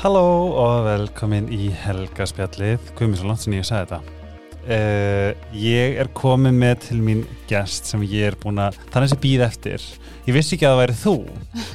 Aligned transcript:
Halló 0.00 0.54
og 0.56 0.86
velkomin 0.86 1.50
í 1.52 1.66
Helgaspjallið. 1.76 2.86
Guðmur 2.96 3.18
svo 3.20 3.26
langt 3.28 3.42
sem 3.42 3.52
ég 3.52 3.66
sagði 3.68 3.90
þetta. 3.90 4.16
Uh, 4.64 5.42
Ég 5.60 5.98
er 6.00 6.08
komin 6.16 6.56
með 6.56 6.86
til 6.86 7.00
mín 7.04 7.18
gest 7.50 7.90
sem 7.90 8.00
ég 8.08 8.30
er 8.30 8.36
búin 8.40 8.62
að 8.64 8.78
þannig 8.94 9.10
sem 9.12 9.18
býð 9.20 9.42
eftir. 9.44 9.82
Ég 10.24 10.38
vissi 10.38 10.54
ekki 10.56 10.64
að 10.64 10.72
það 10.72 10.80
væri 10.80 10.94
þú 11.02 11.12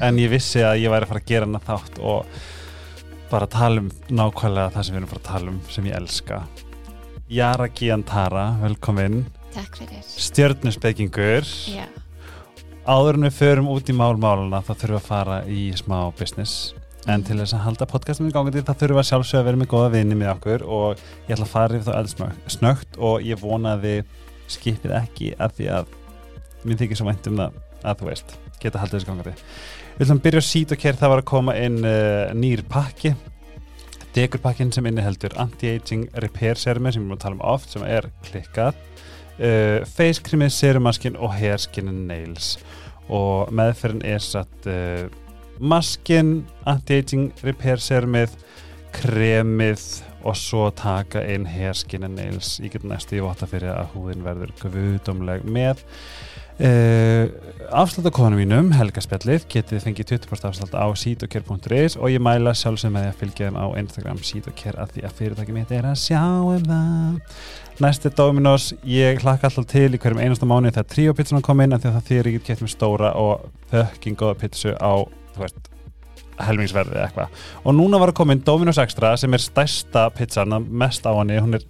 en 0.07 0.17
ég 0.23 0.31
vissi 0.31 0.63
að 0.65 0.79
ég 0.81 0.93
væri 0.95 1.05
að 1.05 1.11
fara 1.11 1.21
að 1.21 1.29
gera 1.29 1.45
hana 1.45 1.61
þátt 1.67 1.99
og 2.01 2.39
bara 3.29 3.49
tala 3.57 3.83
um 3.83 3.91
nákvæmlega 4.09 4.73
það 4.73 4.87
sem 4.87 4.95
við 4.95 4.99
erum 5.01 5.05
að 5.05 5.13
fara 5.13 5.21
að 5.21 5.29
tala 5.29 5.53
um 5.53 5.59
sem 5.75 5.89
ég 5.91 5.97
elska. 5.99 6.39
Jara 7.35 7.67
Giantara, 7.77 8.45
velkomin. 8.63 9.19
Takk 9.53 9.77
fyrir. 9.83 10.01
Stjörnusbyggingur 10.25 11.45
Já, 11.75 11.85
Áður 12.89 13.21
en 13.21 13.29
við 13.29 13.37
förum 13.37 13.69
út 13.75 13.93
í 13.93 13.95
málmáluna 14.01 14.63
þá 14.65 14.73
þurfum 14.73 14.95
við 14.95 14.99
að 15.03 15.07
fara 15.11 15.37
í 15.45 15.67
smá 15.77 15.99
business 16.17 16.73
en 17.11 17.23
til 17.25 17.37
þess 17.37 17.53
að 17.53 17.65
halda 17.67 17.85
podcastum 17.89 18.29
í 18.29 18.33
gangandi 18.33 18.63
þá 18.65 18.71
þurfum 18.73 18.95
við 18.97 19.01
að 19.01 19.07
sjálfsögja 19.09 19.41
að 19.43 19.47
vera 19.49 19.59
með 19.61 19.69
góða 19.73 19.89
vinni 19.93 20.15
með 20.17 20.31
okkur 20.31 20.63
og 20.65 21.03
ég 21.27 21.35
ætla 21.35 21.45
að 21.45 21.51
fara 21.51 21.77
yfir 21.77 21.85
það 21.85 21.99
alls 21.99 22.55
snögt 22.55 22.97
og 22.97 23.25
ég 23.25 23.41
vona 23.41 23.75
að 23.75 23.85
þið 23.85 24.15
skipið 24.55 24.95
ekki 24.97 25.29
að 25.41 25.53
því 25.59 25.67
að 25.75 25.93
mér 26.65 26.79
þykir 26.81 26.99
svo 26.99 27.07
vænt 27.09 27.29
um 27.29 27.41
það 27.41 27.59
að 27.85 27.99
þú 27.99 28.09
veist, 28.09 28.33
geta 28.61 28.81
haldið 28.81 28.97
þessu 28.97 29.09
gangandi. 29.11 29.33
Við 29.95 30.05
ætlum 30.05 30.19
að 30.19 30.25
byrja 30.25 30.43
sít 30.47 30.73
og 30.73 30.81
kér 30.81 30.97
það 30.99 31.11
var 31.13 31.21
að 31.21 31.29
koma 31.29 31.55
inn 31.61 31.77
uh, 31.85 32.33
nýr 32.33 32.63
pakki. 32.71 33.11
Dekurpakkin 34.15 34.71
sem 34.73 34.87
inniheldur 34.89 35.35
Anti-Aging 35.43 36.07
Repair 36.23 36.57
Serum 36.57 36.87
sem 36.87 37.03
við 37.03 37.05
erum 37.05 37.17
að 37.17 37.21
tala 37.25 37.37
um 37.37 37.45
oft 37.53 37.75
sem 37.75 37.85
er 37.85 38.09
klikkað. 38.25 38.79
Uh, 39.35 39.83
Face 39.85 40.23
Creamið, 40.25 40.55
Serumaskin 40.55 41.19
og 41.19 41.35
Hair 41.35 41.61
Skin 41.61 41.91
and 41.91 42.09
Nails. 42.09 42.55
Og 43.13 43.51
meðferðin 43.53 44.01
er 44.07 44.23
satt 44.23 44.69
uh, 44.71 45.05
maskinn, 45.59 46.45
anti-aging 46.67 47.31
repair 47.45 47.81
sermið, 47.81 48.35
kremið 48.95 49.83
og 50.25 50.37
svo 50.39 50.69
taka 50.73 51.21
einn 51.21 51.45
herskinna 51.49 52.09
nails. 52.09 52.55
Ég 52.63 52.73
get 52.73 52.85
næstu 52.87 53.19
í 53.19 53.25
vata 53.25 53.47
fyrir 53.49 53.75
að 53.75 53.91
húðin 53.93 54.25
verður 54.25 54.55
guðdómleg 54.63 55.45
með. 55.45 55.83
Uh, 56.55 57.27
afslátt 57.75 58.07
á 58.07 58.15
konu 58.15 58.37
mínum, 58.39 58.69
Helga 58.71 59.01
Spjallið 59.03 59.43
getið 59.51 59.81
fengið 59.83 60.13
20% 60.13 60.47
afslátt 60.47 60.77
á 60.79 60.87
sitoker.is 60.95 61.97
og 61.99 62.13
ég 62.13 62.23
mæla 62.23 62.53
sjálfsög 62.55 62.93
með 62.95 63.03
því 63.03 63.09
að 63.11 63.17
fylgja 63.19 63.49
þeim 63.49 63.57
á 63.59 63.65
Instagram 63.81 64.21
sitoker 64.23 64.79
að 64.79 64.93
því 64.93 65.03
að 65.03 65.17
fyrirtæki 65.19 65.55
mitt 65.57 65.73
er 65.75 65.89
að 65.89 65.99
sjá 65.99 66.23
um 66.23 66.63
það 66.63 67.83
næsti 67.83 68.13
Dominos, 68.15 68.69
ég 68.87 69.19
hlakka 69.19 69.49
alltaf 69.49 69.67
til 69.67 69.89
í 69.91 69.99
hverjum 69.99 70.23
einasta 70.23 70.47
mánu 70.47 70.71
þegar 70.71 70.87
tríopitsunum 70.93 71.43
kom 71.43 71.59
inn 71.59 71.75
en 71.75 71.83
því 71.83 71.91
að 71.91 71.97
það 71.97 72.07
þýr 72.07 72.29
ég 72.29 72.37
get 72.37 72.47
kæft 72.47 72.63
með 72.63 72.71
stóra 72.77 73.11
og 73.19 73.49
þökking 73.73 74.23
og 74.23 74.39
pitsu 74.39 74.71
á 74.79 74.93
þú 75.35 75.45
veist, 75.45 75.69
helmingsverði 76.41 76.97
eða 76.97 77.05
eitthvað. 77.07 77.43
Og 77.63 77.77
núna 77.77 77.99
var 78.01 78.11
inn 78.31 78.43
Dominos 78.45 78.79
Extra 78.81 79.15
sem 79.17 79.33
er 79.33 79.43
stærsta 79.43 80.09
pizzan, 80.15 80.55
mest 80.69 81.05
á 81.07 81.11
henni 81.15 81.39
hún 81.39 81.55
er 81.59 81.65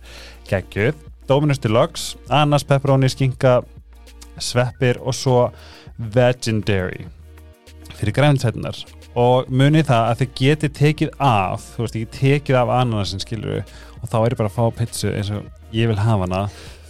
geggjuð, 0.50 0.96
Dominos 1.28 1.60
Deluxe 1.60 2.18
Annas, 2.30 2.64
pepperoni, 2.64 3.10
skinka 3.10 3.62
sveppir 4.38 5.00
og 5.02 5.16
svo 5.16 5.52
Vegendary. 5.98 7.06
Fyrir 7.96 8.14
græntsætunar 8.14 8.78
og 9.16 9.48
munið 9.48 9.88
það 9.88 10.10
að 10.10 10.22
þið 10.22 10.32
geti 10.40 10.70
tekið 10.76 11.12
af 11.24 11.68
þú 11.76 11.86
veist, 11.86 11.96
ekki 11.96 12.18
tekið 12.20 12.58
af 12.60 12.72
ananasin 12.82 13.24
skilur 13.24 13.62
og 14.02 14.10
þá 14.12 14.18
er 14.20 14.34
ég 14.34 14.40
bara 14.42 14.52
að 14.52 14.58
fá 14.58 14.66
pizzu 14.76 15.12
eins 15.14 15.32
og 15.32 15.46
ég 15.76 15.88
vil 15.88 16.02
hafa 16.04 16.28
hana 16.28 16.42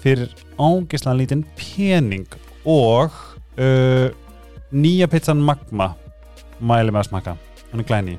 fyrir 0.01 0.33
ógislega 0.57 1.19
lítinn 1.19 1.45
pening 1.59 2.25
og 2.65 3.13
uh, 3.61 4.09
nýja 4.73 5.09
pizzan 5.11 5.43
Magma 5.45 5.93
mæli 6.59 6.93
með 6.93 7.03
að 7.03 7.11
smaka, 7.11 7.37
hann 7.71 7.83
er 7.83 7.89
glæni 7.89 8.17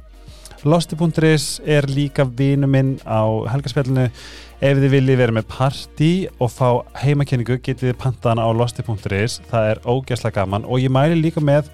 Losti.is 0.67 1.61
er 1.65 1.87
líka 1.87 2.25
vinu 2.25 2.67
minn 2.67 2.97
á 3.07 3.23
helgarspjallinu. 3.53 4.09
Ef 4.57 4.79
þið 4.81 4.93
viljið 4.95 5.19
vera 5.21 5.35
með 5.37 5.49
party 5.53 6.11
og 6.41 6.51
fá 6.51 6.69
heimakenningu 7.03 7.59
getið 7.61 7.91
þið 7.91 7.99
pantaðan 8.01 8.41
á 8.41 8.49
Losti.is 8.57 9.41
það 9.51 9.71
er 9.71 9.83
ógæslega 9.85 10.41
gaman 10.41 10.65
og 10.65 10.81
ég 10.81 10.93
mæli 10.93 11.19
líka 11.21 11.43
með 11.45 11.69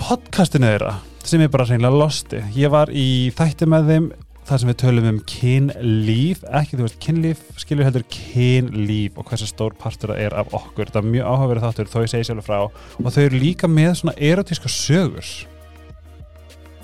podcastinu 0.00 0.70
þeirra 0.70 0.94
sem 1.28 1.44
er 1.44 1.52
bara 1.52 1.68
reynilega 1.68 2.00
Losti. 2.00 2.40
Ég 2.56 2.72
var 2.72 2.90
í 2.90 3.30
þætti 3.36 3.68
með 3.68 3.92
þeim 3.92 4.08
þar 4.48 4.62
sem 4.62 4.70
við 4.70 4.78
tölum 4.80 5.06
um 5.10 5.18
kynlíf 5.28 6.40
ekki 6.56 6.78
þú 6.78 6.86
veist 6.86 6.98
kynlíf, 7.04 7.42
skilur 7.60 7.84
heldur 7.84 8.04
kynlíf 8.12 9.18
og 9.20 9.28
hversu 9.28 9.48
stór 9.50 9.76
partur 9.76 10.14
það 10.14 10.22
er 10.24 10.36
af 10.40 10.54
okkur. 10.56 10.88
Það 10.88 11.02
er 11.02 11.10
mjög 11.12 11.28
áhugaverið 11.28 11.66
þáttur 11.66 11.90
þó 11.92 11.98
ég 12.00 12.12
segi 12.14 12.28
sjálfur 12.28 12.46
frá. 12.46 12.58
Og 13.02 13.08
þau 13.12 13.22
eru 13.26 13.42
líka 13.42 13.68
með 13.68 13.92
svona 14.00 14.16
erotíska 14.30 14.72
sögur. 14.72 15.32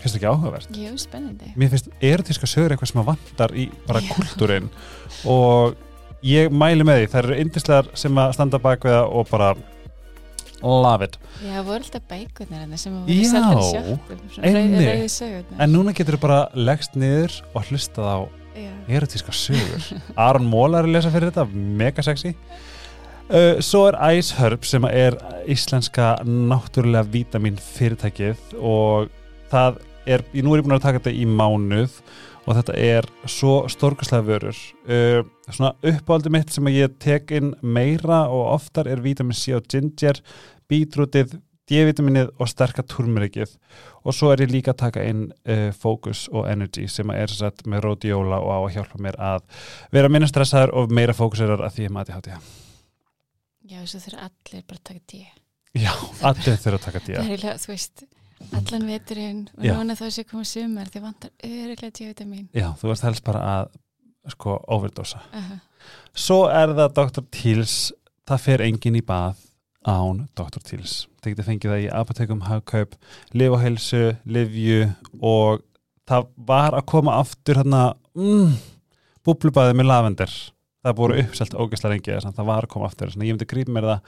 Finnst 0.03 0.13
það 0.13 0.19
ekki 0.21 0.29
áhugavert? 0.29 0.77
jú, 0.77 0.93
spennandi. 1.01 1.55
Mér 1.57 1.73
finnst 1.73 1.89
erotíska 2.05 2.51
sögur 2.51 2.75
eitthvað 2.75 2.93
sem 2.93 3.01
að 3.01 3.11
vantar 3.15 3.57
í 3.57 3.69
bara 3.89 4.05
kultúrin. 4.11 4.69
Og 5.25 5.79
ég 6.25 6.53
mæli 6.53 6.85
með 6.85 7.01
því 7.01 7.13
þær 7.15 7.23
eru 7.25 7.39
yndislegar 7.47 7.89
sem 7.97 8.21
að 8.21 8.37
standa 8.37 8.61
bak 8.61 8.85
við 8.85 8.99
það 8.99 9.17
og 9.17 9.31
bara 9.33 9.55
love 10.65 11.05
it. 11.05 11.19
Já, 11.45 11.59
voru 11.67 11.81
alltaf 11.83 12.03
sem 12.81 12.93
Já, 12.95 13.01
voru 13.05 13.29
seldur 13.31 13.61
í 13.61 13.69
sjöppum, 13.71 14.23
svona 14.35 14.49
einmitt. 14.49 14.81
rauði, 14.81 14.87
rauði 14.89 15.11
sögurnar. 15.15 15.61
en 15.61 15.73
núna 15.77 15.93
getur 15.95 16.17
þú 16.17 16.21
bara 16.25 16.41
leggst 16.55 16.97
niður 16.97 17.37
og 17.55 17.69
hlustað 17.71 18.09
á 18.09 18.19
erotíska 18.89 19.33
sögur. 19.33 19.89
Aron 20.17 20.47
Móla 20.47 20.81
er 20.83 20.89
að 20.89 20.95
lesa 20.97 21.11
fyrir 21.15 21.31
þetta, 21.33 21.47
mega 21.55 22.05
sexy. 22.05 22.35
Uh, 23.25 23.57
Svo 23.65 23.87
er 23.89 23.97
Ice 24.19 24.35
Herb 24.37 24.67
sem 24.69 24.85
er 24.85 25.17
íslenska 25.49 26.19
náttúrulega 26.29 27.09
vítamin 27.09 27.57
fyrirtækið 27.57 28.59
og 28.61 29.09
það 29.53 29.79
er, 30.05 30.25
nú 30.45 30.53
er 30.53 30.61
ég 30.61 30.67
búin 30.67 30.77
að 30.77 30.85
taka 30.85 31.01
þetta 31.01 31.15
í 31.17 31.25
mánuð 31.25 31.97
og 32.45 32.59
þetta 32.59 32.75
er 32.77 33.07
svo 33.25 33.55
stórkastlega 33.73 34.27
vörur. 34.29 34.59
Uh, 34.85 35.25
svona 35.49 35.73
uppáldi 35.89 36.33
mitt 36.35 36.53
sem 36.53 36.69
ég 36.69 36.99
tek 37.01 37.33
inn 37.33 37.55
meira 37.65 38.27
og 38.29 38.51
oftar 38.59 38.91
er 38.93 39.01
vítamin 39.01 39.33
C 39.37 39.57
og 39.57 39.65
ginger, 39.73 40.21
bítrútið 40.71 41.37
D-vitaminið 41.65 42.29
og 42.43 42.49
sterka 42.51 42.83
turmerikið 42.85 43.55
og 44.05 44.13
svo 44.13 44.35
er 44.35 44.43
ég 44.45 44.51
líka 44.53 44.75
að 44.75 44.81
taka 44.83 45.05
inn 45.09 45.23
uh, 45.49 45.71
focus 45.73 46.27
og 46.29 46.45
energy 46.51 46.85
sem 46.93 47.09
er 47.15 47.33
satt 47.33 47.63
með 47.65 47.87
rhodiola 47.87 48.37
og 48.45 48.51
á 48.53 48.59
að 48.67 48.75
hjálpa 48.75 49.01
mér 49.01 49.17
að 49.17 49.47
vera 49.97 50.11
minna 50.13 50.29
stressaður 50.29 50.75
og 50.77 50.93
meira 50.93 51.15
fókuserar 51.17 51.63
að 51.65 51.79
því 51.79 51.87
ég 51.87 51.95
mati 51.97 52.13
hátíða. 52.13 52.41
já, 53.65 53.79
þessu 53.81 54.03
þurfa 54.05 54.27
allir 54.29 54.67
bara 54.69 54.79
að 54.83 54.85
taka 54.91 55.01
tí. 55.09 55.23
Já, 55.75 55.93
allir 56.29 56.61
þurfa 56.67 56.77
að 56.77 56.85
taka 56.85 57.01
Það 57.05 57.07
díja. 57.09 57.23
er 57.23 57.31
eiginlega, 57.31 57.57
þú 57.65 57.73
veist, 57.73 58.05
allan 58.61 58.87
veturinn 58.91 59.41
og 59.57 59.65
núna 59.65 59.97
þá 59.97 60.05
sé 60.19 60.25
koma 60.29 60.45
sumar 60.45 60.93
því 60.93 61.03
vantar 61.07 61.33
öruglega 61.49 61.97
D-vitamin. 61.97 62.45
Já, 62.53 62.69
þú 62.77 62.93
veist 62.93 63.07
helst 63.09 63.25
bara 63.25 63.41
að 63.55 63.73
sko 64.37 64.59
overdosa. 64.77 65.25
Uh 65.33 65.57
Svo 66.17 66.47
er 66.49 66.71
það 66.77 66.93
Dr. 66.97 67.25
Teals, 67.35 67.73
það 68.25 68.41
fer 68.41 68.63
engin 68.65 68.95
í 68.97 69.03
bað 69.05 69.41
án 69.85 70.25
Dr. 70.37 70.63
Teals. 70.65 70.95
Það 71.21 71.35
getur 71.35 71.49
fengið 71.49 71.73
það 71.73 71.85
í 71.85 71.93
apotekum, 72.01 72.43
hagkaup, 72.49 72.97
heilsu, 73.35 74.03
livju 74.25 74.81
og 75.21 75.65
það 76.09 76.29
var 76.49 76.77
að 76.77 76.87
koma 76.91 77.19
aftur 77.21 77.61
hérna, 77.61 77.85
mm, 78.17 78.57
búblubæði 79.25 79.77
með 79.79 79.91
lavender. 79.91 80.35
Það 80.85 80.99
búið 80.99 81.23
uppselt 81.25 81.57
ógæslega 81.57 81.95
lengi 81.95 82.13
þess 82.13 82.29
að 82.29 82.39
það 82.39 82.51
var 82.51 82.67
að 82.67 82.73
koma 82.75 82.91
aftur. 82.91 83.13
Þannig 83.13 83.25
að 83.25 83.29
ég 83.29 83.37
myndi 83.39 83.51
grípa 83.53 83.73
mér 83.73 83.89
það 83.89 84.01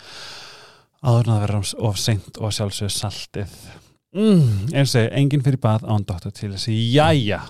áður 1.06 1.26
en 1.26 1.34
að 1.36 1.44
vera 1.46 1.60
of 1.88 2.00
seint 2.00 2.40
og 2.40 2.52
sjálfsög 2.52 2.92
saltið. 2.92 3.60
Mm, 4.16 4.72
eins 4.72 4.90
og 4.90 4.94
segi, 4.94 5.12
engin 5.16 5.44
fyrir 5.44 5.60
bað 5.60 5.86
án 5.88 6.04
Dr. 6.08 6.32
Teals. 6.32 6.68
Jæja. 6.68 7.42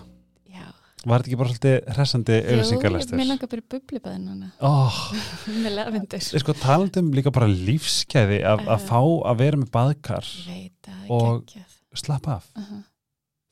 Var 1.04 1.20
þetta 1.22 1.28
ekki 1.28 1.38
bara 1.38 1.50
svolítið 1.52 1.76
hressandi 1.96 2.36
auðlýsingarlestur? 2.40 3.18
mér 3.20 3.28
langar 3.30 3.48
bara 3.52 3.62
í 3.62 3.66
bublibæði 3.74 4.20
núna. 4.25 4.50
Oh, 4.64 4.96
með 5.62 5.75
lavendur. 5.76 6.20
sko 6.40 6.52
talandum 6.62 7.10
líka 7.14 7.31
bara 7.34 7.46
lífskeiði 7.52 8.40
að, 8.43 8.64
að 8.64 8.81
Uh-huh. 8.81 8.87
fá 8.88 9.31
að 9.31 9.38
vera 9.44 9.56
með 9.60 9.70
baðkar 9.76 10.26
Veit 10.46 10.88
að 10.88 11.10
Og- 11.10 11.56
slappa 11.96 12.37
af, 12.40 12.48
Uh 12.56 12.62
-huh. 12.62 12.82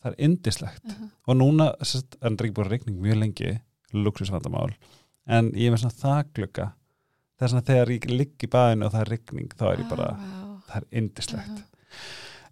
það 0.05 0.11
er 0.12 0.17
indislegt 0.25 0.85
Uh 0.85 0.93
-huh. 0.94 1.11
og 1.29 1.37
núna 1.37 1.75
sest, 1.82 2.17
er 2.23 2.31
það 2.31 2.44
ekki 2.44 2.55
búin 2.55 2.70
regning 2.70 2.99
mjög 3.00 3.19
lengi 3.20 3.61
luxusvandamál, 3.93 4.73
en 5.26 5.52
ég 5.52 5.67
er 5.67 5.73
með 5.73 5.85
svona 5.85 6.00
þaklugga 6.25 6.73
það 7.38 7.43
er 7.44 7.49
svona 7.49 7.67
þegar 7.69 7.88
ég 7.90 8.05
ligg 8.11 8.35
í 8.43 8.47
baðinu 8.50 8.87
og 8.87 8.93
það 8.93 9.00
er 9.00 9.11
regning 9.11 9.49
þá 9.55 9.62
er 9.73 9.79
ég 9.79 9.88
bara, 9.88 10.08
Vá. 10.17 10.61
það 10.69 10.76
er 10.76 10.85
indislegt 10.93 11.49
Uh-huh. 11.49 11.62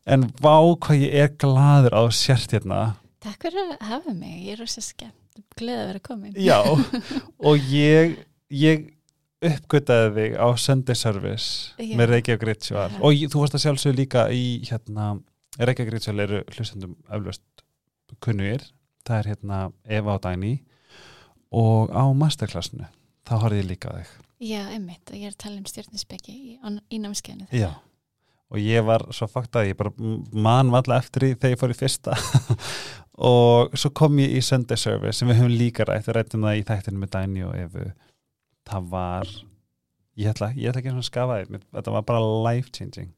en 0.07 0.23
vá 0.41 0.57
hvað 0.79 1.01
ég 1.03 1.15
er 1.15 1.29
gladur 1.39 1.93
á 1.95 2.03
sért 2.13 2.51
hérna 2.53 2.95
Takk 3.23 3.47
fyrir 3.47 3.75
að 3.77 3.87
hafa 3.87 4.15
mig, 4.17 4.39
ég 4.49 4.57
er 4.57 4.63
rosa 4.65 4.83
skemmt. 4.83 5.19
Gleð 5.57 5.79
að 5.79 5.89
vera 5.93 6.03
komin. 6.05 6.35
Já, 6.37 6.59
og 7.49 7.71
ég 7.73 8.19
ég 8.53 8.91
uppgötaði 9.43 10.11
þig 10.17 10.35
á 10.39 10.47
Sunday 10.61 10.99
Service 10.99 11.73
Já. 11.81 11.97
með 11.99 12.13
Reykjavík 12.17 12.45
Ritual 12.47 12.91
og 13.01 13.15
ég, 13.17 13.31
þú 13.33 13.43
varst 13.43 13.57
að 13.59 13.65
sjálfsögðu 13.65 13.99
líka 13.99 14.27
í 14.31 14.45
hérna, 14.69 15.17
Reykjavík 15.59 15.95
Ritual 15.97 16.23
eru 16.23 16.43
hlustendum 16.53 16.97
eflaust 17.09 17.65
kunnugir. 18.23 18.67
Það 19.03 19.19
er 19.19 19.31
hérna 19.33 19.61
Eva 19.89 20.19
og 20.19 20.23
Dæni 20.23 20.53
og 21.53 21.91
á 21.91 22.05
masterklassinu 22.15 22.87
þá 23.27 23.33
horfði 23.43 23.63
ég 23.63 23.71
líka 23.73 23.95
þig. 23.97 24.13
Já, 24.43 24.61
einmitt, 24.75 25.07
og 25.09 25.17
ég 25.19 25.31
er 25.31 25.35
að 25.35 25.41
tala 25.45 25.59
um 25.59 25.67
stjórninsbeki 25.71 26.33
í, 26.35 26.55
í 26.91 26.99
námskeiðinu 27.03 27.47
Já. 27.55 27.71
og 28.51 28.63
ég 28.63 28.87
var 28.87 29.05
svo 29.15 29.29
fakt 29.31 29.55
að 29.59 29.71
ég 29.71 29.79
bara 29.79 29.93
man 30.35 30.73
valla 30.75 30.99
eftir 31.03 31.29
því 31.29 31.37
þegar 31.37 31.55
ég 31.55 31.61
fór 31.63 31.75
í 31.75 31.79
fyrsta 31.79 32.17
og 33.19 33.75
svo 33.77 33.93
kom 33.97 34.21
ég 34.23 34.37
í 34.39 34.43
Sunday 34.45 34.81
Service 34.81 35.19
sem 35.19 35.29
við 35.29 35.43
höfum 35.43 35.57
líka 35.57 35.87
rætt, 35.89 36.07
við 36.09 36.17
rættum 36.17 36.47
það 36.47 36.61
í 36.61 36.67
þættinu 36.69 37.03
með 37.03 37.15
Dæni 37.17 37.47
og 37.49 37.57
Efu 37.61 37.89
það 38.69 38.93
var 38.95 39.35
ég 40.17 40.31
ætla, 40.33 40.53
ég 40.57 40.71
ætla 40.71 40.83
ekki 40.83 40.95
að 40.95 41.11
skafa 41.11 41.43
þið 41.43 41.67
þetta 41.73 41.97
var 41.97 42.07
bara 42.09 42.33
life 42.49 42.73
changing 42.73 43.13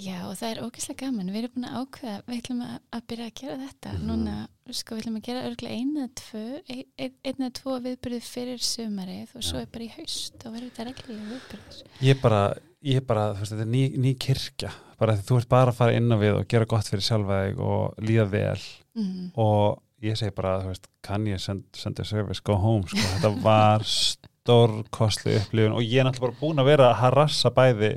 Já 0.00 0.22
og 0.24 0.38
það 0.40 0.48
er 0.48 0.60
ógeðslega 0.64 1.04
gaman, 1.04 1.28
við 1.28 1.42
erum 1.42 1.52
búin 1.52 1.66
að 1.68 1.80
ákveða, 1.82 2.20
við 2.24 2.38
ætlum 2.40 2.60
að, 2.64 2.76
að 2.96 3.02
byrja 3.12 3.24
að 3.28 3.34
gera 3.42 3.56
þetta. 3.60 3.90
Mhm. 3.92 4.06
núna, 4.08 4.36
sko 4.72 4.96
við 4.96 5.02
ætlum 5.02 5.18
að 5.18 5.26
gera 5.26 5.42
örgulega 5.48 5.76
einu 5.76 6.00
eða 6.00 6.12
tvö, 6.22 6.44
ein, 6.72 6.86
ein, 6.96 7.12
einn 7.28 7.42
eða 7.42 7.52
tvo 7.58 7.74
viðbyrðið 7.86 8.30
fyrir 8.30 8.64
sumarið 8.64 9.34
og 9.36 9.44
svo 9.44 9.60
Já. 9.60 9.62
er 9.66 9.72
bara 9.74 9.84
í 9.84 9.90
haust. 9.98 10.38
Og 10.40 10.54
verður 10.56 10.70
þetta 10.70 10.86
reglulega 10.88 11.28
viðbyrðir. 11.34 11.82
ég 12.08 12.22
bara, 12.22 12.40
ég 12.88 13.06
bara, 13.10 13.26
þú 13.34 13.44
veist, 13.44 13.52
þetta 13.52 13.66
er 13.66 13.72
ný, 13.74 13.82
ný 14.06 14.14
kirkja. 14.26 14.72
Bara 15.02 15.18
því 15.18 15.28
þú 15.28 15.40
ert 15.42 15.52
bara 15.52 15.74
að 15.74 15.80
fara 15.82 15.98
inn 16.00 16.08
á 16.08 16.16
við 16.16 16.38
og 16.38 16.48
gera 16.48 16.70
gott 16.72 16.88
fyrir 16.88 17.04
sjálfa 17.04 17.42
þig 17.44 17.62
og 17.68 18.00
líða 18.00 18.26
vel 18.32 18.62
Mm. 18.98 19.30
og 19.40 19.80
ég 20.02 20.18
segi 20.18 20.34
bara, 20.34 20.58
veist, 20.66 20.88
kann 21.04 21.26
ég 21.30 21.40
send, 21.40 21.64
senda 21.78 22.04
service, 22.04 22.42
go 22.44 22.56
home, 22.58 22.88
sko, 22.90 23.02
þetta 23.14 23.30
var 23.44 23.84
stórkostli 23.86 25.36
upplifun. 25.38 25.76
Og 25.78 25.84
ég 25.86 26.02
er 26.02 26.08
náttúrulega 26.08 26.26
bara 26.26 26.40
búin 26.40 26.62
að 26.62 26.70
vera 26.72 26.88
að 26.90 26.98
harassa 27.04 27.52
bæði 27.54 27.92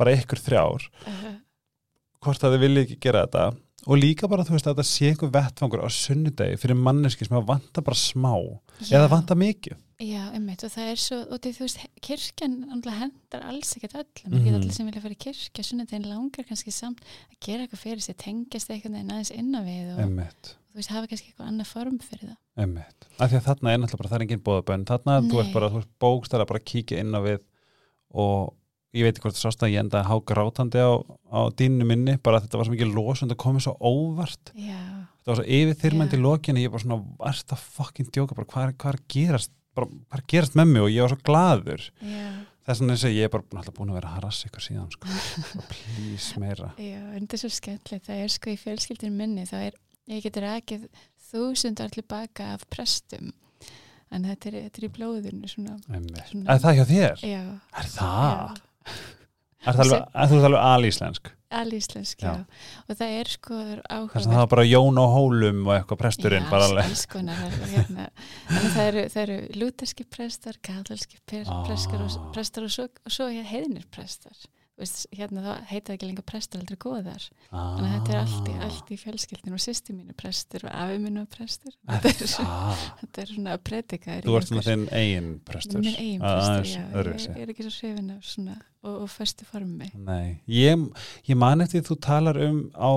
bara 0.00 0.14
ykkur 0.16 0.40
þrjár. 0.40 0.86
Uh, 1.04 1.26
hvort 2.24 2.46
að 2.46 2.56
þið 2.56 2.64
viljið 2.64 2.86
ekki 2.86 2.98
gera 3.04 3.26
þetta. 3.26 3.44
Og 3.86 4.00
líka 4.00 4.28
bara, 4.28 4.44
þú 4.48 4.56
veist, 4.56 4.66
að 4.68 4.80
þetta 4.80 4.88
sé 4.88 5.12
einhver 5.12 5.34
vettfangur 5.36 5.84
á 5.84 5.88
sunnudegi 5.92 6.58
fyrir 6.60 6.80
manneski 6.80 7.28
sem 7.28 7.36
að 7.36 7.46
vanta 7.52 7.84
bara 7.84 8.00
smá. 8.00 8.34
Eða 8.88 9.12
vanta 9.12 9.36
mikið 9.36 9.76
Já, 10.00 10.22
einmitt 10.32 10.62
og 10.64 10.70
það 10.72 10.86
er 10.94 11.00
svo, 11.02 11.16
og 11.28 11.40
því 11.44 11.50
þú 11.58 11.64
veist, 11.66 11.80
kirkjan 12.06 12.54
hendar 12.96 13.42
alls 13.50 13.74
ekkert 13.76 13.98
öllum, 14.00 14.30
mm 14.30 14.38
Mhm. 14.38 14.46
-hmm. 14.46 14.54
allir 14.56 14.72
sem 14.72 14.86
vilja 14.86 15.00
fara 15.02 15.12
í 15.14 15.18
kirkja, 15.18 15.62
sunnudegin 15.64 16.08
langar 16.08 16.44
kannski 16.48 16.70
samt 16.72 17.00
að 17.00 17.36
gera 17.46 17.62
eitthvað 17.66 17.84
fyrir 17.84 18.00
sig, 18.00 18.16
tengjast 18.16 18.70
eitthvað 18.70 18.90
neginn 18.92 19.10
aðeins 19.10 19.30
inn 19.30 19.52
á 19.54 19.60
við 19.60 19.94
og 19.94 20.00
emmitt, 20.00 20.56
þú 20.72 20.76
veist, 20.76 20.88
hafa 20.90 21.06
kannski 21.06 21.28
eitthvað 21.28 21.48
annað 21.48 21.66
form 21.66 21.98
fyrir 21.98 22.28
það. 22.30 22.36
emmitt 22.56 23.00
af 23.20 23.30
því 23.30 23.36
að 23.36 23.44
þarna 23.48 23.70
er 23.72 23.78
náttúrulega 23.78 23.98
bara, 23.98 24.08
það 24.08 24.16
er 24.16 24.22
engin 24.22 24.46
bóðabönn 24.46 24.84
þarna, 24.86 25.20
þú 25.28 25.40
ert 25.40 25.52
bara, 25.52 25.68
þú 25.70 25.78
ert 25.78 25.98
bókstæðlega 26.00 26.46
bara 26.48 26.58
að 26.60 26.64
kíkja 26.64 26.98
inn 26.98 27.12
á 27.14 27.20
við 27.20 27.40
og 28.14 28.54
ég 28.94 29.02
veit 29.04 29.14
ekki 29.18 29.22
hvort 29.22 29.36
það 29.36 29.44
sást 29.46 29.62
að 29.62 29.70
ég 29.74 29.78
enda 29.84 30.00
að 30.02 30.08
há 30.10 30.16
grátandi 30.24 30.78
á, 30.80 30.92
á 31.30 31.40
dýninu 31.54 31.84
minni, 31.86 32.16
bara 32.16 32.40
þetta 32.40 32.56
var 32.58 32.64
svo 32.66 32.74
mikið 32.74 32.94
losund 32.94 33.30
að 33.32 33.36
komið 33.36 33.62
svo 33.68 33.76
óvart. 33.78 34.50
Já, 34.56 35.06
þetta 35.20 35.28
var 35.30 35.36
svo 35.36 35.46
yfirþyrmandi 35.46 36.16
í 36.16 36.24
lokinni 36.24 36.64
ég 36.64 36.70
bara 36.72 36.82
svona, 36.82 37.04
varst 37.20 37.52
að 37.52 37.58
fucking 37.76 38.08
djóka 38.10 38.34
er, 38.34 38.44
hvað 38.48 38.64
er 38.66 38.96
að 38.98 39.06
gerast 39.12 39.50
bara, 39.76 39.86
hvað 40.10 40.22
að 40.22 40.26
gerast 40.34 40.56
með 40.58 40.70
mig 40.72 40.82
og 40.84 40.90
ég 40.94 41.04
var 41.04 41.12
svo 41.14 41.20
glaður 41.30 41.84
já, 42.00 42.30
þess 42.66 42.80
vegna 42.82 42.96
þess 42.96 43.08
að 43.10 43.14
ég 43.16 43.28
er 43.28 43.32
bara 43.34 43.44
náttúrulega 43.46 43.76
búin 43.78 43.92
að 43.92 43.98
vera 44.00 44.10
að 44.10 44.16
harassa 44.18 44.48
ykkur 44.50 44.64
síðan 44.66 44.90
sko. 44.94 45.14
Bara 45.52 45.68
please 45.74 46.42
meira 46.42 46.72
já, 46.90 46.98
en 47.00 47.20
þetta 47.26 47.38
er 47.38 47.42
svo 47.44 47.52
skemmtilegt, 47.58 48.08
það 48.08 48.24
er 48.24 48.34
sko 48.36 48.50
í 48.54 48.58
fjölskyldinu 48.64 49.16
minni, 49.20 49.46
þá 49.50 49.56
er, 49.68 49.78
ég 50.10 50.24
getur 50.26 50.48
ekki 50.50 50.80
þúsundar 51.30 51.92
tilbaka 51.94 52.50
af 52.56 52.66
prestum, 52.72 53.30
en 54.10 54.26
þetta 54.26 54.50
er, 54.50 54.58
þetta 54.66 54.82
er 54.82 54.88
í 54.88 54.92
blóðinu 54.98 55.50
svona. 55.52 55.78
Svona- 55.86 56.50
er 56.56 56.62
það 56.64 56.78
hjá 56.80 56.84
þér? 56.90 57.24
já, 57.30 57.42
er 57.84 57.90
það? 57.94 58.60
já. 58.90 58.98
Þú 60.30 60.40
ert 60.40 60.48
alveg 60.50 60.64
alíslensk 60.70 61.30
alíslensk, 61.50 62.20
Já. 62.22 62.30
já. 62.30 62.44
og 62.86 62.94
það 63.00 63.14
er 63.20 63.28
sko 63.32 63.56
áhugavert 63.58 64.12
þess 64.14 64.26
að 64.28 64.34
það 64.36 64.38
var 64.44 64.50
bara 64.52 64.66
Jón 64.70 65.00
á 65.02 65.06
hólum 65.10 65.64
og 65.66 65.72
eitthvað 65.74 65.98
presturinn 66.04 66.44
Já, 66.46 66.52
alls 66.84 67.02
konar 67.10 67.40
hérna, 67.72 68.04
það 68.46 68.84
eru, 68.84 69.02
það 69.10 69.22
eru 69.24 69.38
lúterski 69.58 70.06
prestar, 70.06 70.60
kathalski 70.62 71.18
Ah. 71.50 71.64
prestar 71.66 72.04
og, 72.06 72.14
prestar 72.36 72.68
og 72.68 72.70
svo, 72.70 72.86
og 72.86 73.10
svo 73.16 73.26
heiðnir 73.50 73.88
prestar 73.90 74.38
veist, 74.80 75.06
hérna 75.16 75.42
þá 75.44 75.68
heita 75.70 75.94
ekki 75.94 76.08
lengur 76.08 76.24
prestar 76.26 76.60
aldrei 76.62 76.78
góðar 76.80 77.26
þannig 77.50 77.86
að 77.86 77.94
þetta 77.94 78.14
er 78.14 78.20
allt 78.20 78.48
í, 78.50 78.54
Ah. 78.56 78.64
allt 78.66 78.90
í 78.90 78.98
fjölskyldinu 79.00 79.56
og 79.58 79.62
sýsti 79.64 79.94
mínu 79.96 80.16
prestur 80.18 80.64
og 80.66 80.72
afi 80.82 80.98
mínu 81.04 81.24
prestur. 81.30 81.76
Þetta 81.90 82.10
er, 82.10 82.32
það? 82.34 82.82
þetta 83.02 83.22
er 83.24 83.32
svona 83.34 83.54
að 83.56 83.62
predika 83.70 84.18
þú 84.24 84.36
ert 84.40 84.50
svona 84.50 84.66
þinn 84.66 84.84
eigin 85.00 85.30
prestur. 85.46 85.80
Minn 85.84 85.94
eigin 86.00 86.22
Aðeins 86.26 86.50
prestur, 86.50 86.74
já, 86.74 87.14
ég, 87.14 87.36
ég 87.36 87.42
er 87.46 87.54
ekki 87.54 87.66
svo 87.68 87.74
hrifin 87.78 88.10
af 88.16 88.24
svona 88.32 88.56
og, 88.82 88.94
og 89.04 89.08
föstu 89.12 89.44
formi. 89.48 89.90
Nei, 89.94 90.40
ég, 90.48 90.86
ég 91.28 91.36
man 91.36 91.60
eftir 91.64 91.82
þú 91.86 91.98
talar 92.00 92.40
um 92.48 92.62
á 92.74 92.90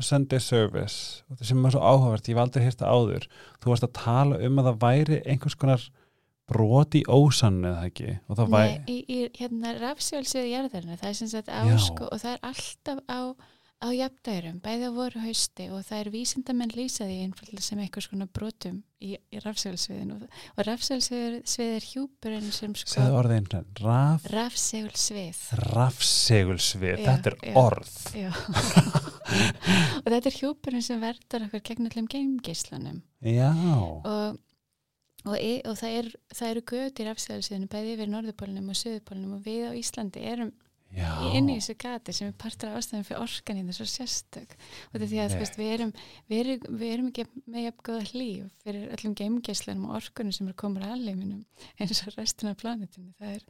Sunday 0.00 0.40
Service 0.40 1.22
og 1.28 1.36
það 1.40 1.48
sem 1.50 1.64
er 1.66 1.74
svo 1.74 1.80
áhugavert, 1.84 2.28
ég 2.30 2.36
hef 2.36 2.42
aldrei 2.44 2.64
hýrt 2.64 2.80
það 2.80 2.92
áður. 2.94 3.26
Þú 3.60 3.72
varst 3.72 3.84
að 3.84 3.96
tala 3.98 4.38
um 4.46 4.60
að 4.62 4.68
það 4.70 4.78
væri 4.84 5.18
einhvers 5.28 5.56
konar 5.60 5.82
brot 6.50 6.98
í 6.98 7.04
ósannu 7.06 7.70
eða 7.70 7.86
ekki 7.88 8.18
Nei, 8.50 8.74
í, 8.90 8.98
í 9.06 9.20
hérna 9.38 9.76
rafsjálfsöðu 9.78 10.50
jarðarinu, 10.50 10.98
það 11.00 11.12
er 11.12 11.18
sem 11.22 11.32
sagt 11.32 11.50
á 11.50 11.62
Já. 11.68 11.78
sko 11.86 12.10
og 12.10 12.22
það 12.22 12.36
er 12.36 12.44
alltaf 12.50 13.02
á 13.06 13.20
á 13.80 13.88
jafndærum, 13.96 14.58
bæði 14.60 14.88
á 14.88 14.92
voru 14.92 15.20
hausti 15.24 15.66
og 15.72 15.80
það 15.88 16.00
er 16.02 16.08
vísindamenn 16.12 16.72
lýsaði 16.76 17.14
einfallega 17.24 17.64
sem 17.64 17.80
einhvers 17.80 18.08
konar 18.10 18.28
brotum 18.28 18.82
í, 19.00 19.14
í 19.16 19.40
rafsjálfsviðinu 19.40 20.18
og, 20.18 20.26
og 20.52 20.66
rafsjálfsvið 20.68 21.62
er 21.64 21.86
hjúpurinn 21.88 22.50
sem 22.52 22.74
segðu 22.76 23.06
sko 23.06 23.20
orðið 23.22 23.38
einu 23.38 23.62
raf, 23.80 24.26
rafsjálfsvið 24.34 25.40
rafsegulsvið, 25.70 26.92
Já, 26.92 27.06
þetta 27.08 27.32
er 27.32 27.38
já. 27.40 27.56
orð 27.62 27.96
Já. 28.20 28.30
og 30.02 30.12
þetta 30.12 30.22
er 30.34 30.38
hjúpurinn 30.42 30.84
sem 30.84 31.00
verður 31.00 31.48
okkur 31.48 31.64
gegn 31.70 31.88
allum 31.88 32.12
geimgeislunum 32.12 33.00
já, 33.24 33.48
og, 33.48 34.36
og, 35.26 35.36
e, 35.36 35.60
og 35.68 35.76
það, 35.80 35.98
er, 36.00 36.10
það 36.34 36.50
eru 36.54 36.64
göti 36.72 37.04
í 37.04 37.08
rafsjálfsviðinu 37.10 37.70
bæði 37.70 37.94
yfir 37.96 38.10
norðupólunum 38.14 38.72
og 38.72 38.80
söðupólunum 38.80 39.38
og 39.38 39.46
við 39.46 39.68
á 39.68 39.72
Íslandi 39.76 40.24
erum 40.32 40.52
inn 40.90 41.50
í 41.50 41.58
þessu 41.60 41.76
gati 41.78 42.12
sem 42.14 42.30
er 42.30 42.38
partur 42.38 42.72
af 42.72 42.80
ástæðum 42.80 43.04
fyrir 43.06 43.22
orkan 43.22 43.60
í 43.60 43.66
þessu 43.68 43.86
sérstök. 43.86 44.56
Og 44.88 44.96
þetta 44.96 45.04
er 45.04 45.10
því 45.12 45.20
að 45.22 45.34
veist, 45.38 45.58
við, 45.60 45.68
erum, 45.74 45.92
við, 46.30 46.40
erum, 46.40 46.78
við 46.80 46.94
erum 46.94 47.10
ekki 47.12 47.26
með 47.44 47.66
jafn 47.68 47.84
góða 47.86 48.08
hlýf 48.10 48.64
fyrir 48.64 48.96
öllum 48.96 49.14
geimgeislunum 49.20 49.84
og 49.86 50.00
orkunum 50.00 50.34
sem 50.34 50.50
er 50.50 50.56
komur 50.58 50.86
að 50.86 50.96
alheiminum 50.96 51.44
eins 51.78 52.02
og 52.02 52.16
restina 52.16 52.56
af 52.56 52.60
planetinu 52.62 53.12
það 53.20 53.36
er, 53.36 53.46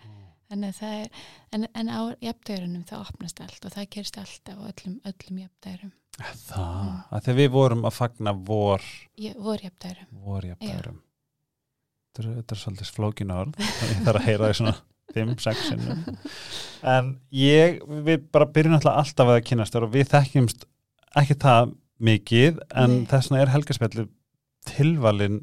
en, 0.52 0.68
það 0.76 0.96
er, 0.98 1.24
en, 1.56 1.68
en 1.80 1.92
á 1.96 2.00
jafndærunum 2.28 2.84
það 2.90 3.06
opnast 3.08 3.44
allt 3.46 3.68
og 3.70 3.76
það 3.76 3.90
gerist 3.96 4.20
alltaf 4.20 4.60
á 4.60 4.64
öllum, 4.74 5.00
öllum 5.08 5.42
jafndærum 5.46 5.94
það, 6.20 6.58
Mm. 6.60 6.96
að 7.14 7.22
þegar 7.24 7.38
við 7.38 7.52
vorum 7.54 7.86
að 7.88 7.94
fagna 7.96 8.32
vor, 8.36 8.82
vor 9.40 9.62
jafndærum 9.64 10.18
vor 10.26 10.44
jafnærum 10.44 10.98
þetta 12.18 12.54
er, 12.54 12.60
svolítið 12.60 12.92
flókin 12.96 13.34
orð. 13.34 13.58
Ég 13.60 14.00
þarf 14.06 14.20
að 14.20 14.26
heyra 14.26 14.48
því 14.50 14.58
svona 14.60 14.74
5-6 15.14 15.62
sinnum. 15.68 16.02
En 16.94 17.12
ég, 17.34 17.80
við 18.06 18.26
bara 18.32 18.48
byrjum 18.50 18.76
alltaf 18.78 18.98
alltaf 19.02 19.32
að 19.34 19.44
kynast 19.48 19.78
og 19.78 19.90
við 19.94 20.10
þekkjumst 20.12 20.66
ekki 21.20 21.36
það 21.42 21.72
mikið 22.00 22.60
en 22.80 23.00
Nei. 23.00 23.06
þess 23.10 23.30
vegna 23.30 23.42
er 23.44 23.54
helgarspjallu 23.54 24.04
tilvalin 24.70 25.40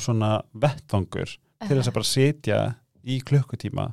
svona 0.00 0.30
vettfangur 0.58 1.36
til 1.64 1.76
þess 1.76 1.90
að 1.90 1.96
bara 1.98 2.08
setja 2.08 2.62
í 3.04 3.20
klukkutíma 3.24 3.86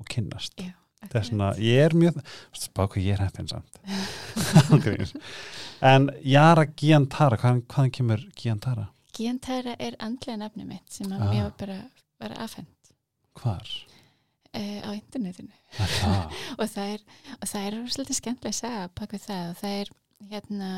og 0.00 0.08
kynnast. 0.10 0.54
Já, 0.60 0.72
þess 1.10 1.32
vegna, 1.32 1.50
ég 1.60 1.84
er 1.88 1.96
mjög 1.98 2.20
spá 2.56 2.86
hvað 2.86 3.04
ég 3.04 3.18
er 3.18 3.24
heppin 3.26 3.50
samt. 3.50 3.80
En 5.80 6.10
Jara 6.28 6.66
Giantara 6.76 7.38
hvaðan, 7.40 7.62
hvaðan 7.64 7.92
kemur 7.96 8.24
Giantara? 8.36 8.90
Giantara 9.20 9.76
er 9.78 9.96
andlega 10.00 10.36
nafni 10.40 10.64
mitt 10.68 10.92
sem 10.96 11.10
að 11.12 11.20
Ah. 11.20 11.30
mér 11.34 11.42
var 11.48 11.56
bara 11.60 11.78
var 12.20 12.34
afhend 12.46 12.92
hvar? 13.40 13.68
uh, 14.56 14.80
á 14.82 14.90
internetinu 14.96 15.52
Er 15.78 15.92
og 16.58 16.64
það 16.72 16.94
er, 16.94 17.04
og 17.36 17.46
það 17.48 17.66
er 17.66 17.76
svolítið 17.94 18.18
skemmtilega 18.18 18.54
að 18.54 18.58
segja 18.62 18.88
bak 18.98 19.12
við 19.14 19.26
það 19.28 19.50
og 19.52 19.60
það 19.60 19.76
er 19.82 19.92
hérna, 20.32 20.70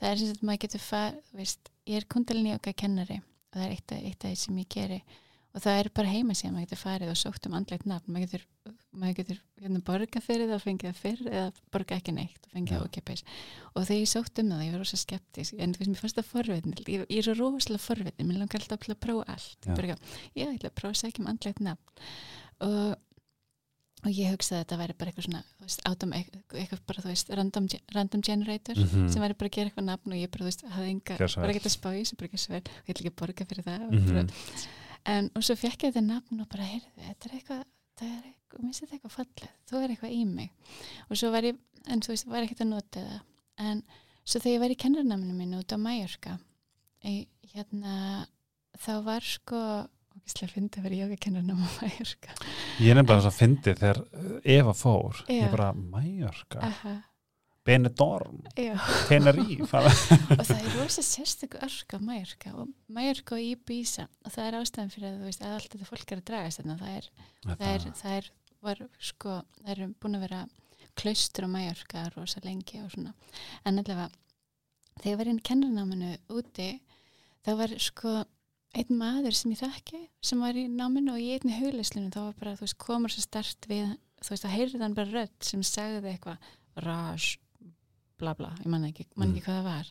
það 0.00 0.10
er 0.10 0.16
sem 0.20 0.28
sagt 0.32 0.42
maður 0.44 0.62
getur 0.66 0.84
far, 0.84 1.14
veist, 1.38 1.70
ég 1.88 1.96
er 2.02 2.06
kundalini 2.12 2.52
okkar 2.58 2.76
kennari 2.82 3.20
og 3.22 3.56
það 3.56 3.64
er 3.64 3.74
eitt 3.76 3.92
af, 3.96 4.02
því 4.26 4.34
sem 4.42 4.58
ég 4.60 4.68
geri 4.74 5.00
og 5.58 5.62
það 5.64 5.78
er 5.82 5.88
bara 5.98 6.10
heima 6.12 6.34
síðan 6.38 6.52
maður 6.54 6.68
getur 6.68 6.78
farið 6.84 7.08
og 7.10 7.16
sótt 7.18 7.46
um 7.48 7.54
andlegt 7.58 7.86
nafn. 7.90 8.12
Maður 8.14 8.24
getur, 8.28 8.44
maður 8.94 9.16
getur 9.18 9.40
hérna, 9.62 9.80
borga 9.88 10.20
fyrir 10.22 10.46
það 10.46 10.54
og 10.58 10.62
fengið 10.68 10.86
það 10.92 11.00
fyrr 11.02 11.30
eða 11.32 11.48
borga 11.74 11.98
ekki 11.98 12.14
neitt 12.14 12.46
og 12.46 12.52
fengið 12.54 12.74
það 12.76 12.84
okkipis 12.86 13.24
og 13.74 13.80
þegar 13.88 13.98
ég 13.98 14.12
sótt 14.12 14.42
um 14.44 14.52
það, 14.54 14.62
ég 14.68 14.72
var 14.76 14.82
rosa 14.84 15.00
skeptisk 15.02 15.58
en 15.58 15.74
þú 15.74 15.82
veist, 15.82 15.90
mér 15.92 16.02
fannst 16.04 16.20
það 16.20 16.30
forvitni 16.30 16.86
ég, 16.94 17.04
ég 17.10 17.18
er 17.32 17.40
rosalega 17.42 17.84
forvitni, 17.88 18.28
mér 18.30 18.38
langar 18.44 18.62
alltaf 18.62 18.86
að 18.88 19.02
prófa 19.02 19.26
allt. 19.34 19.58
Já. 19.66 19.98
ég, 20.38 20.54
ætla 20.54 20.70
að 20.70 20.78
prófa 20.78 20.94
að 20.94 21.02
segja 21.02 21.22
um 21.24 21.30
andlegt 21.34 21.60
nafn. 21.66 22.08
Og 22.68 22.96
og 24.06 24.12
ég 24.14 24.30
hugsaði 24.30 24.60
að 24.60 24.62
þetta 24.62 24.76
væri 24.78 24.94
bara 24.94 25.10
eitthvað 25.10 25.24
svona 25.26 25.40
veist, 25.58 25.80
átum, 25.90 26.12
eitthvað 26.14 26.82
bara, 26.86 27.02
þú 27.02 27.08
veist, 27.10 27.30
random, 27.34 27.64
random 27.96 28.22
generator 28.22 28.76
Mhm. 28.78 29.08
sem 29.10 29.22
væri 29.24 29.34
bara 29.34 29.48
að 29.50 29.56
gera 29.56 29.70
eitthvað 29.72 29.88
nafn 29.88 30.12
og 30.14 30.18
ég 30.22 30.30
bara, 30.30 30.44
þú 30.44 30.50
veist, 30.52 30.62
bara 35.08 35.16
bara 35.16 35.16
bara, 35.16 35.18
en, 35.18 35.30
og 35.34 35.42
svo 35.42 35.56
fekk 35.56 35.82
ég 35.82 35.94
þetta 35.94 36.06
nafn 36.06 36.40
og 36.40 36.48
bara, 36.48 36.62
heyrðu, 36.62 37.06
þetta 37.06 37.28
er 37.28 37.34
eitthvað 37.34 37.64
það 37.98 38.08
er 38.08 38.22
eitthvað, 38.28 38.60
mér 38.60 38.68
finnst 38.68 38.80
þetta 38.80 38.94
eitthvað 38.94 39.16
fallið 39.16 39.48
þú 39.68 39.76
er 39.82 39.90
eitthvað 39.90 40.12
í 40.12 40.24
mig. 40.24 40.50
Og 41.10 41.16
svo 41.16 41.30
var 41.30 41.42
ég, 41.42 41.56
en 41.88 42.00
þú 42.00 42.08
veist, 42.08 42.26
var 42.26 42.42
ekkert 42.42 42.60
að 42.60 42.68
nota 42.68 43.00
það. 43.00 43.20
En 43.58 43.82
svo 44.24 44.40
þegar 44.40 44.54
ég 44.54 44.60
var 44.60 44.70
í 44.70 44.80
kennarnaminu 44.84 45.34
mínu 45.34 45.62
út 45.62 45.72
á 45.72 45.78
í, 47.02 47.28
hérna, 47.54 48.26
þá 48.78 49.04
var 49.04 49.22
sko 49.22 49.88
ógislega 50.18 50.52
fyndi 50.52 50.80
að 50.80 50.82
vera 50.82 50.94
jógakennarnam 50.94 51.62
á 51.62 51.68
Mallorca. 51.78 52.34
Ég 52.82 52.90
er 52.90 52.98
nefnilega 52.98 53.20
þess 53.22 53.30
að 53.30 53.38
fyndi 53.38 53.74
þegar 53.78 54.00
uh, 54.02 54.40
Eva 54.44 54.74
fór. 54.74 55.24
Ég 55.30 55.50
bara, 55.52 55.72
Mæjorka 55.72 56.58
Aha. 56.60 56.94
Benidorm, 57.68 58.38
já. 58.56 58.72
Tenerife 59.10 59.80
og 60.38 60.44
það 60.48 60.54
er 60.56 60.76
rosa 60.78 61.02
sérstöku 61.04 61.60
örk 61.64 61.92
á 61.92 61.98
Mallorca 62.00 62.52
og 62.56 62.70
Mallorca 62.88 63.36
og 63.36 63.44
Ibiza. 63.44 64.06
Og 64.24 64.32
það 64.32 64.46
er 64.46 64.56
ástæðan 64.62 64.92
fyrir 64.94 65.10
að 65.10 65.18
þú 65.18 65.26
veist 65.28 65.42
að 65.44 65.56
allt 65.56 65.74
þetta 65.74 65.88
fólk 65.90 66.14
er 66.14 66.22
að 66.22 66.28
dragast 66.30 66.62
þarna. 66.62 66.78
Það 66.80 66.94
er, 66.94 67.10
það 67.48 67.66
er, 67.74 67.84
það 68.00 68.16
er, 68.16 68.30
var 68.68 68.80
sko 69.10 69.34
það 69.58 69.74
er 69.74 69.82
búin 70.00 70.16
að 70.18 70.24
vera 70.24 70.40
klaustur 70.98 71.46
á 71.46 71.48
Mallorca 71.52 72.06
rosa 72.16 72.42
lengi 72.46 72.80
og 72.80 72.94
svona. 72.94 73.12
En 73.68 73.82
allavega 73.82 74.08
þegar 74.98 75.12
ég 75.12 75.20
var 75.20 75.30
inn 75.30 75.40
í 75.42 75.46
kennarnáminu 75.48 76.12
úti 76.38 76.70
þá 77.46 77.52
var 77.60 77.74
sko 77.82 78.14
einn 78.76 78.98
maður 79.00 79.36
sem 79.36 79.52
ég 79.54 79.60
þekki 79.62 80.00
sem 80.24 80.40
var 80.42 80.56
í 80.58 80.66
náminu 80.72 81.14
og 81.14 81.22
í 81.22 81.34
einni 81.36 81.56
hugleislinu 81.56 82.12
þá 82.12 82.20
var 82.20 82.38
bara, 82.40 82.56
þú 82.58 82.66
veist, 82.66 82.78
komur 82.80 83.12
svo 83.12 83.24
stert 83.24 83.68
við 83.70 83.92
þú 84.22 84.32
veist, 84.32 84.44
það 84.44 84.56
heyrði 84.56 84.82
hann 84.82 84.96
bara 84.96 85.14
rödd 85.14 85.36
sem 85.46 85.62
sagði 85.64 86.12
eitthvað, 86.12 86.50
rás 86.84 87.30
bla 88.18 88.34
bla, 88.38 88.50
ég 88.62 88.68
manna 88.72 88.90
ekki, 88.92 89.06
mann 89.16 89.32
ekki 89.32 89.44
hvað 89.46 89.58
það 89.60 89.68
var. 89.68 89.90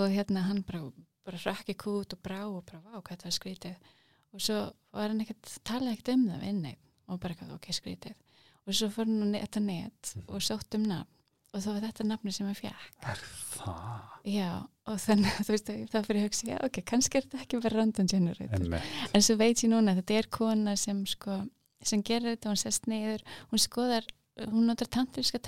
Og 0.00 0.06
hérna 0.12 0.44
hann 0.48 0.62
bara 0.66 0.82
bara 1.22 1.38
rökki 1.38 1.76
kút 1.78 2.16
og 2.16 2.22
brá 2.24 2.40
og 2.48 2.64
bara 2.66 2.80
vá, 2.82 2.98
hvað 2.98 3.20
það 3.22 3.28
var 3.28 3.36
skrítið. 3.38 3.90
Og 4.32 4.42
svo 4.42 4.58
var 4.96 5.12
hann 5.12 5.22
ekkert 5.22 5.56
tala 5.68 5.92
ekkert 5.94 6.14
um 6.16 6.28
það 6.30 6.42
við 6.42 6.52
inni 6.56 6.76
og 7.06 7.20
bara 7.22 7.34
eitthvað, 7.36 7.56
ok, 7.58 7.68
skrítið. 7.76 8.16
Og 8.66 8.76
svo 8.78 8.88
fór 8.94 9.10
hann 9.10 9.34
á 9.34 9.42
þetta 9.42 9.62
net 9.66 10.14
og 10.26 10.42
sótt 10.42 10.78
um 10.78 10.86
nafn. 10.90 11.10
Og 11.52 11.60
þá 11.60 11.66
var 11.68 11.82
þetta 11.84 12.04
nafni 12.08 12.32
sem 12.32 12.46
hann 12.48 12.56
fjekk 12.56 13.08
Er 13.12 13.18
það? 13.52 14.04
Já, 14.32 14.46
og 14.88 15.00
þannig 15.02 15.34
að 15.36 15.42
þú 15.46 15.52
veist 15.52 15.66
það 15.92 16.06
fyrir 16.06 16.20
að 16.22 16.24
hugsa, 16.24 16.46
já 16.48 16.54
ok, 16.64 16.78
kannski 16.88 17.18
er 17.18 17.26
þetta 17.26 17.40
ekki 17.44 17.60
bara 17.66 17.76
random 17.76 18.08
generator, 18.08 18.54
Einmitt. 18.56 18.94
en 19.12 19.24
svo 19.26 19.36
veit 19.36 19.60
ég 19.60 19.68
núna 19.68 19.92
þetta 19.98 20.16
er 20.16 20.28
kona 20.32 20.72
sem 20.80 21.02
sko 21.12 21.36
sem 21.84 22.00
gerir 22.08 22.30
þetta, 22.32 22.54
hún 22.54 22.60
sest 22.62 22.88
niður, 22.88 23.26
hún 23.50 23.60
skoðar 23.60 24.08
hún 24.48 24.64
notar 24.70 24.88
tantriska 24.96 25.42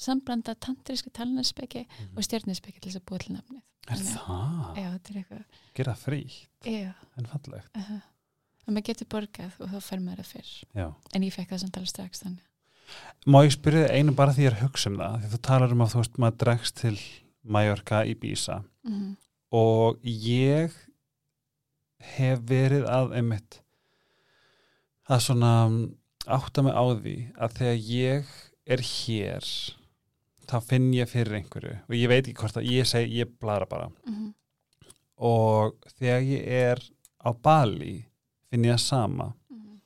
samblanda 0.00 0.54
tantriska 0.56 1.12
talnarspeki 1.16 1.84
og 2.16 2.22
stjörnarspeki 2.24 2.80
til 2.80 2.90
þess 2.90 3.00
að 3.00 3.06
búa 3.10 3.20
til 3.22 3.34
nafnið. 3.36 3.62
Er 3.88 3.96
Þannig 3.96 4.12
að- 4.12 4.26
það? 4.26 4.76
Já, 4.76 4.88
þetta 4.92 5.10
er 5.10 5.18
eitthvað 5.20 5.44
Gera 5.74 5.94
frí, 5.94 6.20
Já, 6.64 6.94
en 7.16 7.26
fallegt. 7.26 7.76
Uh 7.76 7.90
-huh. 7.90 8.02
og 8.66 8.74
maður 8.74 8.86
getur 8.86 9.06
borgað 9.06 9.52
og 9.60 9.68
þá 9.68 9.80
fær 9.80 10.00
maður 10.00 10.22
það 10.22 10.32
fyrr. 10.32 10.64
Já. 10.74 10.94
En 11.14 11.22
ég 11.22 11.32
fekk 11.32 11.50
það 11.50 11.60
samt 11.60 11.76
alveg 11.76 11.88
strax 11.88 12.22
þannig. 12.22 12.46
Má 13.26 13.44
ég 13.44 13.52
spyrja 13.52 13.86
þig 13.86 13.96
einu 13.96 14.12
bara 14.12 14.32
því 14.32 14.42
ég 14.46 14.52
er 14.52 14.62
hugsa 14.62 14.90
um 14.90 14.96
það? 14.96 15.20
Því 15.22 15.28
þú 15.32 15.40
talar 15.42 15.72
um 15.72 15.80
að 15.80 15.92
þú 15.92 15.98
veist 16.00 16.18
maður 16.18 16.38
dregst 16.38 16.76
til 16.76 16.98
Mallorca 17.44 18.04
í 18.04 18.14
Bísa 18.14 18.62
mm 18.84 18.92
-hmm. 18.92 19.16
og 19.52 19.98
ég 20.04 20.72
hef 21.98 22.38
verið 22.40 22.86
að 22.88 23.14
einmitt 23.16 23.60
að 25.08 25.20
svona 25.20 25.52
átta 26.26 26.62
mig 26.62 26.74
á 26.74 26.84
því 26.94 27.16
að 27.36 27.52
þegar 27.58 27.76
ég 27.76 28.24
er 28.66 28.78
hér 28.78 29.44
þá 30.50 30.60
finn 30.66 30.90
ég 30.96 31.08
fyrir 31.08 31.36
einhverju 31.40 31.76
og 31.88 31.94
ég 31.96 32.08
veit 32.10 32.24
ekki 32.26 32.40
hvort 32.42 32.56
að 32.60 32.68
ég 32.72 32.86
segi, 32.90 33.20
ég 33.22 33.30
blara 33.40 33.66
bara 33.70 33.88
Mm 34.06 34.14
-hmm. 34.14 34.34
og 35.18 35.74
þegar 35.98 36.22
ég 36.22 36.46
er 36.48 36.78
á 37.24 37.30
Bali 37.42 38.06
finn 38.50 38.64
ég 38.64 38.72
það 38.74 38.80
sama 38.80 39.32
Mhm. 39.50 39.80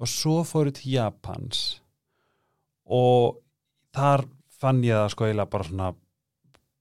og 0.00 0.06
svo 0.08 0.42
fóru 0.44 0.72
til 0.72 0.92
Japans 0.92 1.80
og 2.86 3.38
þar 3.94 4.24
fann 4.60 4.82
ég 4.82 4.94
það 4.94 5.10
sko 5.10 5.24
eiginlega 5.24 5.50
bara 5.50 5.64
svona 5.64 5.94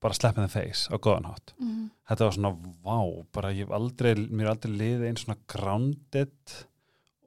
bara 0.02 0.14
sleppin 0.14 0.48
the 0.48 0.48
face 0.48 0.88
á 0.90 0.98
góðan 0.98 1.26
hátt 1.26 1.54
Mhm. 1.60 1.90
þetta 2.10 2.20
var 2.26 2.32
svona 2.32 2.58
vá, 2.84 3.26
bara 3.34 3.50
ég 3.52 3.58
hef 3.68 3.70
aldrei 3.72 4.16
mér 4.16 4.48
aldrei 4.50 4.72
liðið 4.78 5.08
einn 5.08 5.16
svona 5.18 5.38
grounded 5.48 6.66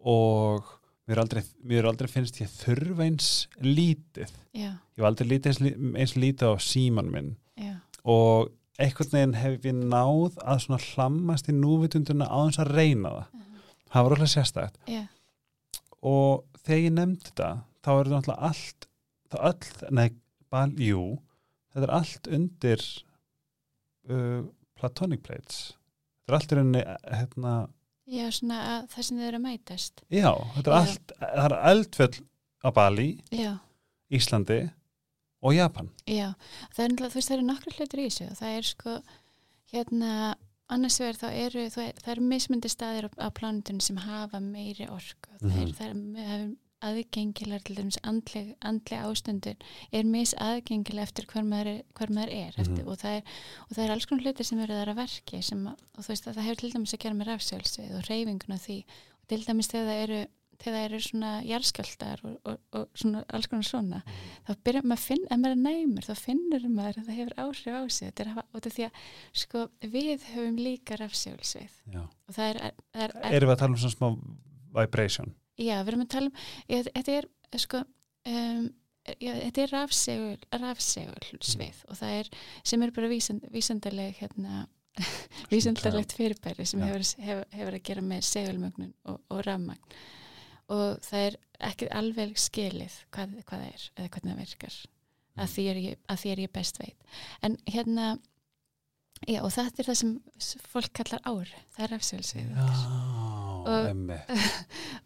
og 0.04 0.64
mér 1.10 1.18
er 1.18 1.22
aldrei, 1.24 1.42
mér 1.66 1.88
aldrei 1.90 2.08
finnst 2.10 2.38
ég 2.38 2.50
þurfa 2.54 3.06
eins 3.08 3.30
lítið. 3.58 4.30
Já, 4.54 4.70
ég 4.70 5.02
hef 5.02 5.08
aldrei 5.08 5.28
lítið 5.32 5.50
eins, 5.50 5.62
eins 5.98 6.14
lítið 6.14 6.54
á 6.54 6.56
síman 6.62 7.10
minn. 7.10 7.32
Já, 7.58 7.74
og 8.06 8.52
einhvern 8.80 9.10
veginn 9.16 9.38
hef 9.40 9.66
ég 9.66 9.80
náð 9.80 10.38
að 10.40 10.62
svona 10.64 10.82
hlammast 10.84 11.50
í 11.50 11.56
núvitunduna 11.56 12.30
á 12.30 12.38
þess 12.46 12.62
að 12.62 12.72
reyna 12.78 13.16
það. 13.16 13.48
Það 13.90 14.06
var 14.06 14.14
alveg 14.14 14.30
sérstætt 14.30 14.78
já, 14.86 15.02
og 16.06 16.60
þegar 16.62 16.84
ég 16.84 16.94
nefndi 16.94 17.26
þetta 17.32 17.50
þá 17.82 17.90
er 17.90 17.98
þetta 17.98 18.14
náttúrulega 18.14 18.50
allt 18.50 18.86
það 19.30 19.48
öll, 19.50 19.90
nei, 19.98 20.08
bal, 20.50 20.70
jú 20.78 21.02
þetta 21.74 21.86
er 21.86 21.94
allt 21.96 22.30
undir 22.36 22.86
uh, 24.10 24.40
platonic 24.78 25.22
plates. 25.26 25.60
Þetta 26.22 26.32
er 26.32 26.38
allt 26.38 26.52
í 26.54 26.58
rauninni 26.58 26.82
hérna, 27.18 27.54
já, 28.10 28.26
svona 28.34 28.58
að 28.74 28.88
það 28.94 29.06
sem 29.08 29.18
þau 29.20 29.26
eru 29.30 29.38
að 29.40 29.46
mætast 29.46 30.02
já, 30.10 30.30
þetta 30.56 30.68
er 30.70 30.74
Já. 30.74 30.80
allt 30.80 31.14
það 31.20 31.46
er 31.46 31.56
eldfjöll 31.72 32.20
á 32.60 32.68
Bali 32.80 33.08
Já, 33.30 33.52
Íslandi 34.10 34.60
og 35.42 35.54
Japan 35.56 35.90
Já, 36.06 36.28
það 36.74 36.84
er 36.84 36.92
náttúrulega, 36.92 37.10
þú 37.14 37.20
veist, 37.20 37.30
það 37.30 37.36
eru 37.38 37.48
nokkru 37.50 37.74
hlutur 37.78 38.00
í 38.02 38.06
þessu 38.10 38.26
og 38.30 38.38
það 38.42 38.56
er 38.60 38.68
sko, 38.70 38.96
hérna, 39.72 40.12
annars 40.70 40.98
vegar 41.00 41.18
þá 41.20 41.28
eru, 41.46 41.66
það 41.74 41.86
er, 41.88 42.02
eru 42.14 42.26
mismundi 42.32 42.70
staðir 42.72 43.08
á, 43.08 43.10
á 43.26 43.28
plánutunum 43.34 43.80
sem 43.84 43.96
hafa 44.04 44.40
meiri 44.42 44.86
orku. 44.90 45.30
Það 45.40 45.54
er, 45.54 45.70
Mhm. 45.70 45.72
það 45.78 45.86
er, 45.86 45.94
það 46.18 46.34
er 46.36 46.44
aðgengilegar 46.82 47.62
til 47.66 47.76
dæmis 47.76 47.98
andleg, 48.06 48.54
andleg 48.64 49.04
ástundur 49.04 49.56
er 49.92 50.04
mis 50.08 50.34
aðgengilega 50.34 51.02
eftir 51.08 51.26
hver 51.30 51.44
maður 51.44 51.70
er, 51.74 51.82
hver 51.98 52.10
maður 52.16 52.32
er 52.40 52.54
eftir, 52.56 52.82
Mhm. 52.82 52.88
og, 52.88 52.98
það 52.98 53.16
er, 53.20 53.22
og 53.68 53.76
það 53.76 53.84
er 53.84 53.90
alls 53.96 54.06
konar 54.06 54.24
hlutir 54.24 54.44
sem 54.50 54.58
eru 54.64 54.74
þar 54.80 54.92
að 54.94 55.00
verki 55.04 55.42
sem, 55.42 55.66
og 55.66 56.02
þú 56.04 56.08
veist 56.08 56.26
að 56.28 56.34
það 56.40 56.48
hefur 56.48 56.60
til 56.64 56.72
dæmis 56.72 56.94
að 56.94 57.02
gera 57.06 57.14
með 57.20 57.30
rafsjálfsvið 57.32 57.96
og 57.98 58.04
reyfingun 58.10 58.54
af 58.56 58.66
því. 58.66 58.78
Og 59.20 59.26
til 59.28 59.44
dæmis 59.44 59.68
þegar 59.72 59.86
það 59.90 60.02
eru 60.08 60.26
þegar 60.60 60.74
það 60.76 60.84
eru 60.90 60.98
svona 61.00 61.28
jarðskjaldar 61.48 62.20
og, 62.28 62.34
og, 62.44 62.56
og 62.76 62.88
svona 62.94 63.22
alls 63.32 63.46
konar 63.48 63.64
svona 63.64 64.02
þá 64.44 64.50
byrjar 64.60 64.84
maður 64.84 65.00
að 65.00 65.06
finna, 65.08 65.28
ef 65.30 65.38
maður 65.40 65.54
er 65.56 65.62
næmur 65.64 66.04
þá 66.04 66.14
finnur 66.20 66.66
maður 66.68 66.98
að 67.00 67.06
það 67.06 67.16
hefur 67.16 67.38
áhrif 67.40 67.78
á 67.80 67.82
sig. 67.88 68.08
Þetta 68.10 68.20
er 68.20 68.28
hafa- 68.34 68.44
út 68.58 68.66
af 68.68 68.72
því 68.76 68.84
að 68.84 68.98
sko 69.32 69.62
við 69.80 70.26
höfum 70.34 70.58
líka 70.60 70.98
rafsjálfsvið 71.00 71.70
já. 71.94 72.02
og 72.28 72.34
það 72.36 72.50
er, 72.50 72.72
er, 72.92 73.10
erum 73.32 73.48
við 73.48 73.54
að 73.56 73.58
tala 73.62 73.72
um 73.72 73.80
svona 73.80 73.96
smá 73.96 74.08
vibration 74.76 75.32
já, 75.60 75.76
við 75.80 75.92
erum 75.92 76.04
að 76.06 76.12
tala 76.16 76.32
um 76.32 76.90
þetta 76.90 77.16
er 77.20 77.30
sko 77.60 77.84
um, 77.84 78.66
já, 79.20 79.32
þetta 79.36 79.64
er 79.64 79.72
rafsegul 79.76 80.60
rafsegulsvið 80.64 81.86
og 81.88 82.00
það 82.00 82.18
er 82.18 82.34
sem 82.72 82.84
er 82.84 82.94
bara 82.96 83.10
vísand, 83.12 83.48
vísandaleg 83.54 84.20
hérna 84.20 84.66
vísandalegt 85.52 86.14
fyrirbæri 86.16 86.66
sem 86.66 86.82
hefur, 86.84 87.04
hefur, 87.24 87.44
hefur 87.54 87.76
að 87.76 87.84
gera 87.88 88.04
með 88.04 88.24
segulmögnun 88.28 88.94
og, 89.10 89.20
og 89.30 89.44
rafmagn. 89.46 90.00
Og 90.70 91.00
það 91.02 91.26
er 91.26 91.38
ekki 91.70 91.90
alveg 92.00 92.34
skilið 92.38 92.96
hvað, 93.14 93.38
hvað 93.46 93.62
það 93.64 93.68
er 93.68 93.86
eða 93.96 94.10
hvernig 94.14 94.32
það 94.32 94.42
virkar. 94.44 94.80
Að 95.40 95.54
því, 95.54 95.64
ég, 95.70 96.02
að 96.10 96.20
því 96.22 96.32
er 96.32 96.44
ég 96.44 96.52
best 96.54 96.82
veit. 96.82 97.08
En 97.46 97.56
hérna 97.70 98.10
já, 99.26 99.40
og 99.40 99.50
þetta 99.54 99.82
er 99.82 99.90
það 99.90 100.00
sem 100.02 100.14
fólk 100.74 100.92
kallar 101.00 101.24
ár. 101.26 101.56
Það 101.74 101.86
er 101.86 101.94
rafsegulsvið 101.96 102.54
já, 102.54 103.19
Og- 103.66 103.86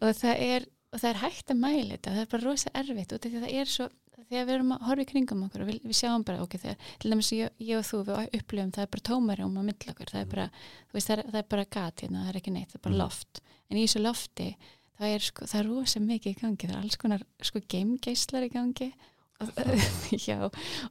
og 0.01 0.15
það 0.15 0.35
er 0.39 0.65
og 0.95 0.99
það 1.01 1.09
er 1.09 1.17
hægt 1.25 1.49
að 1.51 1.57
mæla 1.59 1.95
þetta, 1.97 2.11
það 2.15 2.21
er 2.21 2.27
bara 2.31 2.45
rosa 2.45 2.69
erfitt 2.79 3.11
að 3.11 3.25
það 3.35 3.47
er 3.51 3.65
svo, 3.67 3.87
þegar 4.29 4.45
við 4.47 4.53
erum 4.55 4.69
að 4.71 4.85
horfa 4.87 5.03
í 5.03 5.07
kringum 5.09 5.41
okkur 5.43 5.61
og 5.65 5.67
við, 5.67 5.79
við 5.83 5.97
sjáum 5.99 6.23
bara, 6.23 6.41
ok, 6.45 6.53
þegar 6.61 6.77
til 7.03 7.11
dæmis 7.11 7.31
ég, 7.35 7.49
ég 7.59 7.77
og 7.81 7.83
þú, 7.89 7.99
við 8.07 8.37
upplifum 8.39 8.71
það 8.71 8.85
er 8.85 8.91
bara 8.93 9.03
tómari 9.09 9.43
um 9.43 9.57
að 9.59 9.65
myndla 9.67 9.91
okkur, 9.91 10.11
það 10.13 10.21
er 10.21 10.29
bara 10.31 10.45
þú 10.55 10.93
veist, 10.95 11.09
það 11.09 11.17
er, 11.17 11.23
það 11.33 11.39
er 11.41 11.49
bara 11.51 11.65
gat 11.75 11.95
hérna, 12.05 12.23
það 12.23 12.31
er 12.31 12.39
ekki 12.39 12.53
neitt, 12.55 12.69
það 12.71 12.79
er 12.79 12.85
bara 12.87 12.95
Mhm. 12.95 13.01
loft, 13.03 13.41
en 13.69 13.77
í 13.77 13.83
þessu 13.83 14.01
lofti 14.05 14.47
það 14.95 15.15
er 15.15 15.19
sko, 15.27 15.45
það 15.51 15.59
er 15.59 15.67
rosa 15.73 15.99
mikið 15.99 16.31
í 16.31 16.39
gangi 16.39 16.67
það 16.69 16.75
er 16.77 16.81
alls 16.85 16.95
konar, 17.03 17.21
sko, 17.43 17.59
geimgeislar 17.67 18.47
í 18.47 18.51
gangi 18.55 18.87
og, 18.93 18.95
já, 20.27 20.37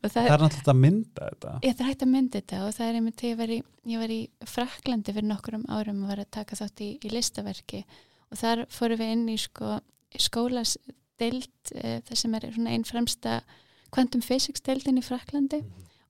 það 0.05 0.11
það 0.11 0.27
er 0.29 0.43
náttúrulega 0.45 0.73
að 0.75 0.81
mynda 0.83 1.29
þetta. 1.31 1.55
Ég 1.65 1.79
er 1.81 1.89
hægt 1.89 2.05
að 2.05 2.11
mynda 2.13 2.41
þetta 2.41 2.59
og 2.67 2.75
það 2.77 2.91
er 2.91 2.99
einmitt 2.99 3.23
þegar 3.25 3.55
ég 3.55 3.71
ég 3.85 4.01
var 4.01 4.13
í 4.13 4.21
Fraklandi 4.49 5.15
fyrir 5.15 5.29
nokkurum 5.29 5.65
árum 5.69 6.03
og 6.05 6.13
var 6.13 6.23
að 6.23 6.33
taka 6.39 6.59
þátt 6.59 6.83
í, 6.85 6.91
í 7.05 7.13
listaverki 7.13 7.83
og 8.31 8.41
þar 8.41 8.65
fórum 8.73 9.01
við 9.01 9.15
inn 9.15 9.25
í 9.33 9.39
sko, 9.41 9.79
skólasdeild 10.27 11.73
e, 11.75 11.99
það 12.07 12.21
sem 12.21 12.37
er 12.39 12.47
einn 12.51 12.87
fremsta 12.89 13.41
quantum 13.95 14.25
physics 14.25 14.65
deildin 14.65 15.01
í 15.01 15.05
Fraklandi 15.05 15.61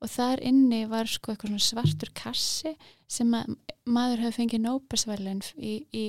og 0.05 0.11
þar 0.13 0.43
inni 0.45 0.85
var 0.91 1.09
sko 1.11 1.35
svartur 1.59 2.13
kassi 2.15 2.75
sem 3.09 3.33
að 3.35 3.57
maður 3.85 4.25
hefði 4.25 4.39
fengið 4.39 4.65
nóbasverlun 4.65 5.43
í, 5.59 5.75
í, 5.93 6.05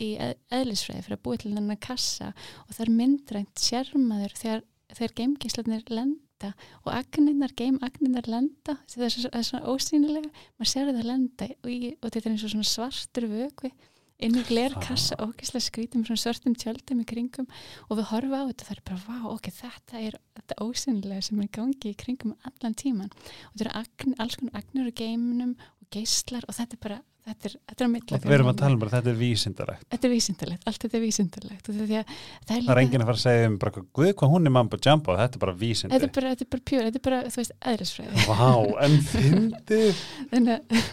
í 0.00 0.10
eð- 0.16 0.38
eðlisfræði 0.54 1.04
fyrir 1.06 1.18
að 1.18 1.24
búið 1.26 1.42
til 1.44 1.52
þennan 1.54 1.82
kassa 1.82 2.32
og 2.66 2.74
það 2.74 2.84
er 2.86 2.92
myndrænt 3.00 3.62
sérmaður 3.62 4.36
þegar, 4.38 4.64
þegar 4.96 5.16
geimgeislarnir 5.20 5.86
lenda 5.92 6.52
og 6.86 6.90
agninnar, 6.94 7.52
geimagninnar 7.56 8.28
lenda. 8.30 8.78
Það 8.88 9.06
er, 9.06 9.14
svo, 9.14 9.28
það 9.28 9.40
er 9.42 9.48
svona 9.50 9.74
ósýnilega 9.74 10.32
maður 10.32 10.72
sér 10.72 10.90
það 10.90 11.08
lenda 11.10 11.48
í, 11.48 11.78
og 12.00 12.06
þetta 12.08 12.22
er 12.22 12.34
eins 12.34 12.46
og 12.46 12.54
svona 12.54 12.70
svartur 12.70 13.28
vökvi 13.30 13.72
inn 14.20 14.36
í 14.36 14.44
glerkassa 14.44 15.16
og 15.20 15.32
ógeðslega 15.32 15.64
skrítum 15.64 16.04
svona 16.04 16.20
svörtum 16.20 16.56
tjöldum 16.58 17.02
í 17.02 17.06
kringum. 17.08 17.48
Og 17.88 18.00
við 18.00 18.08
horfa 18.10 18.42
á 18.44 18.48
þetta 18.50 18.66
það 18.68 18.74
er 18.74 18.82
bara, 18.90 19.02
vá, 19.06 19.18
ok, 19.32 19.50
þetta 19.60 20.02
er 20.08 20.18
þetta 20.36 20.58
ósynlega 20.64 21.24
sem 21.24 21.40
er 21.40 21.52
gangi 21.56 21.92
í 21.92 21.98
kringum 22.00 22.34
allan 22.48 22.76
tíman 22.76 23.10
og 23.10 23.54
þetta 23.54 23.66
eru 23.66 23.76
agn, 23.80 24.16
alls 24.20 24.36
konar 24.40 24.60
agnur 24.60 24.90
og 24.90 24.98
geiminum 25.00 25.54
og 25.80 25.88
geislar 25.94 26.46
og 26.48 26.56
þetta 26.56 26.76
er 26.76 26.84
bara, 26.84 27.00
þetta 27.28 27.48
er, 27.48 27.54
þetta 27.70 27.84
er 27.84 27.88
að 27.90 28.14
og 28.16 28.26
við 28.26 28.36
erum 28.36 28.50
að 28.50 28.60
tala 28.60 28.76
um 28.76 28.82
bara 28.82 28.92
þetta 28.96 29.10
er 29.12 29.18
vísindalegt 29.20 29.86
Þetta 29.90 30.08
er 30.08 30.12
vísindalegt, 30.14 30.66
allt 30.66 30.84
þetta 30.84 30.98
er 30.98 31.04
að 31.04 31.14
það 31.20 32.56
er 32.56 32.64
það 32.66 32.72
er 32.74 32.82
enginn 32.82 33.04
að 33.04 33.10
fara 33.10 33.18
að 33.18 33.24
segja 33.24 33.48
um 33.50 33.56
bara 33.60 33.84
guð 33.98 34.12
hvað 34.20 34.34
hún 34.34 34.50
er 34.50 34.54
mambo 34.56 34.80
jumbo, 34.80 35.16
þetta 35.20 35.38
er 35.38 35.44
bara 35.44 35.56
vísindi. 35.60 35.94
Þetta 35.94 36.08
er 36.08 36.14
bara, 36.16 36.34
þetta 36.34 36.46
er 36.46 36.50
bara 36.54 36.66
pjúr, 36.70 36.84
þetta 36.88 37.00
er 37.00 37.06
bara, 37.06 37.20
þú 37.30 37.40
veist, 37.40 37.56
eðlisfræði. 37.72 38.26
Vá, 38.30 38.50
en 38.86 38.96
fyndið. 39.10 40.04
Þannig 40.32 40.54
að, 40.56 40.92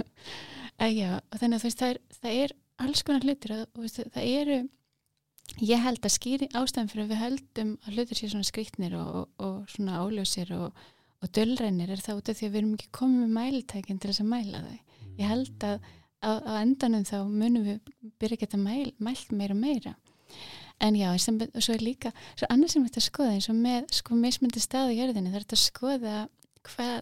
að 0.88 0.98
já, 0.98 1.12
þannig 1.38 1.58
að 1.58 1.62
þú 1.64 1.70
veist, 1.70 1.84
það 1.84 1.94
er, 1.94 2.02
það 2.22 2.42
er 2.44 2.56
alls 2.88 3.06
konar 3.06 3.26
hlutir 3.26 3.56
þú 3.58 3.86
veist, 3.86 4.02
það 4.14 4.34
eru 4.42 4.60
ég 5.64 5.82
held 5.82 6.04
að 6.04 6.14
skýri 6.14 6.50
ástæðan 6.58 6.92
fyrir 6.92 7.06
að 7.06 7.12
við 7.14 7.22
höldum 7.24 7.72
að 7.86 7.96
hlutir 7.96 8.20
sér 8.20 8.34
svona 8.34 8.48
skrýtnir 8.48 8.98
og, 9.00 9.08
og, 9.08 9.28
og 9.48 9.72
svona 9.72 10.02
óljósir 10.04 10.52
og, 10.58 10.82
og 11.24 11.32
dölrænir 11.34 11.94
er 11.94 12.04
það 12.04 12.20
út 12.20 12.32
af 12.32 12.38
því 12.38 12.50
að 12.50 12.54
við 12.54 12.62
erum 12.62 12.76
ekki 12.76 12.92
komið 13.00 13.24
með 13.24 13.34
mælitækin 13.38 14.02
til 14.02 14.12
þess 14.12 14.24
að 14.26 14.32
mæla 14.34 14.64
þau. 14.66 14.78
Ég 15.18 15.32
held 15.32 15.66
að 15.66 15.88
á, 16.24 16.30
á 16.42 16.52
endanum 16.62 17.04
þá 17.08 17.18
munum 17.30 17.64
við 17.68 17.80
byrja 18.20 18.38
að 18.38 18.42
geta 18.46 18.58
mæl, 18.58 18.94
mælt 19.00 19.32
meira 19.32 19.54
og 19.54 19.62
meira 19.62 19.96
en 20.80 20.94
já, 20.96 21.10
sem, 21.18 21.38
og 21.42 21.62
svo 21.64 21.74
er 21.74 21.82
líka 21.82 22.12
svo 22.38 22.48
annars 22.54 22.72
sem 22.76 22.84
þetta 22.86 23.02
skoða 23.02 23.34
eins 23.36 23.50
og 23.50 23.56
með 23.58 23.88
sko 23.98 24.16
mismundi 24.16 24.60
stað 24.62 24.92
í 24.94 25.00
jörðinni, 25.00 25.32
það 25.32 25.40
er 25.40 25.46
þetta 25.48 25.58
að 25.58 25.68
skoða 25.68 26.18
hvað 26.68 26.98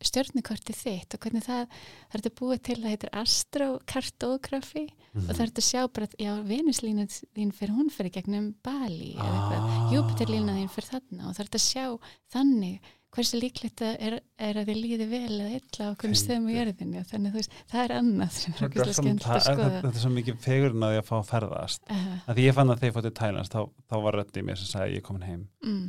stjórnukortið 0.00 0.76
þitt 0.80 1.14
og 1.14 1.20
hvernig 1.20 1.44
það, 1.44 1.66
það 2.08 2.14
er 2.16 2.22
þetta 2.24 2.38
búið 2.40 2.60
til 2.64 2.76
að 2.80 2.88
heitir 2.88 3.10
astrokartografi 3.20 4.84
Mhm. 5.14 5.28
og 5.28 5.36
það 5.36 5.40
er 5.44 5.50
þetta 5.50 5.62
að 5.62 5.68
sjá 5.70 5.82
bara, 5.92 6.06
já, 6.18 6.32
Venuslínan 6.42 7.08
þín 7.36 7.52
fyrir 7.54 7.74
hún 7.76 7.90
fyrir 7.92 8.10
gegnum 8.16 8.54
Bali 8.64 9.14
eða 9.14 9.22
Ah. 9.22 9.34
eitthvað, 9.36 9.92
Júpiterlínan 9.94 10.56
þín 10.58 10.70
fyrir 10.70 10.90
þarna 10.90 11.28
og 11.28 11.34
það 11.36 11.40
er 11.40 11.46
þetta 11.46 11.60
að 11.60 11.70
sjá 11.70 11.98
þannig 12.32 12.80
hversu 13.14 13.38
líklegt 13.40 13.82
er, 13.86 14.18
er 14.36 14.60
að 14.60 14.70
þið 14.70 14.78
líði 14.80 15.08
vel 15.10 15.32
eða 15.38 15.58
illa 15.58 15.88
á 15.88 15.92
hvernig 16.00 16.20
stöðum 16.20 16.48
jörðinni. 16.52 17.00
Og 17.00 17.08
þannig 17.10 17.34
þú 17.34 17.40
veist, 17.40 17.56
það 17.72 17.82
er 17.84 17.94
annað 17.98 18.36
sem 18.36 18.54
er 18.54 18.66
okkur 18.68 18.92
skemmt 18.98 19.26
að 19.26 19.42
skoða. 19.46 19.70
þetta 19.74 19.92
er 19.92 20.02
svo 20.04 20.12
mikið 20.14 20.38
fegurinn 20.44 20.86
að 20.86 20.94
ég 20.96 21.04
að 21.04 21.10
fá 21.10 21.16
að 21.18 21.26
ferðast. 21.30 21.84
Uh, 21.88 22.14
að 22.24 22.38
því 22.38 22.46
ég 22.48 22.56
fann 22.58 22.74
að 22.74 22.80
þegar 22.80 22.90
ég 22.90 22.96
fótt 22.98 23.10
í 23.10 23.14
Thailands 23.20 23.52
þá, 23.54 23.60
þá 23.90 23.96
var 24.06 24.18
rödd 24.20 24.40
í 24.40 24.46
mér 24.48 24.60
sem 24.60 24.70
sagði 24.70 24.96
ég 24.96 25.02
er 25.02 25.06
komin 25.08 25.26
heim. 25.28 25.42
Mm, 25.64 25.84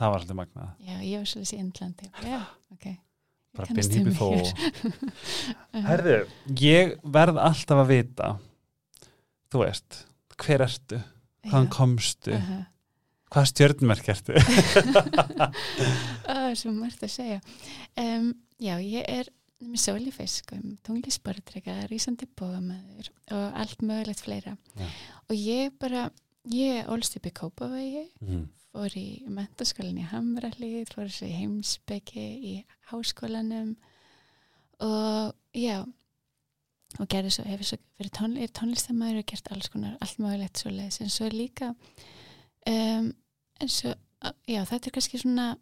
það 0.00 0.14
var 0.14 0.24
alltaf 0.24 0.40
magnað. 0.42 0.70
Já, 0.82 0.94
ég 0.98 1.16
var 1.22 1.32
svolítið 1.32 1.58
í 1.58 1.62
Indlandi. 1.66 2.12
Já, 2.28 2.40
ok. 2.72 2.86
Ég 3.52 3.58
bara 3.58 3.76
binn 3.76 3.82
við 3.82 3.98
hýpi 3.98 4.06
mig 4.06 4.16
þó. 4.16 4.30
Herðu, 5.90 6.18
ég 6.62 6.96
verð 7.18 7.42
alltaf 7.42 7.82
að 7.84 7.92
vita 7.92 8.32
þú 9.52 9.66
veist, 9.66 10.04
hver 10.40 10.64
ertu? 10.64 11.02
Hvaðan 11.42 11.72
komstu, 11.74 12.36
aha. 12.36 12.58
Hvað 13.32 13.48
stjörnmerk 13.50 14.10
ertu 14.12 14.36
Það 16.26 16.48
er 16.48 16.58
svo 16.60 16.72
margt 16.76 17.04
að 17.04 17.14
segja 17.14 17.38
um, 18.00 18.32
Já, 18.62 18.76
ég 18.78 19.06
er 19.08 19.30
með 19.62 19.82
sól 19.82 20.00
í 20.02 20.12
fiskum, 20.14 20.76
tunglisborðrega 20.86 21.84
rísandi 21.90 22.26
bóðamæður 22.38 23.12
og 23.34 23.60
allt 23.62 23.84
mögulegt 23.86 24.24
fleira 24.24 24.56
Já. 24.78 24.88
og 25.28 25.36
ég 25.38 25.76
bara, 25.82 26.08
ég 26.50 26.90
ólst 26.90 27.16
upp 27.18 27.28
í 27.30 27.34
Kópavegi 27.36 28.04
mm. 28.24 28.44
fór 28.72 28.98
í 28.98 29.06
mentaskólan 29.30 30.00
í 30.02 30.08
Hamralið, 30.10 30.90
fór 30.90 31.06
þessu 31.06 31.30
í 31.30 31.38
heimsbyggi 31.38 32.28
í 32.52 32.54
háskólanum 32.90 33.74
og 34.82 35.34
já 35.54 35.84
og 37.00 37.08
gerði 37.08 37.32
svo, 37.32 37.46
hefur 37.48 37.68
svo 37.70 37.78
verið 38.00 38.14
tón, 38.18 38.34
er 38.36 38.50
tónlistamæður 38.52 39.22
og 39.22 39.28
gert 39.30 39.50
alls 39.54 39.70
konar, 39.72 39.94
allt 40.02 40.18
mögulegt 40.20 40.60
svo 40.60 40.72
leiðis, 40.74 41.00
en 41.00 41.12
svo 41.12 41.30
líka 41.32 41.70
um, 42.68 43.12
en 43.62 43.68
svo 43.70 43.94
já, 44.48 44.62
þetta 44.66 44.86
er 44.90 44.94
kannski 44.98 45.18
svona 45.22 45.52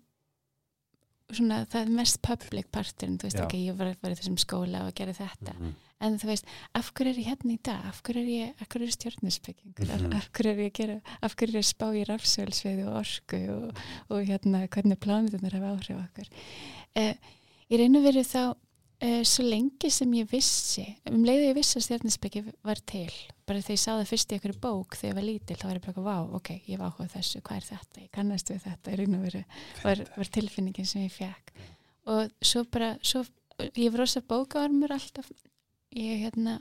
svona, 1.30 1.60
það 1.70 1.84
er 1.86 1.92
mest 1.94 2.18
public 2.26 2.66
parturinn, 2.74 3.18
þú 3.20 3.28
veist 3.28 3.38
Já. 3.38 3.44
ekki, 3.44 3.58
ég 3.68 3.76
var, 3.78 3.92
var 4.02 4.10
í 4.10 4.18
þessum 4.18 4.38
skóla 4.42 4.80
og 4.88 4.94
gerði 4.98 5.14
þetta 5.20 5.52
Mm. 5.60 5.74
en 6.00 6.16
þú 6.18 6.26
veist, 6.30 6.46
af 6.74 6.88
hverju 6.96 7.10
er 7.12 7.20
ég 7.20 7.28
hérna 7.30 7.52
í 7.54 7.60
dag 7.62 7.84
af 7.86 8.00
hverju 8.02 8.22
er 8.24 8.30
ég, 8.32 8.54
af 8.60 8.68
hverju 8.72 8.86
er 8.88 8.94
stjórnusbyggingur 8.96 9.86
Mhm. 9.94 10.12
af 10.16 10.26
hverju 10.32 10.50
er 10.50 10.58
ég 10.64 10.72
að 10.72 10.78
gera, 10.80 11.00
af 11.22 11.36
hverju 11.36 11.54
er 11.54 11.60
ég 11.60 11.68
spá 11.70 11.86
í 11.94 12.04
rafsölsveiði 12.08 12.86
og 12.88 12.96
orku 13.04 13.40
og, 13.54 13.78
og 14.10 14.26
hérna 14.26 14.66
hvernig 14.68 14.98
plánutunar 14.98 15.52
hafa 15.52 15.76
áhrif 15.76 16.02
okkur 16.08 16.28
eh, 16.96 17.14
ég 17.70 17.78
reyna 17.78 18.00
verið 18.02 18.26
þá 18.26 18.56
eh, 19.00 19.20
svo 19.26 19.44
lengi 19.46 19.90
sem 19.92 20.12
ég 20.18 20.30
vissi 20.30 20.86
um 21.10 21.24
leiðu 21.26 21.50
ég 21.50 21.58
vissi 21.58 21.78
að 21.80 21.86
stjórnusbyggi 21.88 22.44
var 22.66 22.80
til 22.86 23.10
bara 23.48 23.62
þegar 23.64 23.76
ég 23.76 23.82
sá 23.82 23.90
það 23.90 24.06
fyrst 24.12 24.30
í 24.30 24.36
einhverju 24.36 24.62
bók 24.62 24.96
þegar 24.96 25.10
ég 25.10 25.18
var 25.18 25.26
lítil, 25.26 25.56
þá 25.58 25.66
var 25.66 25.74
ég 25.74 25.84
bara, 25.84 25.92
eitthvað, 25.92 26.08
vá, 26.08 26.36
ok, 26.38 26.50
ég 26.70 26.80
var 26.80 26.92
áhugað 26.92 27.14
þessu, 27.16 27.42
hvað 27.42 27.60
er 27.60 27.68
þetta, 27.72 28.04
ég 28.04 28.10
kannast 28.14 28.52
við 28.52 28.64
þetta 28.68 28.94
ég 28.94 29.00
reyna 29.00 29.22
verið, 29.24 29.60
var, 29.82 30.02
var 30.14 30.32
tilfinningin 30.36 30.88
sem 30.88 31.06
ég 31.06 31.14
fekk 31.16 31.54
og 32.10 32.30
svo 32.42 32.64
bara 32.70 32.94
svo, 33.02 33.24
ég 33.74 33.90
var 33.92 34.04
rosa 34.04 34.22
bókaormur 34.24 34.94
alltaf. 34.94 35.28
Ég 35.96 36.24
hérna 36.24 36.60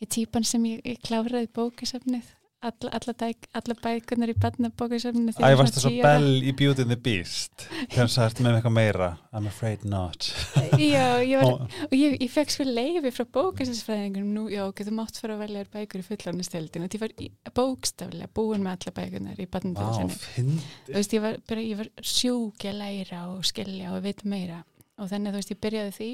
ég 0.00 0.08
típan 0.08 0.46
sem 0.46 0.64
ég, 0.64 0.80
ég 0.84 1.00
kláraði 1.04 1.50
bókasafnið 1.56 2.28
alla, 2.60 2.90
alla, 2.92 3.28
alla 3.56 3.74
bækunar 3.80 4.30
í 4.30 4.34
barnabókasafninu 4.40 5.32
Æ, 5.32 5.54
varst 5.56 5.76
það 5.78 5.84
svo 5.86 5.92
Bell 6.04 6.28
í 6.44 6.52
Beauty 6.56 6.84
and 6.84 6.92
the 6.92 6.98
Beast 7.00 7.64
þegar 7.92 8.10
það 8.12 8.26
ert 8.26 8.42
með 8.44 8.56
eitthvað 8.58 8.74
meira? 8.76 9.08
I'm 9.32 9.46
afraid 9.48 9.84
not. 9.88 10.28
Já, 10.76 11.22
ég 11.24 11.40
var, 11.40 11.64
og, 11.86 11.94
ég, 11.96 12.16
ég 12.20 12.32
fekk 12.32 12.52
svo 12.52 12.66
leifi 12.68 13.12
frá 13.16 13.24
bókasinsfræðingunum 13.38 14.34
nú, 14.36 14.46
já, 14.52 14.64
ok, 14.66 14.84
þú 14.88 14.96
mátt 14.98 15.20
fara 15.22 15.38
að 15.38 15.44
velja 15.46 15.66
bækur 15.76 16.02
í 16.02 16.08
fullorðnistildin 16.10 16.84
og 16.86 16.98
ég 16.98 17.04
var 17.04 17.16
bókstaflega 17.60 18.32
búin 18.36 18.66
með 18.66 18.76
alla 18.76 18.96
bækunar 19.00 19.40
í 19.40 19.48
fyndi 19.50 20.60
þú 20.90 20.98
veist, 20.98 21.16
ég 21.16 21.24
var, 21.24 21.40
var 21.80 21.90
sjúk 22.04 22.68
að 22.68 22.80
læra 22.82 23.24
og 23.32 23.46
skilja 23.48 23.94
og 23.96 24.04
vita 24.04 24.28
meira. 24.28 24.60
Og 25.00 25.08
þannig, 25.08 25.32
þú 25.32 25.40
veist, 25.40 25.54
ég 25.54 25.62
byrjaði 25.64 25.96
því 25.96 26.10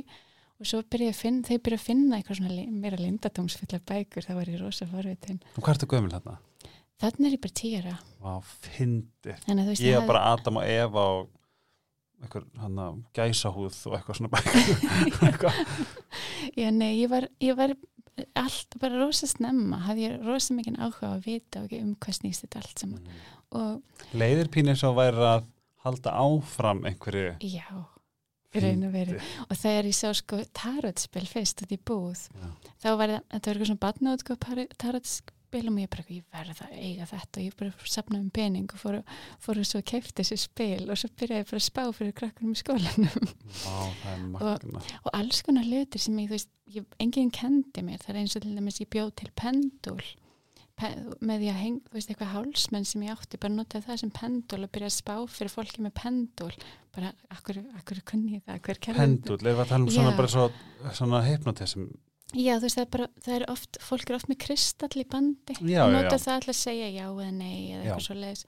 og 0.56 0.68
svo 0.68 0.82
byrjaði 0.82 1.12
að 1.12 1.20
finna, 1.20 1.46
þegar 1.46 1.58
ég 1.58 1.64
byrjaði 1.66 1.82
að 1.82 1.86
finna 1.90 2.18
eitthvað 2.18 2.40
svona 2.40 2.66
meira 2.82 3.00
lindatómsfullar 3.00 3.82
bækur, 3.90 4.26
það 4.26 4.38
var 4.40 4.52
ég 4.52 4.60
rosa 4.62 4.88
forvitin. 4.90 5.40
Og 5.54 5.62
hvað 5.62 5.74
ertu 5.74 5.88
gömul 5.92 6.12
þarna? 6.14 6.36
Þannig 6.96 7.28
er 7.28 7.34
ég 7.36 7.42
bara 7.44 7.56
veist, 9.68 9.84
Ég 9.84 9.98
var 9.98 10.06
bara 10.08 10.22
Adam 10.32 10.60
og 10.62 10.70
Eva 10.70 11.02
og 11.16 11.26
eitthvað 12.24 12.46
hann 12.62 12.78
að 12.80 13.02
gæsahúð 13.18 13.80
og 13.90 13.98
eitthvað 13.98 14.20
svona 14.20 14.32
bækur. 14.32 15.58
Já, 16.60 16.70
nei, 16.72 16.94
ég 17.02 17.10
var, 17.12 17.28
ég 17.44 17.58
var 17.58 17.74
allt 18.40 18.78
bara 18.80 19.02
rosa 19.02 19.28
snemma, 19.28 19.82
hafði 19.84 20.06
ég 20.06 20.24
rosa 20.24 20.56
mikið 20.56 20.78
áhuga 20.80 21.10
að 21.12 21.26
vita 21.26 21.66
og 21.66 21.74
um 21.76 21.92
hvað 22.00 22.18
snýst 22.20 22.46
þetta 22.46 22.62
allt 22.62 22.80
saman. 22.80 23.12
Og 23.56 24.16
Leiðir 24.16 24.48
pínir 24.52 24.80
svo 24.80 24.94
væri 24.96 25.20
að 25.20 25.44
halda 25.84 26.16
áfram 26.18 26.82
einhverju 26.88 27.36
já, 27.44 27.68
í 28.56 28.64
raun 28.64 28.84
og 28.88 28.92
veru. 28.96 29.20
Og 29.46 29.54
þegar 29.60 29.88
ég 29.90 29.96
sá 29.98 30.10
sko 30.16 30.42
tarotspil 30.56 31.24
fyrst 31.30 31.62
út 31.64 31.72
í 31.74 31.78
búð, 31.78 32.26
Já. 32.32 32.50
þá 32.82 32.90
var 32.96 33.14
það, 33.14 33.24
þetta 33.32 33.50
var 33.50 33.56
eitthvað 33.56 33.70
svona 33.70 33.84
batnaðutgóð 33.86 34.70
tarotspil 34.82 35.32
og 35.70 35.78
ég 35.80 35.88
bara, 35.92 36.04
ég 36.12 36.24
verða 36.34 36.66
að 36.66 36.74
eiga 36.82 37.06
þetta. 37.12 37.40
Og 37.40 37.44
ég 37.46 37.56
bara 37.56 37.88
sapnaði 37.94 38.24
um 38.24 38.34
pening 38.34 38.74
og 38.74 38.82
fór, 38.82 38.98
fór 39.40 39.62
og 39.62 39.68
svo 39.70 39.80
að 39.80 39.88
kefti 39.92 40.20
þessi 40.20 40.40
spil 40.42 40.90
og 40.90 41.00
svo 41.00 41.12
byrjaði 41.16 41.44
ég 41.44 41.50
bara 41.52 41.62
að 41.62 41.66
spá 41.68 41.82
fyrir 41.96 42.16
krakkunum 42.18 42.52
í 42.52 42.60
skólanum. 42.60 43.32
Vá, 43.62 43.78
magna 44.34 44.84
og 45.06 45.10
alls 45.14 45.40
konar 45.46 45.64
hlutir 45.64 46.02
sem 46.02 46.18
ég, 46.20 46.28
þú 46.28 46.36
veist, 46.36 46.52
ég, 46.74 46.86
enginn 47.00 47.32
kendi 47.32 47.86
mér, 47.86 48.02
það 48.02 48.12
er 48.12 48.22
eins 48.24 48.36
og 48.36 48.44
til 48.44 48.56
dæmis 48.58 48.82
ég 48.82 48.90
bjóð 48.92 49.14
til 49.22 49.32
pendul 49.38 50.00
pe, 50.02 50.25
með 50.76 51.40
því 51.40 51.48
að 51.48 51.60
heng, 51.62 51.76
þú 51.86 51.96
veist, 51.96 52.10
eitthvað 52.12 52.32
hálsmenn 52.34 52.84
sem 52.84 53.04
ég 53.06 53.14
átti, 53.14 53.38
bara 53.40 53.54
notaði 53.56 53.86
það 53.86 54.00
sem 54.02 54.10
pendul 54.18 54.58
og 54.66 54.72
byrjaði 54.74 54.92
að 54.92 54.96
spá 54.96 55.14
fyrir 55.32 55.52
fólki 55.54 55.84
með 55.86 55.94
pendul 56.02 56.50
bara, 56.96 57.12
akkur, 57.32 57.60
akkur 57.78 58.02
kunni 58.08 58.42
það, 58.44 58.58
hver 58.66 58.80
kerði 58.84 59.00
Pendul, 59.00 59.38
erum 59.40 59.56
við 59.56 59.62
að 59.64 59.70
tala 59.72 59.86
um 59.86 59.94
svona 59.94 60.12
Já. 60.12 60.18
bara 60.18 60.32
svo, 60.34 60.44
svona 60.98 61.22
hypnotism 61.24 61.86
Já, 62.36 62.56
þú 62.58 62.66
veist, 62.66 62.76
það 62.76 62.84
er 62.84 62.92
bara, 62.96 63.08
það 63.24 63.38
er 63.38 63.46
oft, 63.54 63.80
fólk 63.86 64.10
er 64.10 64.18
oft 64.18 64.28
með 64.28 64.40
kristall 64.44 65.00
í 65.00 65.06
bandi 65.08 65.56
Já, 65.62 65.80
og 65.86 65.92
já, 65.92 65.96
nota 65.96 66.16
já. 66.18 66.22
það 66.26 66.34
alltaf 66.36 66.52
að 66.52 66.60
segja 66.60 66.88
já 66.92 67.04
eða 67.06 67.32
nei 67.32 67.56
eða 67.72 67.82
eitthvað 67.84 68.06
svo 68.08 68.18
leiðis 68.20 68.46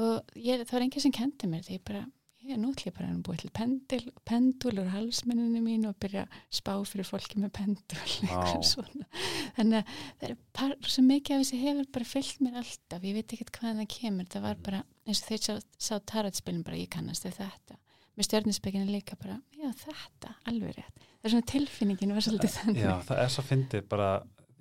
og 0.00 0.36
ég, 0.38 0.64
það 0.64 0.76
var 0.76 0.86
enginn 0.86 1.04
sem 1.04 1.14
kendi 1.16 1.50
mér 1.50 1.64
því 1.66 1.76
ég 1.76 1.84
bara, 1.90 2.04
ég 2.50 2.56
er 2.56 2.62
nútlið 2.62 2.94
bara 2.96 3.10
að 3.12 3.20
búið 3.26 3.44
til 3.44 3.50
pendul, 3.56 4.00
pendul 4.26 4.74
úr 4.82 4.90
halsmenninu 4.92 5.62
mín 5.64 5.86
og 5.88 5.96
byrja 6.02 6.26
að 6.26 6.40
spá 6.60 6.72
fyrir 6.88 7.06
fólki 7.06 7.38
með 7.40 7.52
pendul 7.60 8.00
þannig 9.56 9.78
að 9.80 9.92
það 10.20 10.26
er 10.28 10.34
par, 10.56 10.74
svo 10.84 11.04
mikið 11.06 11.36
af 11.36 11.44
þessi 11.44 11.60
hefur 11.60 11.90
bara 11.94 12.08
fyllt 12.08 12.42
mér 12.44 12.58
alltaf, 12.60 13.06
ég 13.06 13.16
veit 13.16 13.34
ekkert 13.36 13.52
hvað 13.56 13.80
það 13.80 13.88
kemur. 13.94 14.28
Það 14.30 14.44
var 14.46 14.58
bara, 14.66 14.82
eins 15.06 15.22
og 15.22 15.30
þeir 15.30 15.44
sá, 15.44 15.54
sá 15.78 15.92
tarotspilin 16.12 16.66
bara, 16.66 16.80
ég 16.80 16.90
kannast 16.92 17.26
við 17.26 17.38
þetta. 17.40 17.78
Með 18.18 18.28
stjörnispekinu 18.28 18.90
líka 18.90 19.16
bara, 19.20 19.38
já 19.56 19.70
þetta 19.84 20.34
alveg 20.50 20.76
rétt, 20.76 21.08
það 21.20 21.28
er 21.28 21.34
svona 21.34 21.50
tilfinningin 21.54 22.14
var 22.16 22.26
svolítið 22.26 22.54
þannig. 22.58 22.82
Já, 22.82 22.92
það 23.08 23.22
er 23.24 23.32
svo 23.36 23.46
fyndið 23.46 23.88
bara, 23.90 24.10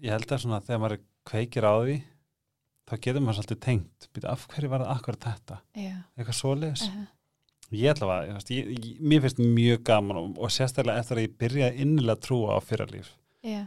ég 0.05 0.15
held 0.15 0.33
að 0.35 0.43
svona 0.45 0.61
þegar 0.67 0.83
maður 0.85 1.03
kveikir 1.29 1.67
á 1.67 1.73
því 1.81 1.95
þá 2.89 2.93
getur 3.05 3.23
maður 3.25 3.39
svolítið 3.39 3.61
tengt. 3.65 4.09
Af 4.29 4.45
hverju 4.53 4.71
var 4.71 4.85
það 4.85 4.93
akkur 4.95 5.19
þetta, 5.25 5.61
já, 5.77 5.95
eitthvað 6.15 6.39
svoleiðis. 6.39 6.85
Uh, 6.87 7.07
ég 7.77 7.91
ætla 7.93 8.19
að, 8.23 8.51
ég, 8.55 8.69
ég, 8.73 8.99
mér 9.01 9.21
finnst 9.25 9.39
mjög 9.43 9.83
gaman 9.89 10.17
og, 10.17 10.29
og 10.41 10.49
sérstaklega 10.53 10.99
eftir 11.03 11.19
að 11.19 11.25
ég 11.27 11.35
byrjaði 11.43 11.83
innilega 11.85 12.15
að 12.17 12.23
trúa 12.25 12.55
á 12.57 12.59
fyrralíf 12.65 13.11
já, 13.45 13.65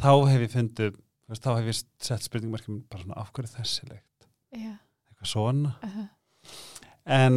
þá 0.00 0.12
hef 0.30 0.40
ég 0.46 0.52
fundið, 0.54 0.94
veist, 1.28 1.42
þá 1.44 1.50
hef 1.58 1.68
ég 1.72 1.80
sett 2.08 2.22
spurningmarkjum 2.28 2.78
bara 2.90 3.02
svona 3.04 3.18
af 3.20 3.32
hverju 3.36 3.52
þessi 3.58 3.88
leikt 3.90 4.28
já. 4.56 4.72
Eitthvað 5.10 5.32
svona. 5.34 5.74
Uh, 5.82 6.06
en 7.18 7.36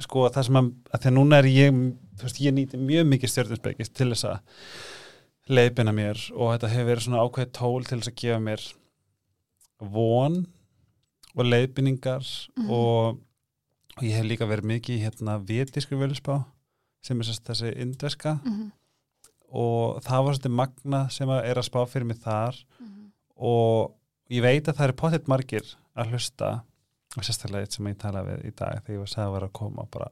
sko 0.00 0.24
það 0.32 0.46
sem 0.48 0.56
að, 0.62 0.70
að 0.94 1.02
því 1.04 1.10
að 1.10 1.16
núna 1.18 1.38
er 1.42 1.50
ég 1.52 1.80
veist 2.22 2.40
ég 2.40 2.54
nýti 2.56 2.80
mjög 2.80 3.06
mikið 3.12 3.32
stjórninsbyggist 3.34 3.94
til 3.96 4.08
þess 4.14 4.24
að 4.30 4.40
leiðbina 5.50 5.92
mér 5.96 6.20
og 6.36 6.54
þetta 6.54 6.70
hefur 6.72 6.88
verið 6.90 7.04
svona 7.06 7.22
ákveðið 7.26 7.52
tól 7.58 7.84
til 7.88 7.98
þess 8.00 8.10
að 8.12 8.18
gefa 8.22 8.40
mér 8.44 8.64
von 9.92 10.40
og 11.36 11.44
leiðbinningar 11.46 12.24
Mhm. 12.56 12.70
og, 12.70 13.18
og 14.00 14.06
ég 14.08 14.16
hef 14.16 14.24
líka 14.24 14.48
verið 14.48 14.70
mikið 14.70 15.02
hérna 15.04 15.34
vétískri 15.44 15.98
völusbá 16.00 16.38
sem 17.04 17.20
er 17.20 17.28
sérst 17.28 17.44
þessi 17.48 17.72
indverska. 17.80 18.38
Mhm, 18.44 18.70
og 19.50 20.00
það 20.06 20.24
var 20.24 20.36
svolítið 20.36 20.54
magna 20.56 21.00
sem 21.12 21.28
að 21.28 21.44
er 21.50 21.60
að 21.60 21.66
spá 21.68 21.80
fyrir 21.88 22.06
mig 22.06 22.20
þar. 22.22 22.56
Mhm, 22.80 23.10
og 23.36 23.92
ég 24.30 24.42
veit 24.42 24.64
að 24.64 24.76
það 24.76 24.86
eru 24.88 24.96
pottitt 25.02 25.28
margir 25.28 25.74
að 25.96 26.14
hlusta 26.14 26.62
og 27.16 27.26
sérstaklega 27.26 27.66
eitt 27.66 27.72
sem 27.76 27.84
ég 27.90 27.98
talaði 27.98 28.36
við 28.36 28.46
í 28.46 28.54
dag 28.56 28.80
þegar 28.84 28.94
ég 28.94 29.02
var 29.02 29.08
að 29.10 29.14
segja 29.14 29.26
að 29.28 29.34
vera 29.36 29.46
að 29.50 29.52
koma 29.60 29.82
og 29.82 29.90
bara 29.90 30.10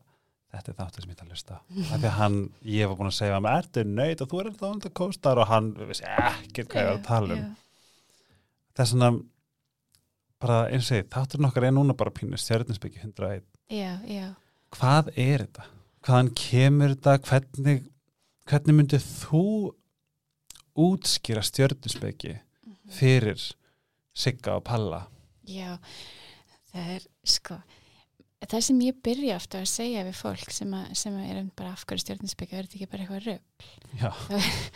þetta 0.53 0.69
er 0.73 0.77
þáttur 0.81 1.03
sem 1.05 1.11
ég 1.11 1.17
ætla 1.17 1.25
að 1.25 1.33
hlusta. 1.33 1.61
Af 1.93 2.01
því 2.01 2.09
að 2.11 2.19
hann, 2.19 2.39
ég 2.65 2.89
var 2.89 2.97
búin 2.99 3.11
að 3.13 3.19
segja 3.21 3.37
að 3.39 3.45
maður 3.47 3.65
ertu 3.65 3.85
nöyt 3.89 4.21
og 4.21 4.29
þú 4.29 4.41
er 4.41 4.51
alltaf 4.53 4.79
the 4.83 4.91
coastar 4.91 5.39
og 5.39 5.49
hann 5.49 5.73
vissi 5.89 6.05
ekkert 6.05 6.69
hvað 6.69 6.83
ég 6.83 6.89
var 6.89 6.99
að 6.99 7.09
tala 7.09 7.35
um. 7.37 7.39
Já, 7.39 7.51
það 8.75 8.85
er 8.85 8.91
svona 8.93 9.11
bara 10.43 10.59
eins 10.71 10.89
og 10.89 10.97
því, 10.97 11.05
þátturinn 11.15 11.49
okkar 11.49 11.69
er 11.69 11.75
núna 11.75 11.97
bara 11.99 12.15
pínu 12.15 12.39
stjörninsbyggi 12.41 13.03
101 13.03 13.45
já, 13.75 13.93
já, 14.07 14.27
hvað 14.77 15.13
er 15.17 15.45
þetta? 15.47 15.67
hvaðan 16.07 16.33
kemur 16.39 16.95
þetta? 16.95 17.17
hvernig, 17.29 17.87
hvernig 18.49 18.79
myndið 18.79 19.09
þú 19.23 19.45
útskýra 20.79 21.43
stjörninsbyggi 21.47 22.37
mhm. 22.37 22.77
fyrir 22.95 23.49
Sigga 24.19 24.59
og 24.59 24.67
Palla 24.67 25.05
já, 25.49 25.77
það 26.73 26.95
er 26.99 27.09
sko, 27.27 27.59
það 28.47 28.61
sem 28.69 28.81
ég 28.87 28.99
byrja 29.03 29.35
ofta 29.35 29.59
að 29.59 29.65
segja 29.67 30.03
við 30.07 30.15
fólk 30.15 30.53
sem, 30.55 30.75
að, 30.79 30.91
sem 31.01 31.15
að 31.19 31.31
er 31.33 31.39
bara 31.59 31.73
af 31.75 31.81
hverju 31.89 32.03
stjórninsbyggja, 32.05 32.59
er 32.61 32.67
þetta 32.69 32.77
ekki 32.79 32.87
bara 32.93 33.03
eitthvað 33.03 33.25
rögg 33.27 33.43
já, 33.99 34.11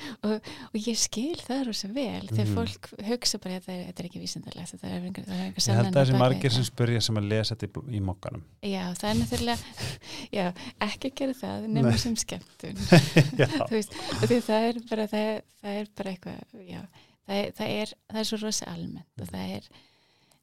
og 0.27 0.79
ég 0.83 0.99
skil 0.99 1.37
það 1.45 1.61
rosa 1.69 1.91
vel 1.95 2.25
þegar 2.27 2.49
Mhm. 2.49 2.57
fólk 2.57 2.89
hugsa 3.07 3.39
bara 3.45 3.61
þetta 3.61 3.73
er, 3.77 3.85
þetta 3.91 4.03
er 4.03 4.09
ekki 4.09 4.23
vísindalegt 4.23 4.73
þetta 4.75 4.89
er 4.89 4.91
það 4.91 4.97
er 4.97 5.07
einhver 5.07 5.29
ég 5.29 5.77
held 5.79 5.87
að 5.87 5.95
bak 5.95 6.11
við 6.11 6.19
margir 6.25 6.55
sem 6.57 6.67
spurja 6.67 7.03
sem 7.07 7.21
að 7.23 7.29
lesa 7.31 7.55
þetta 7.55 7.69
í, 7.85 7.95
í 7.97 8.01
mokkanum. 8.09 8.43
Já, 8.67 8.83
það 8.99 9.09
er 9.13 9.21
náttúrulega 9.21 9.59
já, 10.39 10.47
ekki 10.89 11.13
gera 11.23 11.37
það 11.39 11.69
nema 11.77 11.93
sem 12.03 12.17
skemmtun. 12.19 12.83
Veist, 13.73 13.95
og 14.19 14.35
það 14.49 14.67
er 14.73 14.81
bara 14.91 15.07
það 15.13 15.29
er, 15.37 15.47
það 15.63 15.79
er 15.85 15.93
bara 16.03 16.17
eitthvað 16.17 16.43
það, 16.51 17.37
er, 17.39 17.55
það, 17.61 17.77
er, 17.79 17.95
það 18.11 18.21
er 18.25 18.29
svo 18.33 18.41
rosa 18.43 18.69
almennt 18.75 19.23
og 19.23 19.31
það 19.31 19.55
er 19.61 19.71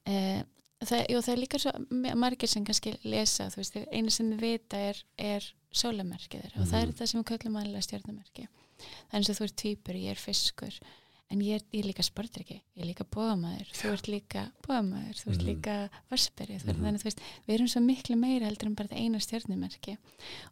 uh, 0.08 0.42
það, 0.88 1.06
jú, 1.12 1.20
það 1.26 1.34
er 1.34 1.42
líka 1.44 1.60
svo 1.60 1.72
margir 2.16 2.48
sem 2.48 2.64
kannski 2.66 2.94
lesa, 3.04 3.50
þú 3.52 3.56
veist, 3.62 3.76
einu 3.92 4.10
sem 4.10 4.32
þið 4.32 4.40
vita 4.40 4.78
er, 4.78 5.04
er 5.18 5.50
sólamerkið 5.76 6.42
þeirra 6.46 6.62
og 6.62 6.68
það 6.72 6.82
er 6.82 6.88
Mhm. 6.88 6.96
það 6.98 7.08
sem 7.08 7.24
við 7.24 7.30
köllum 7.32 7.60
aðlega 7.60 7.82
stjórnumerki 7.84 8.48
það 8.80 9.14
er 9.14 9.20
eins 9.20 9.30
og 9.30 9.36
þú 9.36 9.44
ert 9.44 9.56
týpur, 9.56 9.94
ég 9.96 10.10
er 10.12 10.16
fiskur 10.16 10.80
en 11.32 11.42
ég 11.42 11.56
er, 11.60 11.62
ég 11.74 11.84
er 11.84 11.88
líka 11.92 12.02
sportryggi 12.04 12.62
ég 12.76 12.82
er 12.82 12.88
líka 12.90 13.04
bóðamæður, 13.06 13.68
þú 13.76 13.92
ert 13.94 14.08
líka 14.08 14.52
bóðamæður, 14.66 15.16
þú 15.20 15.28
ert 15.30 15.38
Mhm. 15.44 15.46
líka 15.50 15.90
varsberi 16.10 16.56
mm 16.58 16.66
Mhm. 16.66 16.82
þannig 16.82 16.96
að 16.96 17.02
þú 17.04 17.04
veist, 17.10 17.20
við 17.48 17.54
erum 17.56 17.68
svo 17.68 17.82
miklu 17.86 18.16
meira 18.18 18.46
heldur 18.48 18.66
en 18.68 18.76
bara 18.76 18.88
það 18.90 18.98
eina 19.04 19.20
stjórnumerki 19.20 19.98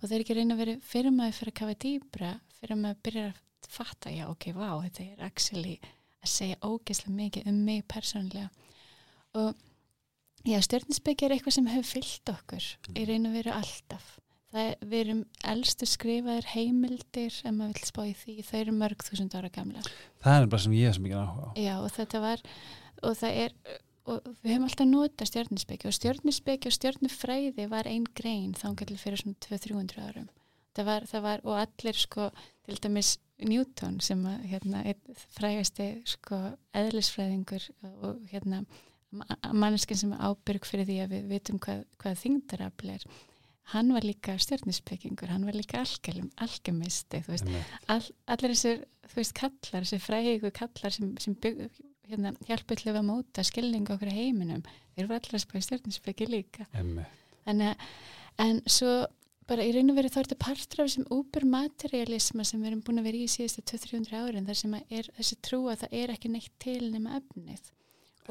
og 0.03 0.09
það 0.09 0.11
er 0.11 0.19
ekki 0.21 0.33
að 0.33 0.37
reyna 0.37 0.53
að 0.53 0.57
vera 0.57 0.75
fyrir 0.81 1.11
maður 1.11 1.33
fyrir 1.33 1.51
að 1.51 1.59
kafa 1.59 1.75
dýbra 1.79 2.39
fyrir 2.61 2.77
maður 2.77 3.01
byrjar 3.03 3.33
að 3.33 3.67
fatta 3.69 4.09
já 4.11 4.27
ok, 4.29 4.45
vá, 4.53 4.69
þetta 4.83 5.01
er 5.17 5.23
actually 5.25 5.79
að 6.23 6.29
segja 6.29 6.55
ógeðslega 6.61 7.15
mikið 7.15 7.47
um 7.47 7.65
mig 7.65 7.87
persónlega 7.87 8.49
og 9.33 9.55
já, 10.47 10.61
stjórninsbyggja 10.65 11.27
er 11.27 11.35
eitthvað 11.35 11.57
sem 11.57 11.67
hefur 11.71 11.91
fyllt 11.95 12.31
okkur 12.33 12.69
í 12.93 13.05
og 13.17 13.35
veru 13.35 13.53
alltaf. 13.55 14.13
Það 14.47 14.63
er, 14.63 14.75
við 14.87 15.01
erum 15.03 15.23
elstu 15.51 15.87
skrifaðir 15.89 16.45
heimildir 16.53 17.33
ef 17.35 17.51
maður 17.51 17.73
vil 17.75 17.89
spá 17.89 17.99
í 18.07 18.13
því, 18.15 18.35
þau 18.47 18.59
eru 18.61 18.75
mörg 18.77 19.03
þúsund 19.03 19.35
ára 19.35 19.49
gamla 19.51 19.83
það 20.23 20.37
er 20.37 20.47
bara 20.53 20.63
sem 20.63 20.77
ég 20.77 20.87
hef 20.87 20.97
sem 20.97 21.09
ekki 21.09 21.19
áhuga 21.19 21.49
á. 21.51 21.51
Já, 21.59 21.75
og 21.81 21.91
þetta 21.97 22.23
var 22.23 22.43
og 23.03 23.19
það 23.19 23.39
er, 23.43 23.55
og 24.07 24.31
við 24.41 24.53
höfum 24.53 24.67
alltaf 24.69 24.89
notað 24.89 25.31
stjörninsbyggja 25.31 25.91
og 25.91 25.97
stjörninsbyggja 25.97 26.71
og 26.71 26.77
stjörnufræði 26.77 27.69
var 27.71 27.91
ein 27.91 28.07
grein 28.17 28.55
þangar 28.57 28.95
fyrir 29.01 29.21
svona 29.21 29.39
200-300 29.45 30.07
árum. 30.07 30.27
Það 30.77 30.89
var, 30.91 31.07
það 31.09 31.23
var, 31.25 31.43
og 31.43 31.55
allir 31.57 31.97
sko 31.97 32.29
til 32.67 32.79
dæmis 32.83 33.15
Newton 33.37 33.99
sem 34.01 34.21
að 34.29 34.45
hérna, 34.51 34.83
einn 34.85 35.17
frægasti 35.35 35.87
sko 36.09 36.39
eðlisfræðingur 36.77 37.67
og 37.85 38.21
hérna 38.31 38.63
manneskinn 39.11 40.01
sem 40.01 40.13
ábyrg 40.13 40.67
fyrir 40.67 40.87
því 40.87 40.99
að 41.03 41.15
við 41.15 41.27
vitum 41.31 41.59
hvað, 41.63 41.83
hvað 42.01 42.21
þingdarafl 42.23 42.93
er 42.97 43.07
hann 43.73 43.91
var 43.95 44.05
líka 44.07 44.37
stjörninsbyggingur 44.39 45.31
hann 45.31 45.45
var 45.47 45.55
líka 45.57 45.81
Einmitt. 47.43 47.75
all, 47.91 48.03
allir 48.31 48.53
þessir 48.55 48.83
þú 49.07 49.19
veist 49.19 49.35
kallar, 49.37 49.83
þessir 49.83 50.03
frægu 50.03 50.51
kallar 50.55 50.95
sem, 50.95 51.13
sem 51.23 51.35
bygg, 51.43 51.67
hérna, 52.07 52.33
hjálpa 52.47 52.77
til 52.79 52.93
að 52.93 53.05
móta 53.07 53.43
skilningu 53.47 53.95
okkur 53.95 54.11
heiminum 54.15 54.63
þeir 54.95 55.09
voru 55.09 55.19
allir 55.19 55.39
að 55.39 55.43
spæði 55.43 55.63
stjórninsbyggi 55.67 56.29
líka. 56.31 56.67
En, 57.47 57.63
en 58.43 58.61
svo 58.67 58.93
bara 59.47 59.63
í 59.63 59.71
raun 59.75 59.91
og 59.91 59.99
veru 59.99 60.11
þá 60.11 60.19
er 60.19 60.29
þetta 60.29 60.43
partur 60.43 60.83
af 60.83 60.89
þessum 60.89 61.09
úbermaterialisma 61.15 62.43
sem 62.47 62.63
við 62.63 62.71
erum 62.71 62.83
búin 62.87 63.01
að 63.01 63.07
vera 63.07 63.23
í 63.23 63.31
síðustu 63.31 63.63
200-300 63.71 64.23
árin 64.23 64.47
þar 64.47 64.59
sem 64.59 64.77
er 64.79 65.11
þessi 65.19 65.39
trú 65.43 65.61
að 65.71 65.83
það 65.85 65.97
er 66.01 66.15
ekki 66.15 66.31
neitt 66.33 66.55
til 66.63 66.81
nema 66.91 67.19
efnið 67.21 67.71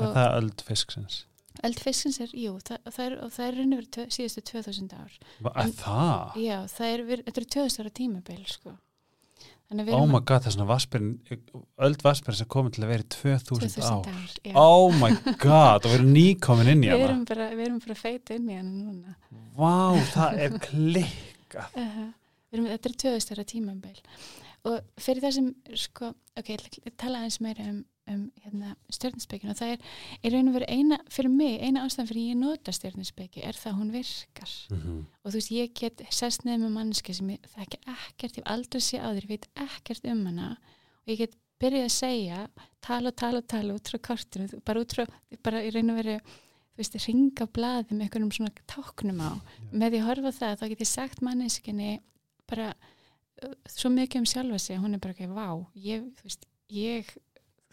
er 0.05 0.15
það 0.17 0.37
öld 0.41 0.65
fisksins. 0.67 1.25
Eldfiskins 1.65 2.19
er, 2.21 2.33
jú, 2.37 2.57
það, 2.61 2.89
það 2.93 3.07
er, 3.07 3.15
og 3.25 3.31
það 3.33 3.47
er 3.47 3.55
raun 3.57 3.77
og 3.77 3.87
tvö, 3.97 4.05
síðustu 4.13 4.43
2000 4.51 4.91
ár. 4.97 5.15
Er 5.53 5.71
það? 5.79 6.35
já, 6.43 6.57
það 6.73 6.91
er, 6.91 7.05
við- 7.11 7.23
þetta 7.29 7.41
er 7.43 7.47
2000 7.57 7.83
ára 7.85 7.93
tímabil 8.01 8.43
sko. 8.51 8.75
Við 9.67 9.89
oh 9.97 10.05
my 10.07 10.21
god, 10.23 10.45
það 10.45 10.47
er 10.47 10.55
svona 10.55 10.67
vaspirinn 10.69 11.15
öld 11.83 12.03
vaspirinn 12.07 12.39
sem 12.39 12.47
komið 12.55 12.77
til 12.77 12.85
að 12.85 12.91
vera 12.93 13.03
í 13.03 13.09
2000, 13.11 13.47
2000 13.49 13.81
ár. 13.83 14.05
ár 14.07 14.37
já. 14.47 14.53
oh 14.63 14.93
my 14.95 15.11
god, 15.43 15.81
og 15.81 15.91
við 15.91 15.97
erum 15.97 16.13
nýkomin 16.15 16.71
inn 16.71 16.85
í 16.85 16.87
við 16.87 16.95
hana. 16.95 17.09
erum 17.09 17.25
bara, 17.27 17.49
við 17.51 17.65
erum 17.65 17.81
bara 17.83 17.97
feit 17.99 18.31
inn 18.37 18.47
í 18.47 18.59
hana 18.61 18.71
núna. 18.71 19.17
Vá, 19.57 19.75
það 20.13 20.39
er 20.45 20.61
klikkað. 20.69 21.75
Uh 21.83 22.07
við 22.47 22.61
erum, 22.61 22.69
þetta 22.71 22.89
er 22.89 22.97
2000 23.03 23.35
ára 23.35 23.45
tímabil. 23.51 23.97
Og 24.71 25.03
fyrir 25.03 25.25
það 25.25 25.35
sem 25.37 25.51
sko, 25.83 26.13
ok, 26.39 26.51
ég 26.55 26.95
tala 26.99 27.25
aðeins 27.25 27.41
meira 27.43 27.67
um, 27.67 27.81
um 28.13 28.27
hérna, 28.45 28.75
stjórninsbyggin 28.93 29.51
og 29.51 29.59
það 29.59 29.73
er 29.77 30.37
veru 30.55 30.69
eina, 30.69 30.99
fyrir 31.11 31.33
mig, 31.33 31.57
eina 31.61 31.83
ástæðan 31.87 32.11
fyrir 32.11 32.29
ég 32.31 32.39
nota 32.41 32.75
stjórninsbyggi 32.75 33.43
er 33.43 33.59
það 33.59 33.73
að 33.73 33.81
hún 33.81 33.95
virkar. 33.95 34.53
Mhm. 34.71 35.01
og 35.25 35.31
þú 35.31 35.37
veist, 35.41 35.51
ég 35.51 35.75
get 35.75 36.03
sest 36.11 36.45
neð 36.45 36.61
með 36.65 36.77
manneski 36.77 37.15
sem 37.15 37.29
ég 37.35 37.51
þekki 37.57 37.81
ekkert, 37.97 38.39
ég 38.39 38.45
hef 38.45 38.53
aldrei 38.53 38.81
sé 38.81 38.99
á 39.03 39.11
þér, 39.11 39.27
ég 39.27 39.35
veit 39.35 39.49
ekkert 39.55 40.05
um 40.13 40.27
hana. 40.27 40.57
Og 41.07 41.13
ég 41.15 41.19
get 41.19 41.37
byrjað 41.63 41.87
að 41.87 41.95
segja 41.95 42.41
tala 42.85 43.13
og 43.13 43.17
tala 43.17 43.41
og 43.43 43.47
tala 43.51 43.77
út 43.77 43.91
frá 43.91 44.01
kortinu 44.11 44.61
bara 44.67 44.83
út 44.85 44.97
frá, 44.97 45.07
bara 45.45 45.63
í 45.65 45.71
raun 45.75 45.95
og 45.95 46.01
veru 46.01 46.17
þú 46.21 46.83
veist, 46.83 46.99
ringa 47.07 47.47
blaði 47.57 47.97
með 47.97 48.07
einhverjum 48.07 48.35
svona 48.37 48.67
táknum 48.69 49.23
á, 49.25 49.31
með 49.73 49.95
því 49.95 50.01
að 50.03 50.09
horfa 50.11 50.33
það 50.37 50.59
þá 50.61 50.67
get 50.73 50.85
ég 50.85 50.91
sagt 50.91 51.23
manneskinni 51.25 51.93
bara 52.51 52.69
uh, 52.75 53.55
svo 53.73 53.91
mikið 53.95 54.23
um 54.23 54.29
sjálfa 54.29 54.61
sig 54.61 54.83
hún 54.83 54.99
er 54.99 55.03
bara 55.03 55.17
ekki, 55.17 55.31
vá, 55.33 55.49
ég 55.81 56.05
þú 56.19 56.29
veist, 56.29 56.45
ég 56.77 57.15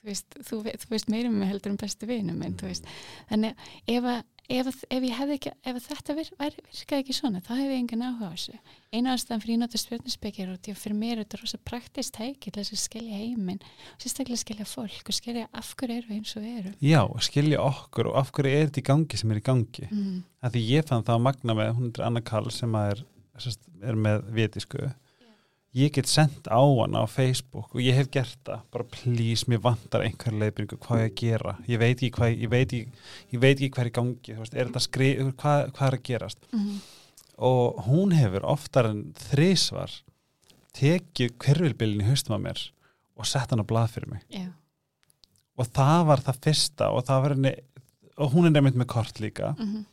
þú 0.04 0.12
veist, 0.12 0.38
þú, 0.44 0.60
þú 0.68 0.92
veist 0.92 1.10
meira 1.12 1.32
um 1.32 1.40
mig 1.40 1.50
heldur 1.50 1.72
um 1.72 1.80
bestu 1.80 2.08
vinum 2.10 2.40
minn, 2.40 2.56
þú 2.60 2.68
veist. 2.68 2.88
Þannig 3.30 3.54
að 3.56 3.94
ef, 3.96 4.08
ef, 4.52 4.80
ef 4.92 5.06
ekki 5.38 5.52
ef 5.64 5.78
þetta 5.86 6.16
vir, 6.18 6.32
vir, 6.42 6.58
virkaði 6.68 7.04
ekki 7.06 7.16
svona 7.16 7.42
þá 7.44 7.52
hef 7.56 7.70
ég 7.72 7.78
engan 7.78 8.04
áhuga 8.10 8.28
á 8.28 8.34
þessu. 8.34 8.58
Eina 8.92 9.14
ástæðan 9.16 9.44
fyrir 9.44 9.56
ég 9.56 9.62
nota 9.62 9.80
spjörnusbyggjar 9.80 10.52
og 10.52 10.60
því 10.60 10.74
að 10.74 10.82
fyrir 10.82 11.00
mér 11.00 11.14
er 11.16 11.22
þetta 11.24 11.40
rosa 11.40 11.60
praktist 11.72 12.16
tæki 12.18 12.52
til 12.52 12.60
þess 12.60 12.76
að 12.76 12.82
skilja 12.84 13.22
heiminn 13.22 13.64
og 13.64 14.04
sérstaklega 14.04 14.42
skilja 14.44 14.68
fólk 14.68 15.14
og 15.14 15.18
skilja 15.18 15.46
af 15.56 15.72
hverju 15.80 16.02
eru 16.02 16.18
eins 16.18 16.36
og 16.36 16.44
við 16.44 16.60
erum. 16.64 16.76
Já, 16.84 17.02
skilja 17.30 17.62
okkur 17.64 18.12
og 18.12 18.20
af 18.20 18.34
hverju 18.36 18.58
er 18.58 18.68
þetta 18.68 18.84
í 18.84 18.88
gangi 18.92 19.22
sem 19.22 19.32
er 19.32 19.40
í 19.40 19.46
gangi. 19.48 19.88
Mm. 19.94 20.20
að 20.44 20.58
því 20.58 20.66
ég 20.68 20.90
fann 20.90 21.08
það 21.08 21.16
að 21.16 21.26
magna 21.30 21.56
með 21.56 21.72
hún 21.78 21.94
er 21.94 22.04
Anna 22.10 22.22
Kall 22.28 22.52
sem 22.52 22.76
er, 22.76 23.06
er 23.80 23.96
með 23.96 24.28
vitisku 24.36 24.92
ég 25.74 25.94
get 25.96 26.10
sendt 26.10 26.48
á 26.50 26.62
hana 26.62 27.04
á 27.04 27.08
Facebook 27.10 27.74
og 27.74 27.82
ég 27.82 27.98
hef 27.98 28.10
gert 28.14 28.40
það, 28.46 28.64
bara 28.74 28.88
please 28.94 29.50
mér 29.50 29.62
vantar 29.64 30.06
einhver 30.06 30.36
leiðbyrningu, 30.38 30.80
hvað 30.84 31.04
ég 31.04 31.12
að 31.12 31.20
gera? 31.22 31.54
Ég 31.70 31.82
veit 31.82 31.96
ekki 31.96 32.12
hvað, 32.18 32.34
ég 32.38 32.52
veit 32.54 32.66
ekki, 32.68 33.06
ég 33.34 33.44
veit 33.44 33.56
ekki 33.56 33.72
hvað 33.74 33.84
er 33.84 33.92
í 33.92 33.96
gangi, 33.98 34.36
veist, 34.40 34.58
er 34.58 34.70
þetta 34.70 34.84
skrið 34.86 35.24
hvað, 35.42 35.62
hvað 35.78 35.88
er 35.88 35.98
að 36.00 36.06
gerast? 36.10 36.50
Mm. 36.54 36.82
og 37.50 37.80
hún 37.88 38.14
hefur 38.14 38.46
oftar 38.46 38.92
en 38.92 39.00
þrísvar 39.18 39.96
tekið 40.78 41.34
hverfilbylinn 41.42 42.04
í 42.04 42.10
haustum 42.12 42.38
að 42.38 42.46
mér 42.48 42.66
og 43.18 43.30
sett 43.30 43.50
hann 43.54 43.62
á 43.62 43.70
blað 43.70 43.96
fyrir 43.96 44.14
mig. 44.14 44.22
Já, 44.34 44.50
og 45.58 45.70
það 45.74 46.06
var 46.10 46.22
það 46.26 46.44
fyrsta 46.46 46.92
og 46.94 47.08
það 47.10 47.28
henni 47.34 47.56
og 48.22 48.30
hún 48.34 48.46
er 48.46 48.54
nefnt 48.54 48.78
með 48.78 48.90
kort 48.94 49.20
líka. 49.22 49.56
Mm 49.58 49.84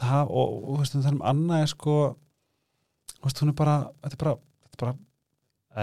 það, 0.00 0.30
og, 0.30 0.56
og 0.70 0.80
veist, 0.80 0.96
það 0.96 1.10
er 1.10 1.16
um 1.16 1.24
annað 1.30 1.68
sko 1.72 1.96
veist, 3.24 3.40
hún 3.40 3.52
er 3.52 3.58
bara 3.58 3.76
þetta 4.04 4.16
er 4.16 4.22
bara, 4.22 4.36
bara 4.80 4.94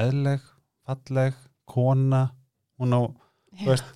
eðleg, 0.04 0.46
falleg, 0.88 1.38
kona. 1.70 2.24
Hún 2.82 2.96
á, 2.98 3.02
þú 3.62 3.70
veist 3.70 3.92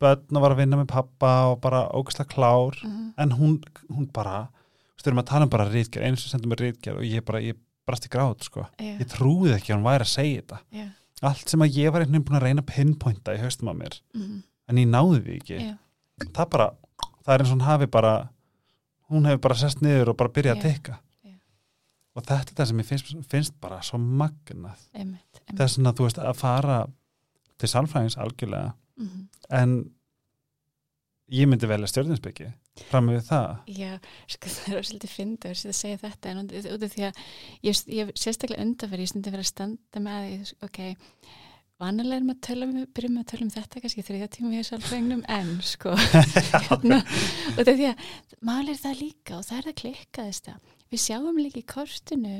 börn 0.00 0.38
að 0.38 0.44
var 0.44 0.54
að 0.54 0.62
vinna 0.62 0.78
með 0.80 0.88
pappa 0.94 1.32
og 1.50 1.58
bara 1.64 1.82
ógæslega 1.92 2.32
klár, 2.32 2.78
mm. 2.86 3.10
en 3.20 3.34
hún 3.36 3.58
hún 3.90 4.06
bara, 4.14 4.46
þú 4.48 4.96
veist, 4.96 5.04
við 5.04 5.10
erum 5.12 5.22
að 5.22 5.28
tala 5.32 5.46
um 5.48 5.52
bara 5.52 5.68
rítgerð, 5.68 6.06
einu 6.06 6.20
sem 6.20 6.32
sendum 6.32 6.52
mér 6.52 6.64
rítgerð 6.64 7.02
og 7.02 7.08
ég 7.08 7.26
bara, 7.26 7.42
ég 7.44 7.58
brast 7.88 8.06
í 8.08 8.12
gráð, 8.12 8.46
sko, 8.46 8.64
já, 8.80 8.94
ég 8.94 9.10
trúði 9.12 9.52
ekki 9.56 9.74
að 9.74 9.78
hún 9.78 9.88
væri 9.88 10.06
að 10.06 10.12
segja 10.14 10.40
þetta. 10.40 10.60
Já, 10.78 10.86
allt 11.30 11.52
sem 11.52 11.64
að 11.66 11.76
ég 11.76 11.92
var 11.92 12.04
einhvern 12.04 12.16
veginn 12.16 12.28
búin 12.30 12.40
að 12.40 12.46
reyna 12.46 12.64
að 12.64 12.70
pinpointa 12.72 13.36
í 13.36 13.42
haustum 13.42 13.72
á 13.72 13.74
mér 13.76 13.98
mm, 14.16 14.36
en 14.72 14.80
ég 14.80 14.88
náði 14.88 15.22
því 15.26 15.38
ekki. 15.42 15.60
Já, 15.66 15.74
það 16.30 16.52
bara, 16.56 16.68
það 17.20 17.34
er 17.34 17.44
eins 17.44 17.50
og 17.50 17.56
hún 17.58 17.68
hafi 17.68 17.90
bara 17.98 18.14
hún 19.10 19.28
hefur 19.28 19.44
bara 19.48 19.58
sest 19.58 19.84
niður 19.84 20.14
og 20.14 20.20
bara 20.20 20.32
byrjað 20.32 20.56
að 20.56 20.64
já. 20.94 20.98
Og 22.16 22.26
þetta 22.26 22.52
er 22.52 22.58
það 22.58 22.70
sem 22.70 22.82
ég 22.82 22.88
finnst, 22.88 23.14
finnst 23.30 23.56
bara 23.62 23.80
svo 23.86 24.00
magnað. 24.02 24.82
Einmitt, 24.92 25.42
einmitt. 25.44 25.56
þess 25.60 25.78
að 25.78 25.96
þú 25.98 26.08
veist 26.08 26.22
að 26.22 26.36
fara 26.40 26.78
til 27.60 27.68
sálfræðings 27.70 28.18
algjörlega 28.20 28.74
Mm, 29.00 29.28
en 29.56 29.76
ég 31.30 31.48
myndi 31.48 31.68
velja 31.70 31.88
stjórninsbyggi 31.88 32.48
fram 32.90 33.06
með 33.08 33.22
það. 33.28 33.52
Já, 33.72 33.92
sko 34.28 34.50
það 34.54 34.80
er 34.80 34.88
svolítið 34.88 35.14
fyndur 35.14 35.54
að 35.54 35.76
segja 35.78 36.00
þetta 36.02 36.32
en 36.32 36.42
út 36.42 36.56
út 36.58 36.86
af 36.86 36.96
því 36.96 37.06
að 37.08 37.22
ég, 37.68 37.84
ég 37.96 38.10
sérstaklega 38.18 38.66
undanferð, 38.66 39.04
ég 39.06 39.12
stundi 39.12 39.32
verið 39.32 39.46
að 39.46 39.52
standa 39.52 40.02
með 40.04 40.18
að 40.18 40.32
ég, 40.34 40.52
ok, 40.66 40.80
vanalega 41.80 42.18
erum 42.20 42.34
að 42.34 42.42
tala 42.44 42.68
um, 42.68 42.82
byrjum 42.98 43.16
við 43.16 43.22
að 43.22 43.30
tala 43.32 43.46
um 43.46 43.54
þetta 43.54 43.84
kannski 43.84 44.06
þriðja 44.10 44.30
tíma 44.36 44.52
í 44.58 44.66
sálfræðingnum 44.68 45.24
en 45.38 45.54
sko 45.64 45.94
hérna, 46.68 47.00
það 47.56 47.64
er 47.64 47.80
því 47.80 47.88
að 47.94 48.04
máli 48.50 48.74
er 48.74 48.82
það 48.84 49.00
líka 49.00 49.38
og 49.38 49.48
það 49.48 49.62
er 49.62 49.70
það 49.70 49.78
klikkaðist 49.84 50.52
að 50.52 50.60
við 50.90 51.04
sjáum 51.04 51.38
líka 51.40 51.60
í 51.62 51.68
kortinu 51.68 52.38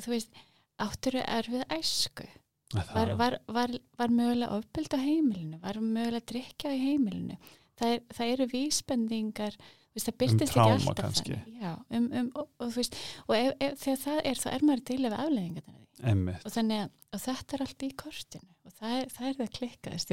þú 0.00 0.14
veist, 0.14 0.40
áttur 0.82 1.20
er 1.20 1.28
erfið 1.40 1.66
æsku? 1.76 2.26
Var, 2.74 3.12
var, 3.14 3.38
var, 3.54 3.70
var 4.00 4.10
mögulega 4.10 4.56
ofbeld 4.56 4.96
á 4.96 4.98
heimilinu, 4.98 5.60
var 5.62 5.78
mögulega 5.78 6.26
drikja 6.26 6.72
í 6.74 6.80
heimilinu. 6.82 7.38
Það, 7.78 7.92
er, 7.92 8.02
það 8.16 8.32
eru 8.32 8.46
vísbendingar, 8.50 9.56
veist, 9.94 10.08
það 10.08 10.18
byrtist 10.22 10.44
ekki 10.48 10.58
trauma 10.58 10.94
alltaf. 10.94 11.20
Já, 11.60 11.70
um, 11.94 12.08
um, 12.08 12.28
og, 12.40 12.50
og 12.62 12.74
veist, 12.74 12.98
og 13.28 13.36
ef, 13.38 13.54
ef, 13.62 13.78
þegar 13.84 14.02
það 14.02 14.20
er, 14.20 14.42
þá 14.42 14.48
er 14.54 14.66
maður 14.66 14.84
til 14.90 14.98
ef 15.04 15.16
afleðingar 15.18 15.72
Einmitt. 16.04 16.42
og 16.42 16.54
þannig 16.54 16.82
að 16.82 17.00
og 17.14 17.22
þetta 17.22 17.56
er 17.56 17.64
allt 17.64 17.84
í 17.84 17.90
kortinu. 17.98 18.50
Og 18.64 18.74
það 18.74 18.96
er 18.96 19.12
það, 19.12 19.26
er 19.28 19.36
það 19.38 19.52
klikkaðist 19.58 20.12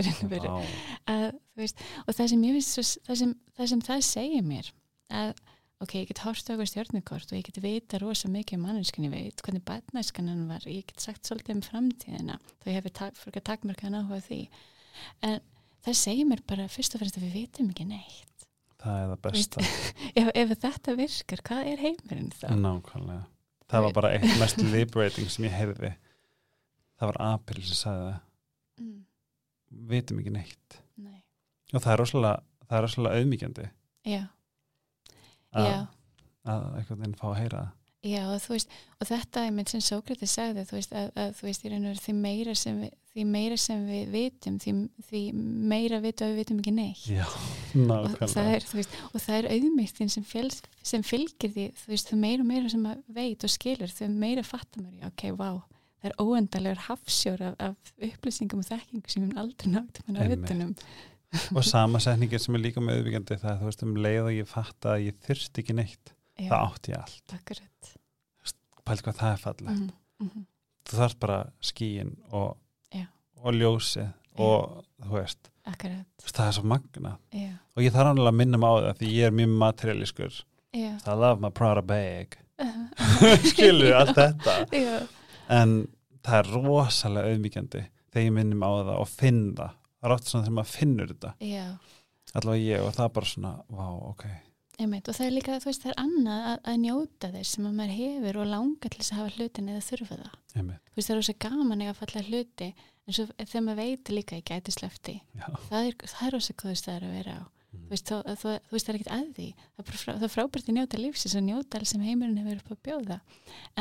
að, 1.09 1.25
veist, 1.57 1.83
og 2.03 2.17
það 2.17 2.31
sem 2.33 2.45
ég 2.45 2.57
finnst 2.57 2.99
það, 3.07 3.17
sem, 3.21 3.33
það 3.57 3.71
sem 3.71 3.83
það 3.87 4.03
segir 4.05 4.45
mér 4.45 4.71
að 5.21 5.31
ok, 5.81 5.95
ég 5.99 6.09
get 6.11 6.21
hort 6.25 6.49
á 6.49 6.53
okkur 6.53 6.69
stjórnukort 6.69 7.31
og 7.31 7.37
ég 7.39 7.47
get 7.47 7.59
vita 7.63 7.99
rosa 8.01 8.29
mikið 8.31 8.57
um 8.59 8.65
manneskan 8.67 9.07
ég 9.07 9.13
veit 9.13 9.43
hvernig 9.45 9.63
batnæskan 9.67 10.29
hann 10.31 10.47
var. 10.49 10.65
Ég 10.69 10.85
get 10.89 11.03
sagt 11.03 11.27
svolítið 11.27 11.57
um 11.57 11.63
framtíðina. 11.65 12.37
Þá 12.61 12.67
ég 12.71 12.89
tak, 12.93 13.17
fyrir 13.19 13.41
að 13.41 13.47
takmarkaðan 13.49 13.99
áhuga 14.01 14.21
því. 14.27 14.41
En 15.25 15.39
það 15.85 15.97
segir 16.01 16.29
mér 16.29 16.43
bara 16.47 16.69
fyrst 16.71 16.95
og 16.95 17.03
fremst 17.03 17.17
að 17.19 17.27
við 17.27 17.37
vitum 17.39 17.71
ekki 17.73 17.87
neitt. 17.89 18.47
Það 18.81 19.01
er 19.01 19.11
það 19.11 19.21
besta. 19.27 19.65
ef, 20.21 20.31
ef 20.43 20.55
þetta 20.65 20.97
virkar, 20.97 21.43
hvað 21.49 21.71
er 21.73 21.83
heimurinn 21.85 22.31
þá? 22.33 22.47
nákvæmlega. 22.57 23.25
Það 23.71 23.85
var 23.85 23.93
bara 23.95 24.13
eitt 24.15 24.39
mest 24.41 24.63
liberating 24.73 25.29
sem 25.31 25.45
ég 25.47 25.53
heyrði. 25.55 25.93
Það 26.99 27.11
var 27.13 27.19
April 27.31 27.65
sem 27.65 27.77
sagði 27.77 28.07
það. 28.07 28.23
Mm, 28.81 28.97
vitum 29.91 30.21
ekki 30.21 30.33
neitt. 30.35 30.81
Nei, 31.01 31.21
og 31.71 31.81
það 31.81 31.93
er 31.95 32.03
rosalega 32.85 33.21
auðmíkjandi 33.21 33.69
já, 34.07 34.25
að, 35.51 35.85
að 36.47 36.65
einhvern 36.79 37.03
veginn 37.03 37.19
fá 37.19 37.29
að 37.31 37.39
heyra 37.41 37.61
það 37.65 37.77
Já, 38.01 38.23
og 38.33 38.39
þú 38.41 38.55
veist, 38.55 38.71
og 38.97 39.05
þetta 39.11 39.41
er 39.45 39.51
mynd 39.53 39.69
sem 39.69 39.81
Sókrates 39.85 40.31
sagði, 40.33 40.63
þú 40.65 40.73
veist, 40.79 40.93
að, 40.97 41.09
að 41.21 41.35
þú 41.37 41.45
veist, 41.45 41.65
í 41.65 41.69
raun 41.69 41.83
og 41.83 41.91
veru 41.91 42.01
því 42.01 42.13
meira 42.17 42.55
sem 42.57 42.79
við, 42.81 42.95
því 43.11 43.25
meira 43.29 43.57
sem 43.61 43.83
við 43.85 44.15
vitum, 44.15 44.55
því, 44.63 44.73
því 45.05 45.21
meira 45.69 45.99
vitum 46.01 46.25
að 46.25 46.31
við 46.31 46.39
vitum 46.41 46.61
ekki 46.63 46.73
neitt. 46.79 47.03
já, 47.05 47.27
nákvæmlega 47.91 48.55
er, 48.55 48.65
þú 48.71 48.79
og 49.11 49.19
það 49.21 49.37
er 49.37 49.49
auðmýttin 49.53 50.09
sem, 50.15 50.25
fjöls, 50.25 50.63
sem 50.81 51.05
fylgir 51.05 51.53
því, 51.53 51.67
þú 51.77 51.93
veist, 51.93 52.09
þau 52.09 52.21
meira 52.23 52.41
og 52.41 52.49
meira 52.49 52.73
sem 52.73 52.81
maður 52.87 53.19
veit 53.19 53.45
og 53.45 53.53
skilur, 53.53 53.93
þau 53.93 54.09
meira 54.15 54.47
fattar 54.49 54.89
já, 54.97 55.05
ok, 55.11 55.27
vá, 55.37 55.51
það 56.01 56.09
er 56.09 56.17
óendalegur 56.25 56.83
hafsjór 56.87 57.45
af, 57.51 57.61
af 57.61 57.93
upplýsingum 58.09 58.65
og 58.65 58.69
þekkingu 58.71 59.13
sem 59.13 59.29
við 59.29 59.41
aldrei 59.45 59.75
nátt 59.75 60.01
með 60.07 60.23
Einmitt. 60.23 60.49
auðvunum. 60.49 60.73
og 61.55 61.63
sama 61.63 61.99
setningin 62.03 62.41
sem 62.43 62.55
er 62.57 62.63
líka 62.65 62.83
með 62.83 63.01
auðvíkjandi 63.01 63.37
það 63.41 63.51
er 63.53 63.59
þú 63.61 63.69
veist 63.69 63.83
um 63.85 63.95
leið 64.05 64.21
og 64.25 64.33
ég 64.35 64.49
fatta 64.49 64.95
að 64.95 65.05
ég 65.07 65.19
þyrst 65.27 65.61
ekki 65.61 65.75
neitt 65.77 66.13
það 66.41 66.57
átti 66.65 66.91
ég 66.93 66.97
allt, 67.01 67.35
akkurat. 67.37 67.91
pælt 68.87 69.03
hvað 69.05 69.19
það 69.21 69.31
er 69.35 69.41
fallegt. 69.45 69.93
Mm 70.21 70.29
-hmm. 70.29 70.45
þú 70.89 70.97
þarf 70.97 71.15
bara 71.19 71.39
skíin 71.61 72.15
og, 72.31 72.57
Já. 72.93 73.05
og 73.43 73.53
ljósið 73.53 74.09
og 74.37 74.85
þú 75.03 75.11
veist, 75.11 75.51
Akkurat, 75.65 76.05
það 76.25 76.47
er 76.47 76.51
svo 76.51 76.63
magna 76.63 77.17
já, 77.31 77.51
og 77.75 77.83
ég 77.83 77.93
þarf 77.93 78.11
ánlega 78.11 78.31
að 78.31 78.37
minna 78.39 78.57
mig 78.57 78.69
á 78.69 78.75
það 78.81 78.97
því 78.97 79.11
ég 79.13 79.25
er 79.25 79.31
mjög 79.31 79.49
materialiskur 79.57 80.33
já. 80.73 80.91
I 81.05 81.15
love 81.15 81.41
my 81.41 81.49
Prada 81.49 81.81
bag. 81.81 82.37
Skilur 83.51 83.93
allt 83.99 84.15
þetta? 84.15 84.65
Já, 84.71 85.07
en 85.49 85.87
það 86.23 86.37
er 86.39 86.51
rosalega 86.53 87.29
auðmíkjandi 87.29 87.83
þegar 88.11 88.25
ég 88.25 88.33
minnum 88.33 88.63
á 88.65 88.69
það 88.81 88.97
og 88.99 89.07
finn 89.09 89.55
það 89.57 89.77
það 90.01 90.09
er 90.09 90.15
oft 90.17 90.27
svona 90.31 90.45
þegar 90.47 90.57
maður 90.59 90.71
finnur 90.75 91.11
þetta 91.13 91.33
já. 91.45 91.65
allavega 92.33 92.63
ég 92.65 92.85
og 92.87 92.95
það 92.97 93.05
er 93.05 93.13
bara 93.19 93.31
svona, 93.35 93.51
vá, 93.69 93.85
ok 94.11 94.25
Einmitt, 94.81 95.05
og 95.11 95.13
það 95.13 95.27
er 95.27 95.33
líka, 95.35 95.55
þú 95.61 95.67
veist, 95.69 95.81
það 95.83 95.91
er 95.91 95.97
annað 96.01 96.45
að, 96.49 96.59
að 96.71 96.77
njóta 96.81 97.27
þess 97.35 97.49
sem 97.53 97.65
að 97.69 97.73
maður 97.77 97.91
hefur 97.99 98.37
og 98.41 98.47
langa 98.49 98.89
til 98.89 98.97
þess 99.01 99.11
að 99.13 99.19
hafa 99.19 99.33
hlutin 99.35 99.67
eða 99.69 99.81
þurfa 99.85 100.15
það. 100.21 100.31
Einmitt. 100.57 100.79
Þú 100.87 100.95
veist, 100.97 101.07
það 101.09 101.13
er 101.13 101.19
rosa 101.19 101.35
gaman 101.45 101.83
að 101.85 101.99
falla 101.99 102.23
hluti 102.25 102.69
en 102.71 103.13
svo 103.17 103.25
þegar 103.37 103.65
maður 103.67 103.81
veit 103.81 104.11
líka 104.15 104.39
ég 104.39 104.47
gæti 104.49 104.73
slefti, 104.73 105.13
Já. 105.37 105.45
það 105.67 105.85
er, 105.91 105.97
það 106.15 106.25
er 106.25 106.33
rosa 106.33 106.55
góður 106.63 106.79
staðar 106.81 107.05
að 107.05 107.13
vera 107.19 107.35
á. 107.37 107.43
Mm. 107.45 107.83
Þú 107.85 107.93
veist, 107.93 108.09
þú, 108.09 108.17
þú, 108.41 108.55
þú 108.65 108.73
veist, 108.75 108.87
það 108.87 108.93
er 108.95 108.99
ekkert 109.01 109.13
að 109.19 109.29
því. 109.37 109.47
Það 109.61 109.83
er, 109.93 109.99
frá, 110.01 110.11
það 110.15 110.25
er 110.27 110.33
frábært 110.33 110.71
að 110.71 110.77
njóta 110.79 111.01
lífsins 111.03 111.35
og 111.37 111.45
njóta 111.45 111.77
alls 111.81 111.93
sem 111.93 112.01
heimurinn 112.07 112.41
hefur 112.41 112.63
upp 112.63 112.73
að 112.73 112.81
bjóða. 112.89 113.19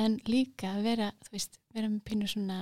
En 0.05 0.19
líka 0.29 0.75
að 0.77 0.85
vera, 0.91 1.09
þú 1.25 1.33
veist, 1.39 1.59
vera 1.75 1.89
með 1.95 2.05
pínu 2.11 2.29
svona 2.35 2.61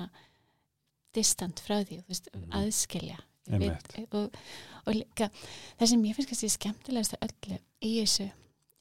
distant 1.19 1.61
frá 1.65 1.81
því, 1.83 1.99
þú 2.05 2.13
veist, 2.15 2.31
Mhm. 2.35 2.51
aðskilja. 2.61 3.19
Við- 3.49 4.13
og, 4.13 4.43
og 4.85 4.93
líka 4.97 5.31
það 5.79 5.87
sem 5.93 6.05
ég 6.09 6.19
finnst 6.19 6.33
kannski 6.33 6.53
skemmtilegast 6.57 7.17
að 7.19 7.29
öllu 7.29 7.59
í 7.85 7.95
þessu 8.01 8.29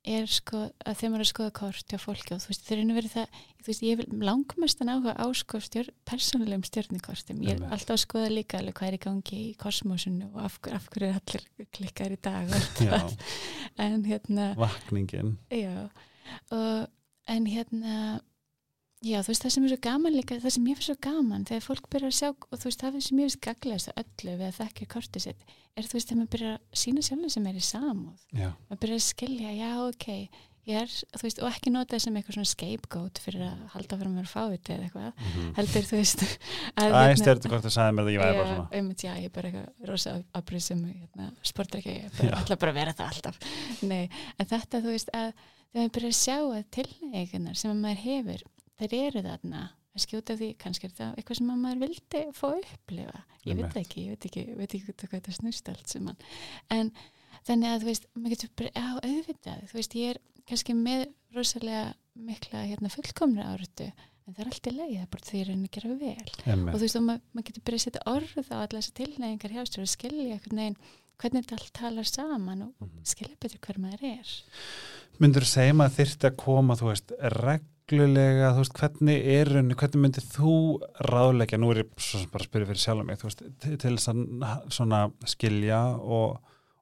er 0.08 0.27
sko 0.32 0.60
að 0.88 0.95
þegar 1.01 1.12
maður 1.12 1.19
er 1.19 1.25
að 1.25 1.30
skoða 1.34 1.53
kort 1.58 1.91
hjá 1.91 1.99
fólki 1.99 2.32
og 2.32 2.39
þú 2.39 2.51
veist, 2.53 2.62
þeir 2.67 2.80
eru 2.80 2.95
verið 2.95 3.12
það 3.12 3.39
þú 3.58 3.67
veist, 3.67 3.82
ég 3.84 3.97
vil 3.99 4.06
langmestan 4.23 4.91
áhuga 4.93 5.15
á 5.19 5.25
sko 5.36 5.60
stjórn, 5.65 5.91
persónulegum 6.08 6.63
stjórnikortum 6.63 7.41
ég 7.43 7.49
er 7.49 7.58
Einmitt. 7.58 7.73
alltaf 7.75 7.97
að 7.97 8.03
skoða 8.06 8.30
líka 8.32 8.62
alveg 8.62 8.77
hvað 8.80 8.88
er 8.88 8.95
í 8.95 9.01
gangi 9.03 9.39
í 9.41 9.49
kosmosinu 9.60 10.30
og 10.32 10.39
af, 10.45 10.56
af 10.71 10.88
hverju 10.93 11.10
er 11.10 11.19
allir 11.19 11.67
klikkar 11.75 12.15
í 12.15 12.19
dag 12.23 12.56
en 13.84 14.08
hérna 14.08 14.47
vakningin. 14.56 15.36
Já, 15.51 15.89
og, 16.56 16.88
en 17.27 17.45
hérna, 17.51 18.21
já, 19.05 19.19
þú 19.21 19.31
veist, 19.31 19.43
það 19.45 19.53
sem 19.53 19.67
er 19.67 19.71
svo 19.73 19.79
gaman 19.88 20.15
líka, 20.17 20.39
það 20.41 20.53
sem 20.55 20.67
ég 20.71 20.79
finnst 20.79 20.89
svo 20.89 20.97
gaman, 21.05 21.45
þegar 21.47 21.65
fólk 21.67 21.88
byrjar 21.93 22.12
að 22.12 22.17
sjá, 22.17 22.29
og 22.33 22.57
þú 22.57 22.69
veist, 22.69 22.81
það 22.83 22.99
sem 23.05 23.21
ég 23.21 23.27
finnst 23.27 23.41
gaglegast 23.45 23.91
að 23.93 24.03
öllu 24.03 24.36
við 24.41 24.47
að 24.49 24.57
þekkja 24.62 24.89
kortið 24.93 25.25
sitt, 25.27 25.47
er 25.77 25.88
þú 25.88 25.97
veist, 25.97 26.10
þegar 26.10 26.19
maður 26.23 26.33
byrjar 26.36 26.53
að 26.57 26.83
sína 26.83 27.05
sjálfum 27.05 27.33
sem 27.36 27.47
er 27.51 27.57
í 27.57 27.65
samúð, 27.67 28.27
maður 28.69 28.81
byrjar 28.86 28.97
að 29.01 29.05
skilja, 29.07 29.51
já, 29.57 29.71
ok, 29.86 30.07
ég 30.67 30.81
er, 30.81 30.95
þú 31.13 31.23
veist, 31.23 31.39
og 31.45 31.47
ekki 31.53 31.71
nota 31.71 31.95
það 31.95 32.03
sem 32.03 32.17
eitthvað 32.19 32.38
svona 32.38 32.49
scapegoat 32.51 33.21
fyrir 33.23 33.43
að 33.45 33.62
halda 33.75 33.99
fyrir 34.01 34.17
að 34.19 34.31
fá 34.33 34.41
þetta 34.51 34.73
eða 34.73 34.88
eitthvað, 34.89 35.21
heldur, 35.62 35.86
þú 35.88 35.99
veist, 36.01 36.23
að, 36.75 36.97
Æ, 36.97 37.15
stjórnum 37.21 37.53
hvort 37.53 37.67
það 37.67 37.75
sagði 37.77 37.95
mér 37.95 38.03
að 38.10 38.12
ég 38.17 38.23
væri 38.25 38.38
bara 38.41 38.49
svona 38.51 38.67
já, 39.07 39.13
er 39.15 39.23
ég 39.23 39.36
Já. 48.43 48.56
Bara, 48.77 48.87
bara 48.87 48.87
maður 48.87 48.87
maður 48.87 48.89
þeir 48.93 49.07
eru 49.07 49.21
þarna 49.27 49.61
að 49.97 50.03
skjóta 50.05 50.35
því, 50.37 50.57
kannski 50.61 50.85
er 50.85 50.91
það 50.93 51.15
eitthvað 51.17 51.37
sem 51.37 51.49
að 51.49 51.61
maður 51.63 51.79
vildi 51.87 52.19
fá 52.37 52.47
upplifa. 52.53 53.21
Ég 53.47 53.55
veit 53.57 53.77
ekki, 53.81 54.01
ég 54.05 54.09
veit 54.09 54.25
ekki, 54.25 54.43
veit 54.57 54.73
ekki 54.75 54.93
hvað 54.93 55.13
þetta 55.17 55.31
snúst 55.33 55.69
allt 55.69 55.87
sem 55.89 56.05
hann, 56.05 56.17
en 56.69 56.91
þannig 57.47 57.69
að 57.71 57.81
þú 57.81 57.85
veist, 57.87 58.05
maður 58.13 58.29
getur 58.35 58.49
bara, 58.55 58.71
já, 58.75 58.87
auðvitað 59.07 59.63
þú 59.71 59.73
veist, 59.79 59.95
ég 59.95 60.09
er 60.09 60.19
kannski 60.47 60.73
með 60.77 61.07
rosalega 61.33 61.93
mikla, 62.13 62.65
hérna, 62.67 62.89
fullkomna 62.93 63.47
áratu 63.53 63.91
en 64.27 64.33
það 64.35 64.39
er 64.43 64.47
allt 64.51 64.67
í 64.67 64.71
leið, 64.75 64.93
það 64.93 65.01
er 65.01 65.11
bara 65.15 65.23
því 65.27 65.41
að 65.41 65.47
reyna 65.47 65.67
að 65.67 65.75
gera 65.77 65.89
vel. 65.97 66.27
Og 66.27 66.47
Einmitt. 66.51 66.73
þú 66.75 66.79
veist, 66.83 66.95
og 66.99 67.03
maður 67.07 67.21
mað 67.33 67.43
getur 67.47 67.63
byrjað 67.63 67.79
að 67.79 67.85
setja 67.87 68.05
orð 68.11 68.37
á 68.37 68.55
alla 68.57 68.79
þessar 68.81 68.95
tilneyingar 68.99 69.53
hjá 69.55 69.61
sér 69.65 69.81
og 69.81 69.87
skilja 69.87 70.39
veginn 70.43 70.77
hvernig 71.17 71.45
þetta 71.47 71.57
allt 71.57 71.73
talar 71.73 72.03
saman 72.05 72.61
og 72.61 72.73
Mhm. 72.83 73.05
skilja 73.07 73.37
betur 73.39 73.59
hver 73.59 73.79
maður 73.79 74.03
er 74.03 74.27
Myndur 75.21 75.45
þú 75.45 75.51
segja 75.51 75.77
maður 75.77 75.95
þyrfti 75.97 76.29
að 76.29 76.35
koma, 76.41 76.77
þú 76.77 76.89
veist, 76.91 77.13
reglulega, 77.33 78.51
þú 78.53 78.63
veist, 78.63 78.75
hvernig 78.81 79.29
er 79.37 79.53
henni, 79.57 79.77
hvernig 79.79 80.03
myndir 80.03 80.27
þú 80.27 80.57
ráðleggja, 81.09 81.61
nú 81.61 81.71
er 81.73 81.81
ég 81.83 81.95
bara 81.95 82.43
að 82.43 82.49
spyrja 82.49 82.69
fyrir 82.69 82.83
sjálf 82.83 83.07
mig, 83.07 83.21
þú 83.21 83.31
veist, 83.31 83.43
til, 83.63 83.95
svona 84.03 85.01
skilja 85.29 85.81
og, 85.97 86.37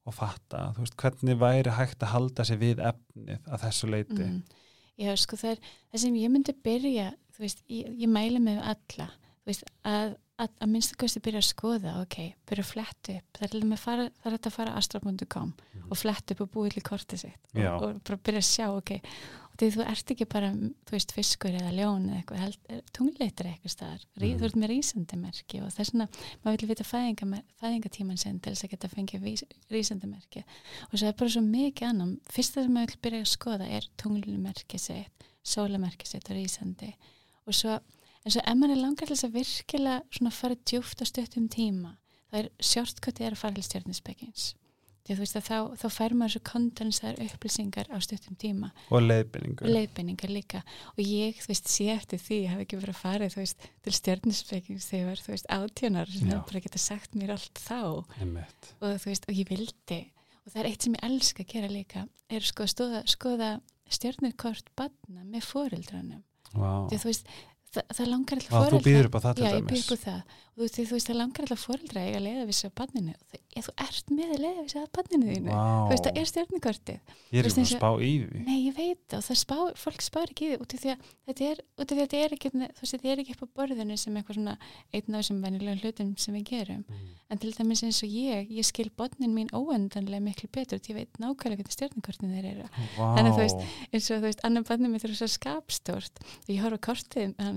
og 0.05 0.17
fatta, 0.17 0.69
þú 0.75 0.85
veist, 0.85 0.97
hvernig 1.01 1.39
væri 1.45 1.77
hægt 1.77 2.03
að 2.03 2.13
halda 2.15 2.47
sig 2.47 2.61
við 2.61 2.83
efnið 2.91 3.49
að 3.49 3.67
þessu 3.67 3.91
leiti? 3.93 4.21
mm. 4.21 4.61
Já, 4.95 5.11
sko 5.19 5.35
það 5.35 5.57
er 5.57 5.63
það 5.91 6.01
sem 6.05 6.17
ég 6.21 6.31
myndi 6.31 6.53
byrja 6.63 7.09
þú 7.35 7.43
veist, 7.43 7.63
ég, 7.67 7.88
ég 7.99 8.11
mæli 8.11 8.39
með 8.43 8.61
alla 8.71 9.09
veist, 9.45 9.63
að, 9.86 10.15
að, 10.41 10.49
að 10.62 10.71
minnstu 10.73 10.97
kosti 10.99 11.21
byrja 11.25 11.41
að 11.43 11.47
skoða, 11.51 11.95
ok, 12.01 12.17
byrja 12.49 12.63
að 12.65 12.71
fletta 12.73 13.15
upp. 13.19 13.39
Það 13.39 13.47
er, 13.47 13.65
og 13.71 13.79
fara, 13.79 14.10
það 14.19 14.29
er 14.31 14.36
hægt 14.38 14.49
að 14.51 14.55
fara 14.60 14.75
astra.com 14.81 15.55
og 15.89 15.97
fletta 16.01 16.34
upp 16.36 16.41
og 16.47 16.53
búið 16.55 16.73
til 16.77 16.86
kortið 16.91 17.25
sitt 17.27 17.41
og, 17.53 17.60
Já. 17.62 17.71
og 17.79 17.99
bara 18.08 18.21
byrja 18.29 18.41
að 18.43 18.47
sjá, 18.51 18.67
ok. 18.75 18.91
Og 19.55 19.60
því 19.62 19.67
þú 19.71 19.84
ert 19.88 20.10
ekki 20.12 20.25
bara, 20.27 20.47
þú 20.51 20.91
veist, 20.91 21.12
fiskur 21.15 21.53
eða 21.55 21.69
ljón 21.77 22.10
eða 22.10 22.17
eitthvað, 22.19 22.41
held, 22.43 22.81
tungleitur 22.91 23.47
eitthvað 23.47 23.71
staðar, 23.71 24.01
Rí, 24.19 24.31
Mhm. 24.34 24.39
þú 24.41 24.45
ert 24.49 24.58
með 24.60 24.71
rísandimerki 24.73 25.62
og 25.63 25.69
þess 25.71 25.93
vegna, 25.93 26.08
maður 26.43 26.60
vil 26.65 26.69
vita 26.73 26.84
fæðinga, 26.84 27.39
fæðingatíman 27.62 28.19
sinn 28.19 28.39
til 28.41 28.51
þess 28.51 28.65
að 28.65 28.73
geta 28.73 28.89
fengið 28.91 29.45
rísandimerki 29.71 30.43
og 30.91 30.99
svo 30.99 31.08
er 31.08 31.13
bara 31.13 31.29
svo 31.31 31.41
mikið 31.45 31.88
annan, 31.88 32.17
fyrsta 32.27 32.65
sem 32.65 32.73
maður 32.75 32.97
vil 32.97 33.03
byrja 33.08 33.21
að 33.23 33.31
skoða 33.31 33.69
er 33.77 33.88
tunglumerki 33.95 34.77
sitt 34.81 35.23
sólamerki 35.45 36.08
sitt 36.10 36.27
og 36.29 36.36
rísandi. 36.36 36.91
Og 37.47 37.53
svo, 37.53 37.79
en 38.25 38.33
svo 38.33 38.41
ef 38.41 38.59
maður 38.59 38.75
er 38.75 38.83
langar 38.83 39.07
til 39.07 39.15
þess 39.15 39.29
að 39.29 39.39
virkilega 39.39 40.17
svona 40.17 40.33
fara 40.33 40.59
djúft 40.65 41.01
á 41.01 41.05
stöttum 41.05 41.49
tíma, 41.51 41.95
það 42.31 42.43
er 42.43 42.51
shortcuti 42.59 43.25
er 43.25 43.35
að 43.35 43.43
fara 43.43 43.59
til 43.59 43.67
stjórnispekins 43.69 44.53
því 45.05 45.13
þú 45.13 45.21
veist 45.21 45.38
að 45.38 45.45
þá, 45.45 45.57
þá 45.77 45.85
fær 45.93 46.15
maður 46.17 46.33
svo 46.33 46.41
kondensaðar 46.49 47.19
upplýsingar 47.27 47.89
á 47.93 47.97
stuttum 48.01 48.38
tíma. 48.41 48.71
Og 48.89 49.03
leiðbynningu 49.05 49.67
og 49.67 49.69
leiðbynningar 49.75 50.33
líka. 50.33 50.61
Og 50.95 51.01
ég, 51.05 51.38
þú 51.43 51.51
veist, 51.51 51.69
sé 51.69 51.91
eftir 51.93 52.21
því 52.23 52.39
ég 52.39 52.53
hef 52.55 52.63
ekki 52.63 52.79
verið 52.79 52.95
að 52.95 53.01
fara, 53.03 53.29
þú 53.29 53.41
veist, 53.43 53.67
til 53.85 53.93
stjörnispekings 53.99 54.89
þegar 54.89 55.21
þú 55.21 55.35
veist, 55.35 55.51
átjónar 55.53 56.09
sem 56.09 56.31
hefur 56.31 56.49
bara 56.49 56.63
geta 56.65 56.81
sagt 56.81 57.17
mér 57.19 57.35
allt 57.35 57.61
þá. 57.61 57.81
Einmitt. 58.17 58.71
og 58.81 58.97
þú 58.97 59.11
veist, 59.11 59.29
og 59.29 59.38
ég 59.38 59.51
vildi. 59.53 60.01
Og 60.41 60.53
það 60.53 60.61
er 60.63 60.71
eitt 60.71 60.85
sem 60.85 60.97
ég 60.97 61.05
elska 61.11 61.45
að 61.45 61.53
gera 61.53 61.69
líka 61.69 62.07
er 62.33 62.45
sko 62.45 62.65
að 62.65 62.95
skoða, 63.09 63.51
stjörnirkort 63.85 64.71
badna 64.77 65.21
með 65.29 65.45
foreldranum 65.45 66.23
Vá. 66.55 66.88
því 66.89 66.97
þú 67.01 67.09
veist, 67.11 67.27
það, 67.75 67.85
það 67.99 68.11
langar 68.13 68.41
alltaf 68.41 68.55
Vá, 68.55 68.71
þú 68.73 68.81
býður 68.85 69.09
upp 69.09 69.15
á 69.15 69.21
það 69.25 69.39
til 69.39 69.45
Já, 69.45 69.53
dæmis 69.55 69.85
það 70.05 70.19
þú, 70.55 70.67
þú 70.71 70.85
veist, 70.95 71.09
það 71.09 71.19
langar 71.19 71.45
alltaf 71.45 71.63
foreldra 71.65 72.01
að 72.01 72.09
eiga 72.09 72.21
leiðavísi 72.25 72.69
á 72.69 72.71
badninu 72.79 73.15
og 73.15 73.25
það, 73.31 73.41
þú 73.65 73.73
ert 73.85 74.13
með 74.15 74.33
leiðavísi 74.45 74.79
á 74.79 74.85
badninu 74.95 75.31
þínu 75.33 75.51
Vá. 75.51 75.65
þú 75.65 75.91
veist, 75.91 76.07
það 76.07 76.19
er 76.21 76.31
stjörnikortið 76.31 76.99
Ég 77.35 77.39
er 77.41 77.49
ekki 77.49 77.55
að 77.55 77.61
eins 77.61 77.73
og- 77.75 77.81
spá 77.81 77.89
í 77.99 78.13
því 78.23 78.43
Nei, 78.45 78.59
ég 78.65 78.77
veit 78.79 79.03
það 79.11 79.19
og 79.19 79.25
það 79.29 79.39
spá, 79.41 79.57
fólk 79.83 80.05
spár 80.05 80.31
ekki 80.31 80.45
í 80.45 80.51
því 80.53 80.59
út 80.63 80.75
af 80.75 80.83
því 80.85 80.93
að 80.95 80.99
þetta 81.25 81.45
er, 81.49 81.61
að 81.81 81.93
þetta 81.99 82.17
er 82.21 82.35
ekki, 82.35 82.51
þú 82.53 82.81
veist, 82.81 82.93
þetta 82.95 83.11
er 83.11 83.21
ekki 83.23 83.35
upp 83.35 83.43
á 83.45 83.47
borðinu 83.59 83.97
sem 83.97 84.17
eitthvað 84.19 84.38
svona 84.39 84.55
einn 84.93 85.15
af 85.15 85.21
þessum 85.21 85.39
venjulegum 85.45 85.81
hlutum 85.81 86.11
sem 86.21 86.35
við 86.38 86.43
gerum. 86.51 86.83
Mm. 86.85 87.13
En 87.33 87.41
til 87.41 87.53
dæmis 87.55 87.81
eins 87.85 88.01
og 88.05 88.11
ég, 88.13 88.51
ég 88.53 88.67
skil 88.67 88.91
botnin 88.93 89.33
mín 89.33 89.49
óendanlega 89.55 90.21
miklu 90.21 90.49
betur 90.53 90.77
ég 90.77 90.93
veit 90.99 91.17
nákvæmlega 91.17 91.65
hvernig 91.65 91.73
stjórnikortin 91.73 92.35
þeir 92.35 92.49
eru. 92.51 92.67
Vá. 92.95 93.07
Þannig 93.17 93.31
að 93.31 93.35
þú 93.35 93.41
veist, 93.41 93.57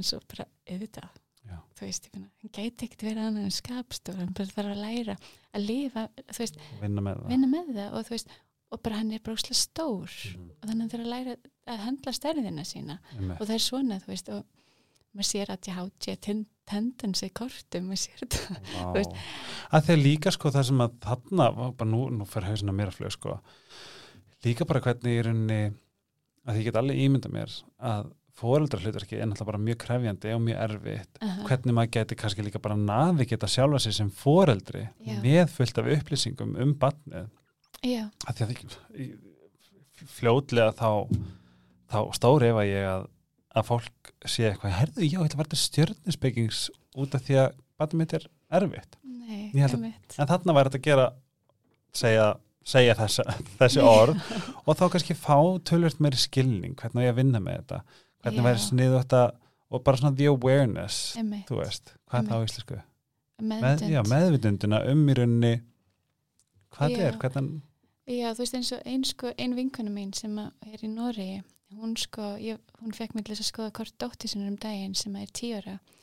svo 0.09 0.19
ég 0.21 0.27
bara, 0.33 0.47
auðvitað, 0.73 1.09
Já. 1.49 1.57
þú 1.79 1.87
veist, 1.87 2.09
ég 2.09 2.13
finna, 2.17 2.29
hann 2.43 2.53
gæti 2.59 2.89
ekkert 2.89 3.07
verið 3.09 3.23
annar 3.29 3.47
en 3.49 3.55
skapstór, 3.59 4.19
hann 4.21 4.35
bara 4.37 4.53
þarf 4.57 4.75
að 4.75 4.83
læra 4.85 5.17
að 5.55 5.65
lifa, 5.69 6.05
þú 6.33 6.39
veist, 6.45 6.61
vinna 6.83 7.05
með 7.09 7.25
vinna 7.33 7.49
með 7.55 7.73
það 7.79 7.97
og 8.01 8.07
þú 8.09 8.17
veist, 8.17 8.37
og 8.69 8.83
bara 8.85 8.99
hann 9.01 9.13
er 9.17 9.23
bara 9.25 9.39
úslega 9.39 9.57
stór 9.63 10.13
Mhm. 10.29 10.51
og 10.61 10.69
þannig 10.69 10.85
að 10.85 10.91
það 10.93 10.99
er 10.99 11.05
að 11.07 11.13
læra 11.15 11.37
að 11.69 11.83
handla 11.87 12.13
stærðina 12.13 12.65
sína 12.69 12.99
Einmitt. 13.17 13.41
og 13.41 13.47
það 13.49 13.55
er 13.55 13.65
svona, 13.65 14.01
þú 14.03 14.07
veist 14.13 14.29
og 14.29 14.45
maður 15.17 15.29
sér 15.31 15.49
að 15.55 15.69
ég 15.69 15.79
háti 15.79 16.45
tendens 16.69 17.23
í 17.25 17.31
kortum, 17.33 17.87
maður 17.89 18.03
sér 18.03 18.21
þetta 18.29 18.93
veist. 18.99 19.15
að 19.73 19.87
þegar 19.89 20.03
líka 20.05 20.31
sko 20.35 20.51
það 20.53 20.67
sem 20.69 20.83
að 20.85 20.99
þarna 21.07 21.47
bara 21.79 21.89
nú, 21.91 22.03
nú 22.13 22.27
fyrir 22.29 22.51
hausina 22.51 22.73
mér 22.77 22.93
að 22.93 22.99
flög 23.01 23.15
sko 23.17 23.39
líka 24.45 24.67
bara 24.69 24.81
hvernig 24.85 25.17
í 25.17 25.23
rauninni 25.25 25.61
að 26.49 26.61
ég 26.61 26.69
get 26.69 26.77
alveg 26.81 27.01
ímynda 27.07 27.31
mér 27.33 27.57
að 27.81 28.13
fóreldrar 28.39 28.83
hlutverki 28.85 29.17
er 29.19 29.27
náttúrulega 29.27 29.51
bara 29.51 29.61
mjög 29.67 29.79
krefjandi 29.83 30.33
og 30.37 30.43
mjög 30.47 30.61
erfitt. 30.69 31.19
Aha. 31.27 31.47
hvernig 31.49 31.75
maður 31.79 31.93
geti 31.99 32.19
kannski 32.21 32.45
líka 32.47 32.61
bara 32.63 32.77
naði 32.79 33.27
geta 33.33 33.49
sjálfa 33.51 33.81
sig 33.83 33.97
sem 33.99 34.11
foreldri 34.15 34.85
Já. 35.07 35.17
með 35.25 35.51
fullt 35.57 35.79
af 35.83 35.91
upplýsingum 35.97 36.55
um 36.63 36.75
barnið? 36.79 37.29
Að 37.83 38.39
því 38.39 38.47
að 38.47 38.55
fljótlega 40.19 40.73
þá 40.79 40.91
þá 41.89 41.99
stóri 42.19 42.51
ef 42.53 42.59
að 42.61 42.69
ég 42.71 42.87
að, 42.89 43.07
að 43.59 43.67
fólk 43.71 44.11
sé 44.29 44.49
eitthvað, 44.51 44.75
herðu, 44.77 45.07
þetta 45.15 45.39
var 45.41 45.49
þetta 45.49 45.61
stjörnispekings 45.63 46.65
út 47.01 47.15
af 47.17 47.25
því 47.25 47.39
að 47.43 47.55
barnið 47.81 48.01
mitt 48.03 48.15
er 48.19 48.27
erfitt. 48.59 48.99
Nei, 49.09 49.49
Ég 49.55 49.65
að- 49.65 49.87
en 50.19 50.29
þarna 50.29 50.55
væri 50.57 50.71
þetta 50.71 50.81
að 50.83 50.89
gera 50.89 51.07
segja, 51.97 52.27
segja 52.69 52.95
þessa, 52.99 53.25
þessi 53.63 53.83
orð 53.85 54.21
og 54.67 54.77
þá 54.77 54.85
kannski 54.95 55.17
fá 55.17 55.39
tölvöld 55.69 55.99
meiri 56.05 56.21
skilning 56.21 56.77
hvernig 56.79 57.03
á 57.03 57.07
ég 57.09 57.15
að 57.15 57.21
vinna 57.23 57.41
með 57.45 57.63
þetta 57.63 57.81
hvernig 58.29 58.47
væri 58.49 58.65
sniðu 58.65 59.01
þetta 59.03 59.23
og 59.71 59.83
bara 59.85 60.01
svona 60.01 60.17
the 60.17 60.29
awareness 60.31 61.17
Einmitt. 61.19 61.49
þú 61.51 61.59
veist, 61.63 61.95
hvað 62.09 62.21
er 62.23 62.29
það 62.29 62.35
á 62.35 62.39
Einmitt. 62.39 62.53
íslensku 62.53 62.81
með, 63.39 63.83
já, 63.93 64.01
meðvitunduna 64.11 64.81
um 64.93 65.03
í 65.09 65.15
rauninni 65.19 65.55
hvað 66.75 66.95
Já. 66.95 67.03
er, 67.09 67.19
hvernig 67.23 67.61
Já, 68.09 68.31
þú 68.33 68.41
veist 68.41 68.55
eins 68.57 68.73
og 68.73 68.87
ein, 68.89 69.03
sko, 69.05 69.31
ein 69.37 69.55
vinkonu 69.57 69.91
mín 69.93 70.15
sem 70.17 70.39
er 70.41 70.81
í 70.81 70.89
Noregi, 70.89 71.43
hún 71.77 71.93
sko, 72.01 72.31
ég, 72.41 72.57
hún 72.81 72.95
fekk 72.97 73.13
mig 73.15 73.27
til 73.29 73.35
að 73.37 73.45
skoða 73.45 73.73
hvort 73.77 73.99
dóttir 74.01 74.31
sinni 74.33 74.49
um 74.49 74.57
daginn 74.57 74.95
sem 74.97 75.15
er 75.21 75.29
tíara 75.29 75.75
og 75.77 75.98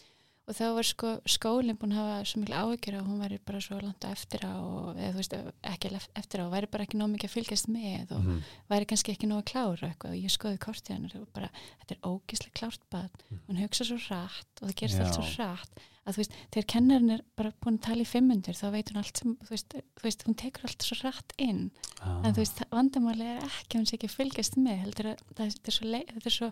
þá 0.53 0.65
var 0.77 0.85
sko 0.85 1.11
skólinn 1.25 1.77
búin 1.81 1.93
að 1.95 2.01
hafa 2.03 2.25
svo 2.29 2.41
miklu 2.43 2.53
áhyggjur 2.59 2.97
að 2.99 3.07
hún 3.09 3.21
væri 3.23 3.39
bara 3.45 3.61
svo 3.65 3.79
langt 3.81 4.05
eftir 4.05 4.43
á 4.45 4.53
og, 4.53 4.91
eða 4.93 5.09
þú 5.15 5.17
veist, 5.17 5.33
ekki 5.71 5.89
eftir 6.21 6.43
á, 6.43 6.45
væri 6.53 6.69
bara 6.69 6.85
ekki 6.85 6.99
nóg 6.99 7.09
mikið 7.15 7.29
að 7.31 7.33
fylgjast 7.33 7.67
með 7.73 8.11
og 8.13 8.21
Mhm. 8.21 8.43
væri 8.69 8.85
kannski 8.85 9.11
ekki 9.15 9.25
nóg 9.31 9.41
að 9.41 9.49
klára 9.51 9.89
eitthvað. 9.89 10.11
Og 10.13 10.21
ég 10.21 10.29
skoði 10.35 10.59
kortið 10.61 10.93
hennar 10.93 11.15
og 11.17 11.27
bara, 11.33 11.49
þetta 11.81 11.95
er 11.95 12.05
ógislega 12.05 12.53
klárt 12.59 12.83
bad, 12.91 13.09
hún 13.49 13.57
hugsa 13.63 13.83
svo 13.89 13.97
rætt 13.97 14.61
og 14.61 14.69
það 14.69 14.75
gerist 14.75 14.99
allt 15.01 15.13
svo 15.17 15.25
rætt 15.41 15.83
að 16.05 16.13
þú 16.13 16.17
veist, 16.21 16.33
þegar 16.53 16.67
kennarinn 16.69 17.09
er 17.15 17.21
bara 17.35 17.51
búin 17.65 17.79
að 17.79 17.81
tala 17.81 18.01
í 18.05 18.05
500 18.05 18.53
þá 18.53 18.71
veit 18.71 18.89
hún 18.93 18.97
allt 19.01 19.17
sem, 19.17 19.35
þú 19.41 19.49
veist, 19.49 19.69
þú 19.97 20.03
veist 20.05 20.23
hún 20.27 20.35
tekur 20.37 20.67
allt 20.69 20.83
svo 20.85 20.95
rætt 21.01 21.33
inn. 21.39 21.71
Ah. 22.05 22.21
en 22.23 22.33
þú 22.33 22.43
veist, 22.45 22.61
vandamáli 22.69 23.25
er 23.25 23.41
ekki 23.41 23.73
að 23.73 23.79
hún 23.81 23.87
sé 23.89 23.97
ekki 23.97 24.11
fylgjast 24.13 24.57
með, 24.61 24.77
heldur 24.85 25.05
að 25.09 25.17
þetta, 25.33 25.65
er 25.65 26.29
svo, 26.29 26.51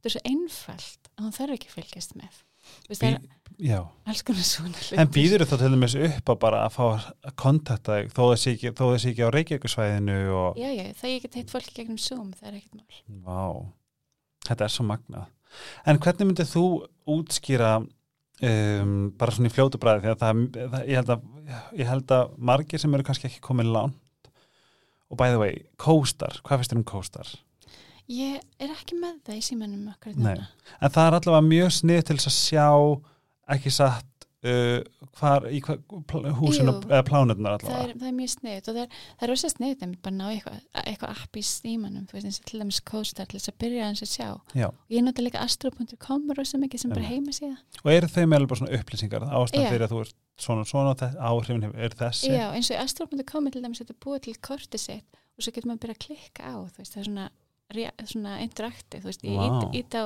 svo, 0.00 0.08
svo 0.08 0.20
einfalt 0.24 1.10
að 1.18 1.24
hún 1.26 1.36
þarf 1.36 1.52
ekki 1.58 1.68
fylgjast 1.76 2.16
með 2.16 2.40
Þú 2.88 2.98
er 3.08 3.18
Bí, 3.54 3.68
já, 3.68 3.78
en 4.98 5.10
býður 5.14 5.44
þá 5.46 5.52
til 5.60 5.68
dæmis 5.70 5.94
upp 5.94 6.30
að 6.32 6.38
bara 6.42 6.62
að 6.66 6.72
fá 6.74 6.82
að 6.88 7.34
kontakta 7.38 8.00
þig 8.00 8.08
þó 8.16 8.22
sé 8.34 8.54
ekki, 8.56 8.72
ekki 8.74 9.22
á 9.22 9.30
Reykjavíkusvæðinu 9.30 10.16
og 10.34 10.58
Já, 10.58 10.66
já, 10.74 10.88
það 10.98 11.12
ég 11.12 11.22
get 11.22 11.38
heitt 11.38 11.52
fólki 11.54 11.76
gegnum 11.76 12.00
Zoom, 12.02 12.32
það 12.34 12.48
er 12.50 12.56
ekkert 12.58 12.80
mál. 12.80 13.22
Vá, 13.22 13.44
þetta 14.48 14.66
er 14.66 14.74
svo 14.74 14.86
magnað. 14.88 15.30
En 15.86 16.00
hvernig 16.02 16.30
myndið 16.32 16.50
þú 16.50 16.64
útskýra 17.14 17.76
um, 17.78 18.96
bara 19.18 19.36
svona 19.36 19.52
í 19.52 19.54
fljótu 19.54 19.80
bræði 19.82 20.02
því 20.02 20.12
að 20.14 20.24
það, 20.24 20.42
það 20.74 20.88
ég, 20.90 20.98
held 20.98 21.14
að, 21.14 21.28
ég 21.78 21.90
held 21.92 22.16
að 22.18 22.34
margir 22.50 22.82
sem 22.82 22.98
eru 22.98 23.06
kannski 23.06 23.30
ekki 23.30 23.44
komin 23.44 23.70
langt. 23.74 24.32
Og 25.12 25.20
by 25.20 25.30
the 25.30 25.38
way, 25.38 25.60
kóstar, 25.78 26.40
hvað 26.42 26.62
finnst 26.62 26.74
þér 26.74 26.80
um 26.80 26.88
kóstar? 26.90 27.34
Ég 28.12 28.40
er 28.60 28.72
ekki 28.74 28.98
með 29.00 29.20
það 29.24 29.38
í 29.38 29.44
símanum 29.46 29.84
Nei. 29.88 30.16
núna 30.16 30.48
En 30.80 30.92
það 30.92 31.06
er 31.06 31.18
allavega 31.20 31.46
mjög 31.48 31.70
snið 31.78 32.02
til 32.08 32.18
þess 32.18 32.30
að 32.30 32.36
sjá 32.40 32.66
ekki 33.54 33.72
satt 33.72 34.26
uh, 34.44 35.08
hvar, 35.18 35.46
í 35.48 35.60
húsinu 36.38 36.74
eða 36.88 37.02
plánurnar 37.06 37.62
það 37.62 37.70
allavega. 37.70 37.86
er, 37.86 37.94
það 38.02 38.08
er 38.10 38.16
mjög 38.18 38.32
sniðut 38.34 38.68
og 38.68 38.76
það 38.76 38.82
er, 38.82 38.98
það 39.06 39.26
er 39.26 39.32
rosa 39.32 39.50
sniðut 39.52 39.84
að 39.86 39.94
bara 40.04 40.16
ná 40.18 40.24
eitthvað, 40.34 40.58
eitthvað 40.82 41.14
app 41.14 41.38
í 41.40 41.44
símanum 41.48 42.04
þú 42.10 42.18
veist 42.18 42.28
eins 42.28 42.40
og 42.40 42.48
til 42.50 42.60
dæmis 42.60 42.80
CoStar 42.90 43.30
til 43.30 43.40
þess 43.40 43.52
að 43.52 43.58
byrja 43.64 43.88
hans 43.88 44.04
að 44.04 44.12
sjá. 44.12 44.28
Já, 44.52 44.68
ég 44.94 45.06
nota 45.06 45.24
líka 45.24 45.44
astro.com 45.44 46.28
rosa 46.38 46.60
mikið 46.60 46.84
sem 46.84 46.94
bara 46.94 47.08
heima 47.08 47.36
síða 47.36 47.56
og 47.82 47.92
eru 47.94 48.12
þau 48.12 48.22
með 48.24 48.38
alveg 48.38 48.52
bara 48.52 48.62
svona 48.62 48.80
upplýsingar 48.80 49.28
ástæðan 49.30 49.72
fyrir 49.72 49.86
að 49.88 49.94
þú 49.94 50.04
ert 50.04 50.16
svona, 50.44 50.68
svona 50.68 51.12
áhrifin 51.30 51.68
er 51.72 51.96
þessi? 51.98 52.32
Já, 52.34 52.46
eins 52.52 52.72
og 52.72 52.82
astro.com 52.84 53.52
til 53.54 53.64
dæmis 53.64 53.80
þetta 53.82 54.00
búið 54.04 54.26
til 54.28 54.36
kortið 54.44 54.84
sitt 54.88 55.22
og 55.34 55.42
svo 55.42 55.54
getur 55.54 55.70
maður 55.70 55.78
að 55.78 55.84
byrja 55.84 55.96
að 55.96 56.04
klikka 56.04 56.46
á 56.46 56.54
þú 56.62 56.78
veist, 56.78 56.94
það 56.94 57.00
er 57.00 57.08
svona, 57.08 57.26
svona 57.72 58.38
interakti 58.44 59.00
þú 59.00 59.08
veist, 59.10 59.24
ég 59.24 59.38
Vá. 59.38 59.70
ít, 59.74 59.94
á 59.94 60.04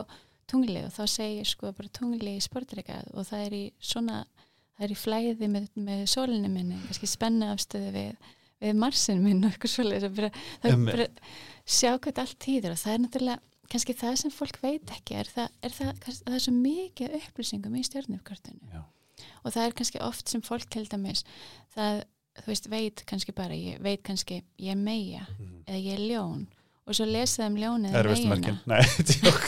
tungli 0.48 0.80
og 0.86 0.92
þá 0.94 1.02
segir 1.06 1.44
sko 1.46 1.72
bara 1.76 1.88
tungli 1.92 2.36
í 2.38 2.40
sportreikað 2.40 3.10
og 3.14 3.26
það 3.28 3.46
er 3.46 3.52
í 3.58 3.64
svona 3.80 4.24
það 4.78 4.84
er 4.86 4.90
í 4.94 4.96
flæði 4.96 5.48
með, 5.50 5.66
með 5.76 6.04
sólinu 6.08 6.48
minni 6.48 6.78
kannski 6.86 7.06
spenna 7.10 7.52
afstöðu 7.52 7.90
við 7.92 8.16
við 8.58 8.74
marsin 8.74 9.20
minn 9.22 9.44
og 9.44 9.52
eitthvað 9.52 9.70
svoleiðis 9.70 10.06
að 10.08 10.14
byrja, 10.16 10.30
það 10.62 10.70
er 10.70 10.72
Einmitt. 10.74 10.94
bara 10.96 11.06
sjá 11.78 11.90
hvað 11.98 12.18
allt 12.24 12.38
týður 12.42 12.72
og 12.74 12.78
það 12.80 12.92
er 12.94 13.02
náttúrulega 13.04 13.40
kannski 13.70 13.94
það 14.00 14.14
sem 14.18 14.30
fólk 14.34 14.58
veit 14.62 14.90
ekki 14.96 15.14
er 15.20 15.28
það, 15.30 15.48
er 15.62 15.70
það, 15.76 15.92
kannski, 16.02 16.24
það 16.24 16.34
er 16.38 16.42
svo 16.46 16.54
mikið 16.56 17.14
upplýsingum 17.20 17.76
í 17.78 17.82
stjórnufkortinu 17.86 18.72
Já. 18.72 18.80
og 19.44 19.52
það 19.54 19.62
er 19.68 19.76
kannski 19.78 20.00
oft 20.08 20.28
sem 20.32 20.42
fólk 20.42 20.66
til 20.74 20.86
dæmis 20.90 21.22
það, 21.76 22.02
þú 22.40 22.46
veist, 22.50 22.68
veit 22.72 23.04
kannski 23.06 23.34
bara 23.36 23.54
ég 23.54 23.78
veit 23.84 24.02
kannski, 24.02 24.40
ég 24.58 24.72
er 24.74 24.80
meia 24.80 25.26
Mhm. 25.38 25.62
eða 25.68 25.78
ég 25.84 25.92
er 25.94 26.02
ljón 26.08 26.46
og 26.88 26.96
svo 26.96 27.06
lesa 27.08 27.44
þeim 27.44 27.58
ljónið 27.60 27.92
eða 27.92 28.00
Erfistu 28.02 28.30
meyjuna. 28.30 28.34
merkin? 28.34 28.58
Nei, 28.66 28.82
tjók. 29.12 29.44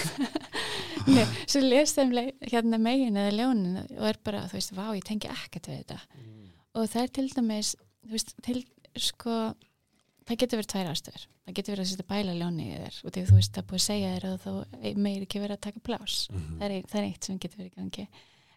Nei, 1.16 1.24
svo 1.48 1.62
lesa 1.64 2.02
þeim 2.02 2.12
le- 2.14 2.34
hérna 2.52 2.78
megin 2.82 3.16
eða 3.16 3.32
ljónin 3.38 3.80
og 3.96 4.04
er 4.10 4.18
bara, 4.24 4.44
þú 4.50 4.58
veist, 4.58 4.74
vá, 4.76 4.84
ég 4.94 5.06
tengi 5.08 5.30
ekkert 5.32 5.70
við 5.72 5.80
þetta 5.82 6.00
og 6.76 6.86
það 6.92 7.02
er 7.06 7.12
til 7.16 7.26
dæmis 7.34 7.72
þú 8.04 8.12
veist, 8.14 8.34
til, 8.46 8.60
sko 9.00 9.38
það 10.28 10.38
getur 10.44 10.60
verið 10.60 10.70
tvær 10.74 10.90
ástöður 10.92 11.24
það 11.48 11.56
getur 11.56 11.72
verið 11.74 11.84
að 11.86 11.90
setja 11.90 12.08
bæla 12.12 12.34
ljóni 12.38 12.66
í 12.68 12.76
þér 12.78 12.98
og 13.08 13.14
því 13.16 13.24
þú 13.30 13.38
veist, 13.40 13.52
það 13.56 13.62
er 13.64 13.68
búið 13.72 13.80
að 13.80 13.86
segja 13.88 14.12
þér 14.14 14.26
að 14.28 14.44
þú 14.44 14.92
meir 15.08 15.24
ekki 15.26 15.42
verið 15.42 15.56
að 15.56 15.64
taka 15.66 15.82
plás 15.88 16.18
Mhm. 16.30 16.58
það 16.60 16.66
er, 16.76 16.84
það 16.92 17.00
er 17.00 17.08
eitt 17.08 17.24
sem 17.30 17.40
getur 17.42 17.62
verið 17.64 17.74
gangi 17.80 18.06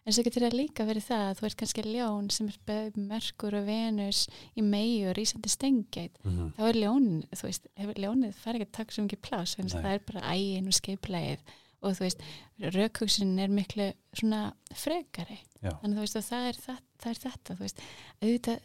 en 0.06 0.12
svo 0.12 0.22
getur 0.26 0.44
það 0.44 0.56
líka 0.58 0.84
verið 0.84 1.06
það 1.08 1.22
að 1.30 1.38
þú 1.40 1.46
ert 1.48 1.56
kannski 1.62 1.82
ljón 1.88 2.30
sem 2.30 2.48
er 2.68 2.90
merkur 2.96 3.54
og 3.56 3.66
venus 3.66 4.26
í 4.56 4.62
megi 4.62 5.06
og 5.08 5.14
rísandi 5.16 5.48
stengið 5.52 6.10
Mhm. 6.24 6.50
þá 6.58 6.62
er 6.68 6.74
ljónin, 6.82 7.22
þú 7.32 7.42
veist, 7.48 7.66
ljónið 7.78 8.34
fær 8.34 8.54
ekki 8.58 8.66
að 8.68 8.72
taka 8.78 8.92
svo 8.92 9.04
mikið 9.06 9.22
plás, 9.24 9.54
þannig 9.56 9.72
Nei. 9.74 9.80
að 9.80 9.84
það 9.84 9.94
er 9.94 10.04
bara 10.12 10.26
ægin 10.34 10.66
og 10.68 10.76
skeiplegið 10.80 11.38
og 11.84 11.92
þú 11.96 12.00
veist 12.04 12.20
raukhugsin 12.74 13.38
er 13.40 13.48
miklu 13.48 13.92
svona 14.16 14.52
frekari, 14.74 15.38
Já. 15.62 15.72
þannig 15.80 15.96
þú 15.96 16.04
veist 16.04 16.16
og 16.16 16.24
það 16.28 16.46
er, 16.48 16.60
það, 16.66 16.78
það 17.02 17.10
er 17.10 17.18
þetta, 17.24 17.54
þú 17.56 17.64
veist 17.64 17.80
auðvitað, 18.22 18.60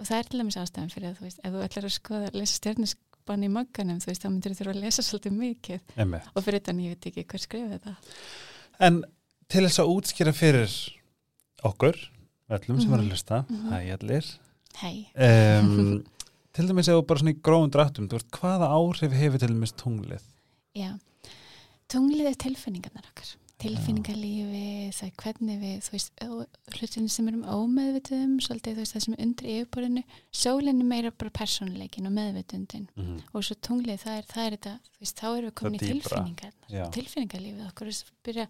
og 0.00 0.06
það 0.08 0.18
er 0.18 0.28
til 0.30 0.40
dæmis 0.40 0.56
ástæðan 0.60 0.90
fyrir 0.92 1.08
að 1.10 1.16
þú 1.20 1.24
veist, 1.28 1.40
ef 1.44 1.52
þú 1.52 1.62
ætlar 1.68 1.84
að 1.88 1.94
skoða 1.96 2.32
lesa 2.34 2.56
stjörnusbann 2.60 3.44
í 3.44 3.50
magganum, 3.52 4.00
þú 4.00 4.06
veist, 4.10 4.22
þá 4.24 4.28
myndir 4.32 4.52
þú 4.52 4.60
þurfa 4.60 4.74
að 4.76 4.80
lesa 4.84 5.02
svolítið 5.04 5.32
mikið 5.40 5.80
Einmitt. 5.96 6.28
og 6.34 6.44
fyrir 6.44 6.60
þetta 6.60 6.76
ég 6.80 6.94
veit 6.96 7.08
ekki 7.10 7.24
hver 7.28 7.44
skrifa 7.44 7.78
þetta 7.78 7.96
En 8.80 9.02
til 9.50 9.64
þess 9.66 9.80
að 9.82 9.90
útskýra 9.96 10.32
fyrir 10.36 10.70
okkur, 11.66 11.98
öllum 12.50 12.80
sem 12.80 12.92
eru 12.94 13.02
að 13.02 13.44
Mhm. 13.50 13.68
hæ 13.72 13.78
allir, 13.98 14.30
hei, 14.80 15.06
um, 15.16 16.04
til 16.54 16.66
dæmis 16.68 16.88
þú 16.88 17.02
bara 17.06 17.20
svona 17.20 17.34
í 17.34 17.40
grófum 17.42 17.70
dráttum, 17.70 18.08
þú 18.08 18.18
veist, 18.18 18.30
hvaða 18.30 18.70
áhrif 18.70 19.12
hefur 19.12 19.38
til 19.38 19.48
dæmis 19.54 19.72
tunglið? 19.76 20.22
já 20.76 20.98
tunglið 21.90 22.26
er 22.30 22.34
tilfinningarnar 22.38 23.06
okkar 23.10 23.36
tilfinningarlífi, 23.60 24.90
það 24.96 25.06
er 25.10 25.16
hvernig 25.20 25.56
við 25.60 25.80
þú 25.84 25.90
veist, 25.92 26.12
hlutinu 26.78 27.10
sem 27.10 27.26
erum 27.28 27.42
ómeðvituðum 27.44 28.38
svolítið 28.40 28.72
þú 28.78 28.80
veist, 28.80 28.94
það 28.94 29.02
sem 29.04 29.14
er 29.18 29.24
undir 29.26 29.48
yfirborðinu 29.54 30.02
sólinn 30.32 30.80
er 30.80 30.88
meira 30.88 31.10
bara 31.10 31.30
persónuleikin 31.30 32.06
og 32.06 32.12
meðvitundin 32.16 32.86
Mm 32.96 33.04
-hmm. 33.04 33.20
og 33.34 33.42
svo 33.44 33.54
tunglið, 33.60 33.98
það 34.00 34.16
er, 34.18 34.24
það 34.32 34.46
er 34.46 34.56
þetta 34.56 34.74
þú 34.80 35.00
veist, 35.00 35.16
þá 35.20 35.26
erum 35.36 35.50
við 35.50 35.54
komin 35.54 35.74
í 35.74 35.78
dýpra. 35.78 35.92
tilfinningar 35.92 36.52
Já. 36.70 36.90
tilfinningarlífið 36.90 37.66
okkur 37.68 37.86
er 37.86 37.92
svo- 37.92 38.12
byrja, 38.24 38.46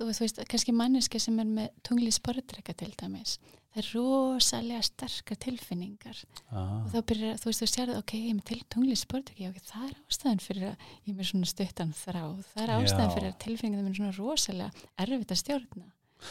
og 0.00 0.12
þú 0.14 0.22
veist, 0.22 0.38
kannski 0.48 0.72
manneski 0.76 1.18
sem 1.22 1.38
er 1.42 1.48
með 1.50 1.70
tunglið 1.86 2.14
sportreika 2.14 2.74
til 2.78 2.92
dæmis 3.00 3.36
það 3.76 3.80
er 3.82 3.88
rosalega 3.96 4.82
sterkar 4.86 5.36
tilfinningar 5.42 6.20
Ah. 6.50 6.84
og 6.86 6.92
þá 6.94 7.00
byrjar, 7.10 7.34
þú 7.42 7.50
veist, 7.50 7.62
þú 7.64 7.68
sérðu, 7.72 7.96
ok, 7.98 8.12
ég 8.16 8.30
er 8.30 8.36
með 8.38 8.44
til 8.52 8.60
tunglið 8.72 9.00
sportreika, 9.02 9.50
ok, 9.50 9.58
það 9.66 9.88
er 9.90 9.96
ástæðan 10.08 10.40
fyrir 10.46 10.68
að 10.70 10.86
ég 11.04 11.10
er 11.12 11.18
með 11.18 11.30
svona 11.32 11.50
stuttan 11.50 11.92
þráð 11.92 12.38
það 12.54 12.62
er 12.62 12.72
ástæðan 12.76 13.10
Já. 13.10 13.14
fyrir 13.16 13.28
að 13.32 13.38
tilfinningar 13.44 13.90
er 13.90 13.98
svona 13.98 14.16
rosalega 14.16 14.70
erfitt 15.04 15.34
að 15.36 15.42
stjórna 15.42 15.90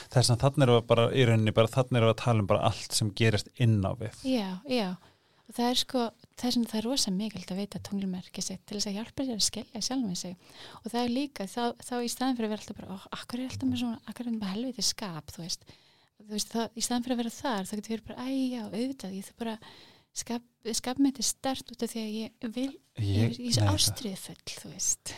Þess 0.09 0.31
að 0.33 0.39
þannig 0.41 0.63
eru 0.65 0.75
við 0.79 0.85
bara 0.89 1.03
í 1.13 1.25
rauninni, 1.29 1.51
bara 1.53 1.69
þannig 1.69 1.99
eru 1.99 2.07
við 2.09 2.13
að 2.15 2.23
tala 2.23 2.39
um 2.41 2.47
bara 2.49 2.63
allt 2.71 2.95
sem 2.97 3.11
gerist 3.13 3.51
inn 3.61 3.75
á 3.85 3.93
við. 3.93 4.15
Já, 4.25 4.47
já, 4.65 4.87
og 5.45 5.55
það 5.55 5.69
er 5.69 5.79
sko 5.79 6.03
er, 6.05 6.51
svona, 6.55 6.69
það 6.71 6.79
er 6.79 6.87
rosa 6.89 7.13
mikilt 7.13 7.51
að 7.53 7.59
veita 7.61 7.81
tunglmerki 7.85 8.43
sitt 8.43 8.63
til 8.65 8.77
þess 8.77 8.89
að 8.89 8.97
hjálpa 8.99 9.25
sér 9.27 9.39
að 9.39 9.45
skilja 9.45 9.81
sjálf 9.85 10.05
með 10.05 10.19
sig. 10.21 10.53
Og 10.81 10.87
það 10.89 11.01
er 11.01 11.13
líka, 11.13 11.47
þá, 11.49 11.63
þá 11.85 11.95
í 12.01 12.11
staðan 12.11 12.37
fyrir 12.39 12.49
að 12.49 12.53
vera 12.53 12.63
alltaf 12.63 12.79
bara, 12.79 12.95
ó, 12.95 12.97
akkur 13.19 13.41
er 13.41 13.49
alltaf 13.51 13.69
með 13.69 13.81
svona 13.83 13.99
akkur 14.11 14.29
er 14.29 14.37
með 14.37 14.53
helviti 14.55 14.85
skap, 14.85 15.33
þú 15.35 15.43
veist. 15.43 15.67
Þú 16.15 16.29
veist, 16.31 16.53
það, 16.55 16.69
í 16.73 16.85
staðan 16.85 17.05
fyrir 17.05 17.17
að 17.17 17.21
vera 17.21 17.35
þar, 17.35 17.69
þá 17.69 17.75
getur 17.75 17.93
við 17.95 18.07
bara 18.09 18.25
æ, 18.25 18.29
já, 18.55 18.63
auðvitað, 18.65 19.17
ég 19.19 19.27
þarf 19.27 19.41
bara 19.43 19.55
skap, 20.15 20.47
skap 20.79 21.01
með 21.01 21.13
þetta 21.13 21.27
stert 21.29 21.75
út 21.75 21.85
af 21.85 21.93
því 21.93 22.05
að 22.05 22.15
ég 22.15 22.49
vil, 22.55 22.71
ég, 23.03 23.11
ég, 23.11 23.37
ég 23.45 23.59
er 23.61 23.71
ástriðfull, 23.73 24.41
þú 24.55 24.71
veist. 24.71 25.13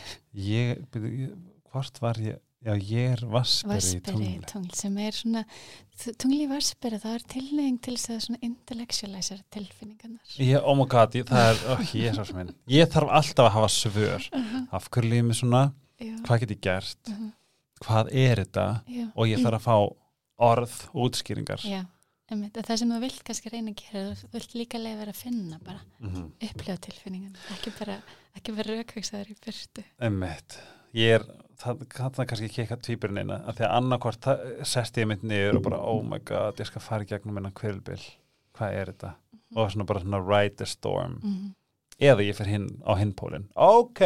Ég, 0.48 0.84
hvort 1.72 2.02
var 2.04 2.20
ég, 2.24 2.42
já 2.68 2.74
ég 2.76 3.14
er 3.16 3.24
vasperi 3.32 3.72
í 3.72 3.80
Vasperi 3.80 4.02
tungli. 4.10 4.32
tungl 4.52 4.74
sem 4.76 4.98
er 5.00 5.16
svona 5.16 5.44
tungli 6.22 6.46
vasperi, 6.52 7.00
það 7.02 7.16
er 7.18 7.26
tilneying 7.34 7.80
til 7.84 7.96
þess 7.96 8.12
að 8.14 8.22
svona 8.28 8.42
intellectualisera 8.46 9.44
tilfinningarnar 9.56 10.38
Ég, 10.44 10.62
oh 10.62 10.76
my 10.78 10.86
god, 10.92 11.16
ég, 11.18 11.26
það 11.30 11.50
er, 11.54 11.62
oh, 11.74 11.84
jésus 12.04 12.34
minn, 12.36 12.54
ég 12.70 12.90
þarf 12.94 13.14
alltaf 13.20 13.50
að 13.50 13.54
hafa 13.58 13.70
svör. 13.74 14.30
uh 14.32 14.40
-huh. 14.54 14.68
Af 14.72 14.90
hverju 14.92 15.10
lífið 15.10 15.28
mér 15.30 15.40
svona, 15.42 15.64
já, 16.00 16.16
hvað 16.28 16.40
get 16.40 16.52
ég 16.52 16.62
gert, 16.62 17.00
uh 17.08 17.14
-huh. 17.16 17.32
hvað 17.86 18.14
er 18.14 18.36
þetta 18.44 18.68
já. 18.88 19.12
og 19.16 19.28
ég 19.28 19.44
þarf 19.44 19.58
að 19.58 19.68
fá 19.68 19.96
orð, 20.38 20.76
útskýringar. 20.94 21.62
Já, 21.66 21.86
og 22.32 22.38
það 22.68 22.78
sem 22.78 22.90
þú 22.92 23.00
vilt 23.00 23.24
kannski 23.24 23.50
reyna 23.50 23.72
að 23.72 23.82
gera, 23.82 24.16
þú 24.16 24.32
vilt 24.34 24.54
líka 24.54 24.78
leiða 24.78 25.08
að 25.08 25.16
finna 25.16 25.60
bara, 25.66 25.80
Mm 26.00 26.10
-hmm. 26.14 26.50
upplifa 26.50 26.78
tilfinningan 26.78 27.36
ekki 27.52 27.72
bara, 27.80 28.02
ekki 28.36 28.52
bara 28.52 28.74
raukvægsaður 28.76 29.32
í 29.32 29.36
byrtu 29.46 29.84
Emmitt, 30.00 30.60
ég 30.94 31.18
er 31.20 31.26
það, 31.62 31.84
það 31.92 32.20
er 32.24 32.30
kannski 32.32 32.46
ekki 32.50 32.64
eitthvað 32.64 32.84
tvíburinn 32.88 33.22
eina 33.24 33.40
af 33.50 33.58
því 33.58 33.66
að 33.68 33.76
annarkvort 33.80 34.22
það- 34.28 34.66
sest 34.66 34.98
ég 34.98 35.08
mitt 35.08 35.24
niður 35.24 35.58
og 35.60 35.64
bara 35.64 35.80
oh 35.80 36.02
my 36.04 36.20
god, 36.20 36.60
ég 36.60 36.70
skal 36.70 36.82
fara 36.82 37.04
í 37.04 37.10
gegnum 37.10 37.36
hennan 37.40 37.56
kvilbil, 37.58 38.02
hvað 38.58 38.74
er 38.82 38.92
þetta? 38.94 39.14
Og 39.56 39.72
svona 39.72 39.86
bara 39.88 40.00
svona 40.04 40.20
ride 40.28 40.56
the 40.58 40.66
storm. 40.66 41.20
Mm 41.24 41.34
-hmm. 41.34 41.54
eða 42.00 42.22
ég 42.22 42.36
fer 42.36 42.46
hinn 42.48 42.68
á 42.86 42.94
hinpólinn 42.96 43.48
ok, 43.56 44.02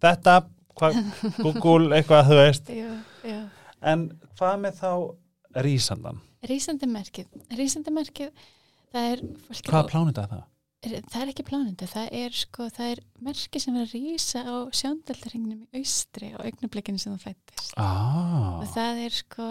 þetta 0.00 0.44
hvað, 0.76 0.94
Google, 1.44 1.96
eitthvað 1.96 2.26
þú 2.28 2.36
veist. 2.36 2.68
Já, 2.68 3.02
já. 3.24 3.48
En 3.82 4.20
hvað 4.38 4.60
með 4.60 4.74
þá 4.80 5.16
rísandan 5.56 6.20
Rísandamerkið, 6.46 7.26
rísandamerkið 7.56 8.30
það 8.92 9.12
er 9.12 9.22
fólki, 9.48 9.70
hvaða 9.70 9.88
plánið 9.90 10.18
er 10.22 10.28
það? 10.30 10.44
Það 11.12 11.20
er 11.22 11.30
ekki 11.32 11.44
plánandi, 11.48 11.86
það 11.90 12.08
er 12.20 12.34
sko, 12.40 12.66
það 12.76 12.90
er 12.94 13.00
merki 13.26 13.60
sem 13.62 13.76
er 13.76 13.86
að 13.86 13.94
rísa 13.96 14.42
á 14.46 14.56
sjóndaldaringnum 14.80 15.62
í 15.66 15.80
austri 15.82 16.32
á 16.34 16.38
augnablikinu 16.42 16.98
sem 17.02 17.14
það 17.16 17.24
fættist 17.30 17.72
Ah, 17.80 18.60
og 18.60 18.66
það 18.74 19.00
er 19.06 19.16
sko 19.20 19.46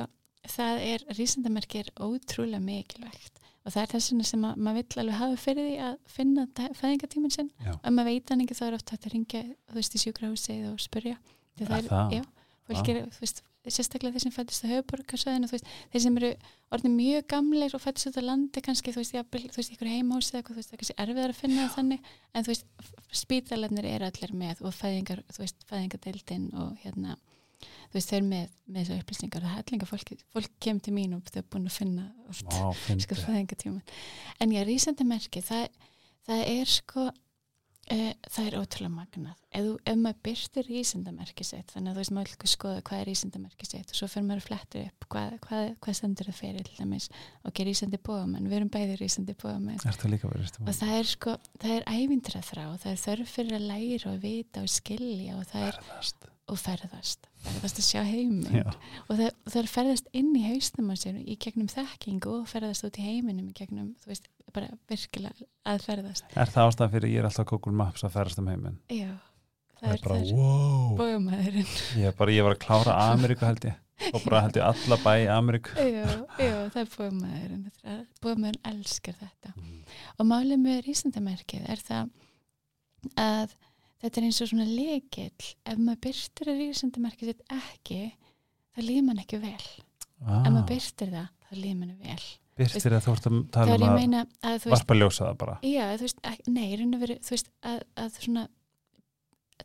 það 0.56 0.84
er, 0.92 1.06
rísandamerki 1.18 1.80
er 1.82 1.90
ótrúlega 2.06 2.62
mikilvægt. 2.62 3.40
Og 3.66 3.74
það 3.74 3.82
er 3.82 3.92
þess 3.96 4.34
að, 4.36 4.44
maður 4.62 4.76
vill 4.78 5.00
alveg 5.02 5.16
hafa 5.18 5.38
fyrir 5.42 5.66
því 5.72 5.78
að 5.88 5.96
finna 6.14 6.44
fæðingatíminn 6.78 7.34
sinn. 7.34 7.48
Og 7.80 7.88
maður 7.96 8.12
veit 8.12 8.30
hann 8.30 8.44
ekki 8.44 8.58
þá 8.60 8.66
er 8.68 8.76
oft 8.78 8.92
hægt 8.94 9.08
að 9.10 9.16
ringja 9.16 9.42
þú 9.72 9.80
veist 9.80 9.96
í 9.98 10.02
sjúkrahúsið 10.04 10.68
og 10.70 10.84
spyrja. 10.84 11.16
Því 11.58 11.66
Er 11.66 11.88
það? 11.90 12.14
já, 12.14 12.22
fólk 12.70 12.92
er, 12.94 13.00
þú 13.16 13.24
veist 13.26 13.42
sérstaklega 13.74 14.16
þeir 14.16 14.24
sem 14.26 14.34
fættist 14.36 14.66
á 14.66 14.70
veist, 15.52 15.70
þeir 15.92 16.04
sem 16.06 16.18
eru 16.20 16.32
orðin 16.76 16.96
mjög 16.98 17.28
gamleir 17.32 17.76
og 17.76 17.82
fættist 17.82 18.10
út 18.12 18.20
á 18.20 18.24
landi 18.26 18.62
kannski 18.62 18.94
þú 18.94 19.02
veist, 19.02 19.16
jafnvel, 19.16 19.44
þú 19.50 19.60
veist, 19.62 19.74
ykkur 19.76 19.92
heimhúsi 19.92 20.34
eða 20.34 20.42
eitthvað, 20.42 20.56
þú 20.56 20.60
veist, 20.60 20.70
það 20.70 20.76
er 20.76 20.82
kannski 20.84 20.98
erfiðar 21.06 21.34
að 21.34 21.40
finna 21.42 21.70
þannig. 21.76 22.10
En 22.36 22.46
þú 22.46 22.54
veist, 22.54 22.68
spítalarnir 23.22 23.88
eru 23.90 24.10
allir 24.10 24.36
með 24.36 24.62
og 24.66 24.76
fæðingar, 24.76 25.24
þú 25.32 25.44
veist, 25.46 25.66
fæðingadeildin 25.70 26.48
og 26.62 26.78
hérna, 26.84 27.18
þú 27.90 27.98
veist, 27.98 28.14
eru 28.14 28.30
með 28.30 28.48
með 28.66 28.82
þessu 28.82 29.00
upplýsingar. 29.02 29.46
Og 29.46 29.60
allinga 29.62 29.90
fólk 29.90 30.14
fólk 30.34 30.56
kemur 30.64 30.86
til 30.86 30.96
mín 30.96 31.14
og 31.18 31.28
þau 31.30 31.42
er 31.42 31.50
búin 31.54 31.70
að 31.70 31.78
finna 31.80 32.08
oft 32.30 32.48
Vá, 32.50 32.72
sko 32.76 32.86
fyndið. 32.88 33.20
fæðingatíman 33.26 33.84
en 34.42 34.56
já, 34.56 34.64
rísandi 34.66 35.06
merki, 35.08 35.44
það, 35.46 35.68
það 36.28 36.42
er 36.56 36.72
sko 36.74 37.06
það 37.86 38.48
er 38.48 38.56
ótrúlega 38.58 38.92
magnað. 38.92 39.42
Ef, 39.56 39.68
ef 39.86 39.98
maður 40.02 40.22
byrstir 40.26 40.68
rísindamerki 40.68 41.46
sitt 41.46 41.70
þannig 41.72 41.92
að 41.92 41.96
þú 41.96 42.02
veist 42.02 42.14
maður 42.18 42.32
vil 42.42 42.52
skoða 42.52 42.84
hvað 42.90 43.02
er 43.02 43.10
rísindamerki 43.12 43.70
sitt 43.70 43.94
og 43.94 44.00
svo 44.00 44.10
fyrir 44.12 44.26
maður 44.26 44.42
að 44.42 44.48
fletta 44.50 44.82
upp 44.82 45.08
hvað, 45.14 45.36
hvað, 45.46 45.66
hvað 45.86 45.98
stendur 46.00 46.30
það 46.32 46.40
fyrir 46.40 46.66
til 46.66 46.78
dæmis. 46.80 47.10
Ok, 47.46 47.64
rísandi 47.70 48.02
bóðamenn, 48.10 48.50
við 48.50 48.60
erum 48.60 48.72
bæði 48.74 49.00
rísandi 49.02 49.38
bóðamenn 49.38 49.86
Ertu 49.86 50.12
líka 50.12 50.32
verið 50.32 50.62
og 50.66 50.80
það 50.82 50.96
er 50.98 51.12
sko, 51.14 51.38
það 51.62 51.76
er 51.78 51.90
ævintra 51.94 52.46
þrá 52.46 52.64
það 52.82 52.92
er 52.96 53.04
þörf 53.06 53.36
fyrir 53.38 53.60
að 53.60 53.68
læra 53.70 54.14
og 54.16 54.24
vita 54.26 54.66
og 54.66 54.72
skilja 54.72 55.38
og 55.38 55.46
það 55.52 55.70
er, 55.70 55.84
Ferðast. 55.86 56.32
Og 56.52 56.60
ferðast 56.62 57.30
ferðast 57.46 57.80
að 57.80 57.86
sjá 57.88 58.02
heiminn. 58.06 58.72
Og 59.10 59.20
það, 59.20 59.30
það 59.46 59.60
er 59.62 59.70
ferðast 59.72 60.10
inn 60.18 60.32
í 60.38 60.44
hausnum 60.48 60.92
á 60.92 60.96
sér 61.00 61.20
í 61.22 61.38
gegnum 61.42 61.70
þekkingu 61.72 62.34
og 62.40 62.50
ferðast 62.50 62.88
út 62.88 63.00
í 63.00 63.06
heiminum 63.06 63.48
í 63.52 63.56
gegnum, 63.58 63.94
þú 64.02 64.12
veist, 64.12 64.28
bara 64.56 64.72
virkilega 64.90 65.48
að 65.68 65.86
ferðast. 65.86 66.28
Er 66.34 66.52
það 66.52 66.70
ástæðan 66.72 66.94
fyrir 66.96 67.14
ég 67.14 67.22
er 67.22 67.30
alltaf 67.30 67.50
Google 67.50 67.76
Maps 67.78 68.06
að 68.06 68.16
ferðast 68.18 68.42
um 68.42 68.52
heiminn? 68.52 68.78
Já, 68.90 69.12
það 69.80 69.86
Það 69.86 69.96
er, 69.96 70.04
bara, 70.06 70.20
það 70.20 70.28
er 70.28 70.38
wow. 70.40 70.94
bóðumæðurinn 71.00 71.74
Ég, 72.00 72.16
bara, 72.20 72.36
ég 72.36 72.48
var 72.48 72.56
að 72.56 72.62
klára 72.64 73.00
Ameríku 73.12 73.46
held 73.46 73.68
ég. 73.70 73.82
Og 74.12 74.24
bara 74.26 74.42
held 74.44 74.58
ég 74.60 74.66
alla 74.68 74.98
bæ 75.04 75.12
í 75.22 75.28
Ameríku. 75.32 75.76
Já, 75.76 76.08
já, 76.40 76.56
það 76.74 76.82
er 76.82 76.90
bóðumæðurinn 76.96 77.68
bóðumæðurinn 78.24 78.72
elskar 78.72 79.20
þetta. 79.20 79.54
Og 80.16 80.30
málið 80.32 80.62
með 80.64 80.82
rísandamerkið 80.88 81.70
er 81.76 81.84
það 81.86 82.10
að 83.22 83.56
þetta 84.04 84.22
er 84.22 84.28
eins 84.28 84.42
og 84.44 84.52
svona 84.52 84.68
lekill 84.70 85.50
ef 85.66 85.78
maður 85.82 86.02
byrstir 86.08 86.52
að 86.52 86.62
rísandamerkið 86.64 87.32
sitt 87.32 87.46
ekki 87.56 88.00
þá 88.76 88.82
líður 88.84 89.06
mann 89.10 89.22
ekki 89.24 89.40
vel. 89.44 89.70
Ah, 90.26 90.42
ef 90.42 90.52
maður 90.52 90.68
byrstir 90.74 91.14
það, 91.14 91.30
þá 91.46 91.54
líður 91.60 91.80
mann 91.82 91.96
vel. 92.04 92.26
Byrstir 92.56 92.96
að 92.96 93.04
þú 93.04 93.14
ert 93.16 93.26
að 93.28 93.40
tala 93.52 93.76
er 93.76 93.84
um 93.84 93.98
ég 94.00 94.14
að 94.16 94.52
að 94.52 94.68
varpa 94.72 94.96
ljósa 94.96 95.26
það 95.26 95.40
bara. 95.42 95.56
Já, 95.68 95.86
þú 96.00 96.06
veist, 96.08 96.22
nei, 96.48 96.66
í 96.70 96.78
raun 96.80 96.96
og 96.96 97.02
veru, 97.04 97.18
þú 97.26 97.34
veist, 97.36 97.50
að, 97.68 97.82
að 98.00 98.20
svona, 98.24 98.46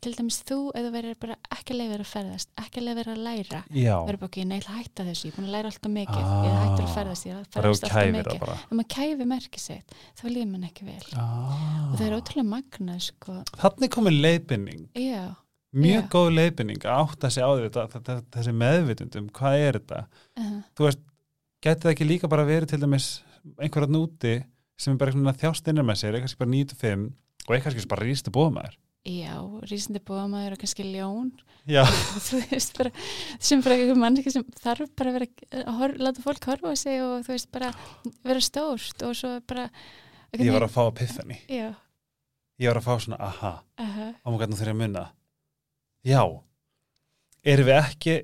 til 0.01 0.13
dæmis 0.17 0.39
þú, 0.47 0.57
þú 0.77 0.91
verður 0.95 1.17
bara 1.21 1.35
ekki 1.57 1.75
að 1.75 1.79
leiða 1.81 1.97
að 1.99 2.07
ferðast, 2.09 2.51
ekki 2.63 2.81
að 2.81 2.85
leiða 2.87 3.03
að 3.11 3.19
læra, 3.27 3.61
verður 3.75 4.19
bara 4.21 4.29
ekki, 4.31 4.45
nei, 4.47 4.55
ég 4.57 4.63
ætla 4.63 4.73
að 4.75 4.79
hætta 4.81 5.07
þessu, 5.09 5.25
ég 5.27 5.33
er 5.33 5.37
búin 5.37 5.49
að 5.49 5.55
læra 5.57 5.71
alltaf 5.73 5.93
mikið, 5.97 6.23
Ah. 6.25 6.45
ég 6.47 6.55
hættur 6.61 6.85
að 6.87 6.95
ferðast, 6.95 7.27
ég 7.27 7.35
er 7.35 7.49
ferðast 7.57 7.85
alltaf 7.85 8.13
mikið. 8.15 8.45
Ef 8.55 8.73
maður 8.79 8.89
kæfi 8.95 9.27
merkið 9.33 9.65
sitt, 9.65 9.95
þá 10.17 10.25
líður 10.31 10.51
mann 10.53 10.65
ekki 10.71 10.87
vel. 10.87 11.05
ah. 11.19 11.91
Og 11.91 11.99
það 11.99 12.07
er 12.07 12.17
ótrúlega 12.21 12.49
magnað, 12.55 13.01
sko, 13.11 13.37
Þannig 13.61 13.91
komið 13.97 14.21
leiðbynning 14.25 14.87
já, 14.95 15.25
mjög 15.75 16.03
Já. 16.05 16.09
góð 16.15 16.31
leiðbynning 16.39 16.85
að 16.87 17.01
átta 17.05 17.31
sig 17.31 17.43
á 17.45 17.51
þetta, 17.61 18.17
þessi 18.35 18.55
meðvitundum, 18.57 19.29
hvað 19.31 19.59
er 19.67 19.81
þetta 19.81 20.07
uh, 20.39 20.63
þú 20.77 20.87
veist, 20.87 21.03
geti 21.61 21.83
það 21.85 21.93
ekki 21.95 22.09
líka 22.09 22.29
bara 22.31 22.45
verið 22.49 22.73
til 22.73 22.81
dæmis 22.81 23.23
einhverjarn 23.61 23.99
úti 24.01 24.45
sem 24.81 24.95
er 24.95 24.99
bara 24.99 25.35
þjást 25.37 25.69
innir 25.69 25.85
með 25.85 26.01
sér, 26.01 26.17
eitthvað 26.17 26.39
bara 26.39 26.51
9-5 26.57 27.13
og 27.49 27.55
eitthvað 27.57 27.89
bara 27.91 28.07
rýstu 28.09 28.33
bóðmaður 28.33 28.79
já, 29.07 29.37
rísandi 29.71 30.03
bóamaður 30.05 30.57
og 30.57 30.61
kannski 30.63 30.85
ljón. 30.89 31.31
Þú 32.27 32.41
veist 32.51 32.77
bara, 32.79 32.91
sem 33.39 33.61
bara 33.63 33.77
einhver 33.77 33.99
mannski 34.01 34.33
sem 34.35 34.45
þarf 34.59 34.91
bara 34.99 35.13
að 35.13 35.19
vera 35.19 35.65
að 35.71 35.97
láta 36.01 36.25
fólk 36.25 36.49
horfa 36.51 36.73
á 36.73 36.75
sig 36.79 36.99
og 37.05 37.21
þú 37.27 37.35
veist 37.35 37.51
bara 37.55 37.69
vera 38.27 38.43
stórt 38.43 39.05
og 39.07 39.15
svo 39.19 39.37
bara 39.47 39.69
ég 40.39 40.51
var 40.55 40.67
að 40.67 40.75
fá 40.75 40.83
epiphany. 40.89 41.37
já, 41.49 41.71
Ég 42.61 42.69
var 42.69 42.81
að 42.81 42.87
fá 42.89 42.95
svona, 43.01 43.19
aha, 43.25 43.53
aha, 43.81 44.07
á 44.21 44.27
maður 44.29 44.43
hvernig 44.43 44.59
þeirra 44.61 44.77
munna. 44.77 45.05
Já, 46.05 46.23
erum 47.45 47.69
við 47.71 47.79
ekki, 47.79 48.17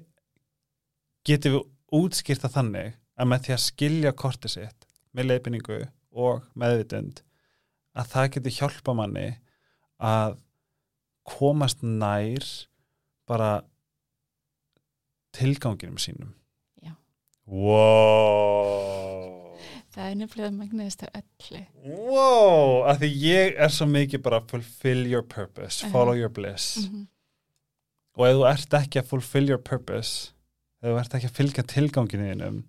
getum 1.29 1.55
við 1.57 2.01
útskýrta 2.01 2.51
þannig 2.53 2.97
að 3.17 3.31
með 3.31 3.47
því 3.47 3.55
að 3.57 3.63
skilja 3.65 4.13
kortið 4.17 4.55
sitt 4.57 4.89
með 5.17 5.31
leifinningu 5.31 5.79
og 6.17 6.45
meðvitund 6.57 7.23
að 7.97 8.11
það 8.13 8.31
getur 8.37 8.57
hjálpa 8.59 8.97
manni 8.97 9.29
að 10.05 10.37
komast 11.27 11.83
nær 11.83 12.45
bara 13.27 13.63
tilganginum 15.37 15.99
sínum. 16.01 16.31
Já. 16.85 16.93
Wow. 17.47 19.33
það 19.97 20.11
er 20.11 20.17
nefnilega 20.21 20.53
magniðist 20.53 21.03
af 21.07 21.15
öllu 21.23 21.61
Wow, 21.87 22.83
af 22.91 22.99
því 23.01 23.09
ég 23.23 23.55
er 23.65 23.71
svo 23.73 23.87
mikið 23.89 24.21
bara 24.27 24.43
fulfill 24.51 25.07
your 25.09 25.23
purpose, 25.25 25.85
Mhm. 25.87 25.93
follow 25.93 26.15
your 26.15 26.29
bliss 26.29 26.87
mm 26.89 27.07
og 28.17 28.25
ef 28.27 28.33
þú 28.37 28.45
ert 28.49 28.71
ekki 28.79 29.01
að 29.03 29.07
fulfill 29.11 29.49
your 29.51 29.59
purpose 29.61 30.33
ef 30.83 30.89
þú 30.89 30.99
ert 31.01 31.15
ekki 31.19 31.29
að 31.29 31.37
fylgja 31.37 31.63
tilganginu 31.69 32.29
þínum 32.33 32.63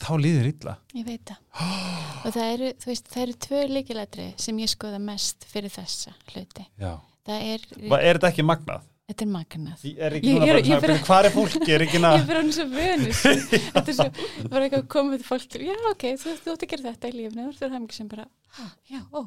þá 0.00 0.10
líður 0.20 0.48
illa 0.52 0.74
ég 0.94 1.04
veit 1.06 1.24
það 1.24 1.36
og 2.26 2.32
það 2.34 2.52
eru, 2.54 2.72
veist, 2.86 3.08
það 3.08 3.22
eru 3.22 3.32
tvö 3.46 3.60
líkilætri 3.72 4.26
sem 4.36 4.56
ég 4.58 4.68
skoða 4.72 5.00
mest 5.00 5.44
fyrir 5.48 5.70
þessa 5.72 6.12
hluti 6.32 6.66
Já. 6.80 6.98
Það 7.28 7.46
er, 7.54 7.64
Va, 7.90 8.00
er 8.00 8.18
þetta 8.18 8.30
ekki 8.32 8.44
magnað? 8.50 8.82
þetta 9.08 9.24
er 9.26 9.30
magnað 9.34 9.84
Ég 9.84 9.98
er 10.08 10.16
ekki 10.18 10.28
Ég- 10.30 10.38
núna 10.40 10.46
ég 10.46 10.52
bara 10.54 10.64
ég 10.64 10.80
svona, 10.80 11.06
hvað 11.08 11.28
er 11.28 11.34
fólki? 11.34 11.72
Er 11.74 11.84
ekki 11.86 11.96
ég 12.00 12.04
na... 12.04 12.12
er 12.16 12.26
bara 12.30 12.40
hann 12.42 12.52
svo 12.56 12.66
vönus 12.72 13.22
þetta 13.74 13.84
er 13.84 13.96
svo, 13.98 14.08
bara 14.52 14.64
eitthvað 14.68 14.86
komið 14.96 15.24
fólk 15.28 15.56
já 15.60 15.74
ok, 15.92 16.04
þú, 16.20 16.34
ætti 16.54 16.54
að 16.54 16.70
gera 16.74 16.86
þetta 16.92 17.10
í 17.10 17.16
lífni 17.18 17.46
og 17.48 17.56
þú 17.58 17.66
er 17.68 17.74
það 17.74 17.82
mikið 17.84 17.98
sem 18.00 18.08
bara, 18.14 18.26
"Ha, 18.58 18.68
já, 18.92 19.00
ó 19.12 19.20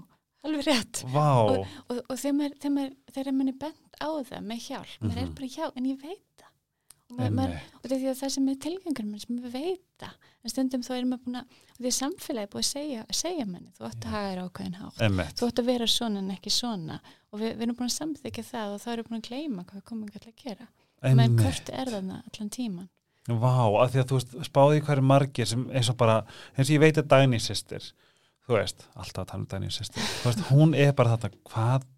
alveg 0.48 0.64
rétt 0.70 1.04
Vá, 1.12 1.28
og, 1.44 1.68
og 1.92 2.16
maður, 2.38 2.54
þegar 2.62 2.74
maður, 2.78 2.94
þegar 3.14 3.34
maður 3.38 3.52
er 3.54 3.60
bent 3.66 4.02
á 4.02 4.10
það 4.30 4.42
með 4.48 4.60
hjálp, 4.68 4.94
maður 5.02 5.18
er 5.18 5.28
Mhm. 5.28 5.36
bara 5.38 5.48
já 5.58 5.66
en 5.76 5.86
ég 5.92 5.98
veit 6.02 6.24
það 6.38 6.47
og, 6.47 6.47
maður, 7.16 7.54
og 7.80 7.86
það 7.88 8.02
því 8.02 8.10
að 8.12 8.18
það 8.22 8.34
sem 8.34 8.48
er 8.52 8.58
tilgangur 8.66 9.08
mann 9.08 9.22
sem 9.24 9.38
maður 9.38 9.54
veit 9.54 9.84
það 10.02 10.34
en 10.44 10.54
stundum 10.54 10.84
þá 10.84 10.92
er 10.98 11.06
maður 11.08 11.24
búin 11.28 11.40
að 11.40 11.62
því 11.78 11.88
að 11.92 11.96
samfélagi 11.98 12.48
er 12.48 12.52
búið 12.52 12.64
að 12.64 12.72
segja, 12.72 13.06
segja 13.16 13.46
manni 13.48 13.72
þú 13.78 13.88
átt 13.88 14.08
að 14.08 14.16
haga 14.18 14.34
þér 14.34 14.42
ákveðin 14.44 14.82
hátt. 14.82 15.00
Emmett 15.08 15.40
þú 15.40 15.48
átt 15.48 15.62
að 15.62 15.70
vera 15.72 15.88
svona 15.94 16.20
en 16.24 16.36
ekki 16.36 16.54
svona. 16.54 17.00
Og 17.32 17.42
við, 17.42 17.56
við 17.56 17.66
erum 17.68 17.80
búin 17.80 17.92
að 17.92 17.96
samþykja 17.96 18.46
það 18.52 18.76
og 18.76 18.84
þá 18.84 18.90
erum 18.92 19.08
við 19.08 19.10
búin 19.12 19.22
að 19.22 19.30
gleyma 19.30 19.66
hvað 19.68 19.80
við 19.80 19.88
komum 19.92 20.12
ekki 20.12 20.34
að 20.34 20.44
gera. 20.44 20.70
Menn 21.06 21.20
Einmitt. 21.22 21.44
hvort 21.46 21.70
er 21.78 21.92
þarna 21.94 22.22
allan 22.26 22.54
tíman 22.54 22.88
Vá, 23.28 23.68
af 23.84 23.92
því 23.92 24.00
að 24.02 24.08
þú 24.10 24.18
veist, 24.18 24.36
spáði 24.48 24.84
hverju 24.88 25.04
margir 25.04 25.48
sem 25.50 25.66
eins 25.76 25.90
og 25.92 25.98
bara, 26.00 26.22
eins 26.56 26.70
og 26.70 26.78
ég 26.78 26.84
veit 26.86 27.00
að 27.02 27.10
Dagný 27.12 27.40
sýstir, 27.44 27.84
þú 28.48 28.56
veist, 28.56 28.86
alltaf 28.96 29.26
að 29.26 29.32
tala 29.34 29.42
um 29.42 29.48
Dagný 29.52 29.72
sýstir, 29.76 30.06
þú 30.22 30.30
veist, 30.30 30.44
hún 30.48 30.76
er 30.80 30.94
bara 30.96 31.18
þetta, 31.18 31.42
hvað, 31.52 31.90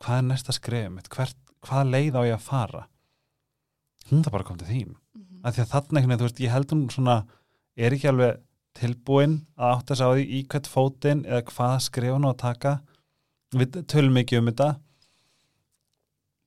hvað 0.00 0.22
er 0.22 0.24
næsta 0.30 0.54
skrifum 0.56 0.96
mitt, 0.96 1.10
hvert, 1.12 1.36
hvað 1.68 1.92
leið 1.92 2.16
á 2.16 2.22
ég 2.30 2.38
að 2.38 2.46
fara? 2.46 2.86
Hún 4.10 4.22
það 4.24 4.32
bara 4.32 4.44
kom 4.44 4.58
til 4.58 4.66
þín, 4.68 4.88
mm 4.88 5.22
-hmm. 5.22 5.40
af 5.44 5.54
því 5.56 5.62
að 5.62 5.72
þarna 5.72 5.98
einhvern 6.00 6.08
veginn, 6.10 6.18
þú 6.20 6.28
veist, 6.28 6.40
ég 6.40 6.50
held 6.52 6.70
hún 6.72 6.90
svona, 6.90 7.16
er 7.76 7.92
ekki 7.92 8.08
alveg 8.08 8.36
tilbúin 8.74 9.46
að 9.58 9.72
átta 9.76 9.94
sig 9.96 10.06
á 10.06 10.10
því 10.14 10.24
í 10.38 10.46
hvert 10.48 10.66
fótinn 10.66 11.24
eða 11.26 11.42
hvað 11.50 11.78
skrifa 11.80 12.16
á 12.18 12.30
að 12.30 12.36
taka, 12.38 12.80
við 13.54 13.86
tölum 13.86 14.16
ekki 14.16 14.38
um 14.38 14.46
þetta, 14.46 14.76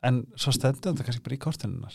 en 0.03 0.21
svo 0.35 0.51
stendur 0.51 0.91
þetta 0.93 1.03
kannski 1.07 1.23
bara 1.25 1.35
í 1.35 1.41
kortinunar. 1.45 1.93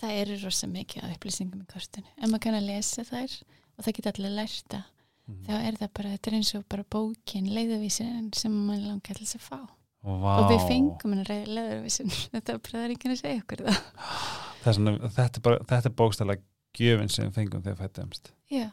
það 0.00 0.10
eru 0.20 0.36
rosa 0.44 0.66
mikið 0.66 1.04
af 1.04 1.14
upplýsingum 1.16 1.62
í 1.62 1.66
kortinu 1.72 2.06
ef 2.20 2.28
maður 2.28 2.42
kann 2.44 2.54
að 2.58 2.66
lesa 2.66 3.02
þær 3.02 3.32
og 3.78 3.84
það 3.84 3.94
geta 3.96 4.12
allir 4.12 4.30
lært 4.36 4.68
það 4.68 4.84
Mhm. 5.26 5.42
þá 5.42 5.52
er 5.66 5.72
það 5.80 5.88
bara, 5.94 6.10
þetta 6.14 6.30
er 6.30 6.34
eins 6.38 6.54
og 6.54 6.64
bara 6.68 6.84
bókin 6.84 7.48
leiðavísin 7.50 8.28
sem 8.34 8.52
mann 8.66 8.84
langar 8.86 9.18
þess 9.18 9.34
að 9.34 9.40
fá 9.42 9.58
Vá. 10.06 10.32
og 10.38 10.50
við 10.52 10.68
fengum 10.68 11.14
hennar 11.16 11.46
leiðavísin 11.50 12.12
þetta 12.32 12.52
er 12.52 12.58
bara 12.58 12.72
það 12.78 12.84
er 12.84 12.94
ekki 12.94 13.10
að 13.10 13.22
segja 13.24 13.42
okkur 13.42 13.64
það 13.66 13.80
Vegna, 14.66 14.96
þetta 15.16 15.38
er, 15.38 15.42
bara, 15.46 15.58
þetta 15.70 15.90
er 15.90 15.94
bókstæðlega 16.00 16.42
gjöfin 16.76 17.08
sem 17.12 17.30
fengum 17.32 17.62
þegar 17.64 17.78
fættumst. 17.84 18.32
já, 18.52 18.66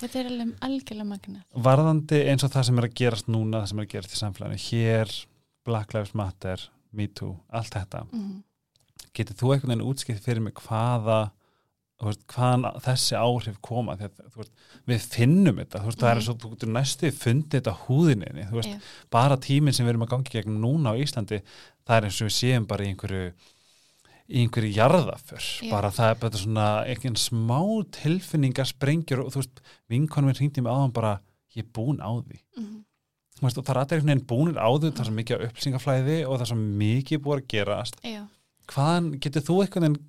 þetta 0.00 0.18
er 0.22 0.30
alveg 0.30 0.54
algjörlega 0.68 1.08
magnað 1.08 1.42
Varðandi 1.66 2.22
eins 2.30 2.44
og 2.46 2.50
það 2.54 2.64
sem 2.70 2.78
er 2.78 2.88
að 2.88 2.94
gerast 3.02 3.28
núna, 3.28 3.60
það 3.62 3.68
sem 3.72 3.78
er 3.82 3.86
að 3.86 3.92
gerast 3.96 4.14
í 4.16 4.20
samfélaginu, 4.22 4.62
hér, 4.70 5.12
Black 5.64 5.94
Lives 5.94 6.14
Matter, 6.14 6.64
Me 6.92 7.06
Too, 7.08 7.36
allt 7.52 7.72
þetta, 7.76 8.06
mm. 8.12 8.42
getur 9.14 9.34
þú 9.42 9.52
einhvern 9.54 9.74
veginn 9.74 9.86
útskipt 9.92 10.24
fyrir 10.24 10.42
mig 10.42 10.54
hvaða, 10.64 11.20
veist, 12.02 12.24
hvaðan 12.32 12.64
þessi 12.82 13.14
áhrif 13.14 13.60
koma, 13.62 13.94
þú 14.00 14.40
veist, 14.40 14.52
við 14.90 15.04
finnum 15.12 15.60
þetta, 15.62 15.78
þú 15.84 15.86
veist, 15.92 16.00
það 16.02 16.10
er 16.10 16.16
Mhm. 16.18 16.24
svo, 16.26 16.34
þú 16.42 16.50
getur 16.56 16.72
næstu 16.74 17.10
fundið 17.14 17.60
þetta 17.60 17.76
húðinni, 17.86 18.32
þú 18.50 18.56
veist, 18.58 18.72
Já. 18.74 18.80
bara 19.10 19.36
tíminn 19.36 19.72
sem 19.76 19.86
við 19.86 19.90
erum 19.94 20.06
að 20.08 20.10
gangi 20.16 20.32
gegn 20.34 20.58
núna 20.64 20.90
á 20.90 20.98
Íslandi, 20.98 21.42
það 21.86 21.96
er 21.96 22.04
eins 22.08 22.20
og 22.22 22.26
við 22.26 22.36
séum 22.40 22.66
bara 22.66 22.84
í 22.84 22.88
einhverju 22.90 23.32
í 24.32 24.44
einhverju 24.46 24.72
jarðaför. 24.76 25.48
Bara 25.70 25.90
það 25.92 26.12
er 26.12 26.20
bara 26.22 26.40
svona 26.40 26.68
einhvern 26.88 27.18
smá 27.20 27.60
tilfinningar 27.92 28.70
sprengjur 28.70 29.26
og 29.26 29.34
þú 29.34 29.42
veist, 29.42 29.60
vinkonum 29.92 30.30
minn 30.30 30.38
hringdi 30.40 30.64
mig 30.64 30.72
áðan 30.72 30.94
bara 30.96 31.18
ég 31.52 31.66
er 31.66 31.72
búin 31.76 32.00
á 32.00 32.10
því. 32.16 32.40
Mm. 32.56 32.78
Þú 33.36 33.46
veist, 33.46 33.60
og 33.60 33.66
það 33.66 33.74
er 33.74 33.82
allir 33.82 33.98
einhvern 33.98 34.12
veginn 34.12 34.30
búinir 34.32 34.62
á 34.62 34.68
því 34.72 34.92
það 34.92 35.02
er 35.04 35.10
svo 35.10 35.18
mikið 35.18 35.36
af 35.36 35.44
upplýsingaflæði 35.50 36.16
og 36.24 36.32
það 36.38 36.46
er 36.46 36.52
svo 36.52 36.62
mikið 36.62 37.22
búið 37.26 37.42
að 37.42 37.50
gerast. 37.52 38.00
Já, 38.06 38.22
hvaðan 38.72 39.12
getur 39.20 39.46
þú 39.48 39.58
einhvern 39.64 39.88
veginn 39.88 40.00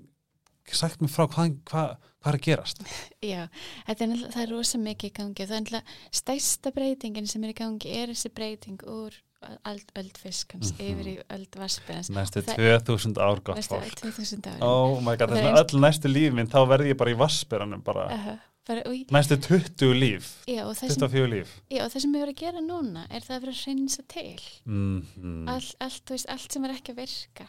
sagt 0.71 1.01
mér 1.03 1.11
frá 1.11 1.25
hvaðan, 1.27 1.57
hvað, 1.67 1.95
hvað 2.23 2.31
er 2.31 2.37
að 2.37 2.45
gerast? 2.47 2.83
Já 3.33 3.41
er, 3.43 4.15
það 4.31 4.41
er 4.45 4.53
rosa 4.53 4.79
mikið 4.79 5.09
í 5.09 5.15
gangi 5.17 5.47
það 5.47 5.55
er 5.57 5.63
náttúrulega 5.65 6.19
stærsta 6.21 6.71
breytingin 6.75 7.27
sem 7.29 7.43
er 7.43 7.51
í 7.51 7.57
gangi 7.57 7.95
er 7.99 8.13
þessi 8.13 8.31
breyting 8.31 8.85
úr 8.87 9.17
öld, 9.65 9.85
öld 9.95 10.17
fiskans 10.17 10.71
Mhm. 10.73 10.81
yfir 10.89 11.05
í 11.11 11.15
öld 11.29 11.55
vaspirans 11.59 12.09
næstu 12.09 12.41
Það- 12.41 12.83
2000 12.85 13.17
ár 13.17 13.43
gott 13.43 13.57
næstu 13.57 13.75
fólk. 13.79 13.95
2000 14.01 14.41
ári 14.47 14.61
oh 14.61 14.99
my 15.01 15.15
god, 15.17 15.29
þess 15.29 15.43
er 15.43 15.53
að 15.53 15.63
öll 15.73 15.79
næstu 15.81 16.07
líf 16.13 16.33
minn 16.33 16.47
þá 16.47 16.59
verði 16.67 16.89
ég 16.93 16.97
bara 16.97 17.11
í 17.11 17.17
vassberanum 17.17 17.83
bara. 17.83 18.07
Uh 18.13 18.37
og, 18.69 18.93
í- 18.95 19.05
næstu 19.11 19.35
20 19.35 19.91
líf. 19.93 20.27
Já, 20.47 20.63
og 20.63 20.75
það 20.77 20.87
sem 20.93 21.01
24 21.01 21.27
líf. 21.27 21.47
Já, 21.69 21.83
og 21.83 21.91
það 21.91 21.99
sem 22.01 22.13
við 22.13 22.21
erum 22.21 22.33
að 22.33 22.39
gera 22.39 22.61
núna 22.63 23.01
er 23.11 23.19
það 23.21 23.35
að 23.35 23.41
vera 23.41 23.51
að 23.51 23.63
hreinsa 23.65 24.03
til. 24.07 24.39
mm 24.65 25.49
All, 25.49 25.67
allt, 25.81 26.05
þú 26.05 26.15
veist, 26.15 26.25
allt 26.29 26.51
sem 26.53 26.63
er 26.65 26.69
ekki 26.71 26.93
að 26.93 27.01
virka 27.03 27.45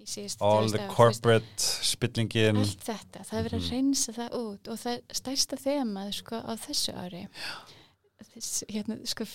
í 0.00 0.04
síðustu 0.08 0.40
all 0.40 0.64
2000 0.64 0.72
the 0.72 0.78
ár, 0.78 0.88
þú 0.88 0.94
corporate 0.96 1.58
spillingin. 1.84 2.56
Allt 2.56 2.80
þetta, 2.84 3.20
það 3.28 3.38
er 3.38 3.44
verið 3.48 3.60
Mhm. 3.60 3.64
að 3.64 3.70
hreinsa 3.70 4.12
það 4.14 4.30
út. 4.40 4.68
Og 4.68 4.78
það 4.78 5.00
stærsta 5.12 5.56
þemað 5.60 6.12
sko 6.14 6.36
á 6.40 6.52
þessu 6.56 6.92
ári 6.96 7.28
hérna, 8.70 8.96
sko, 9.08 9.26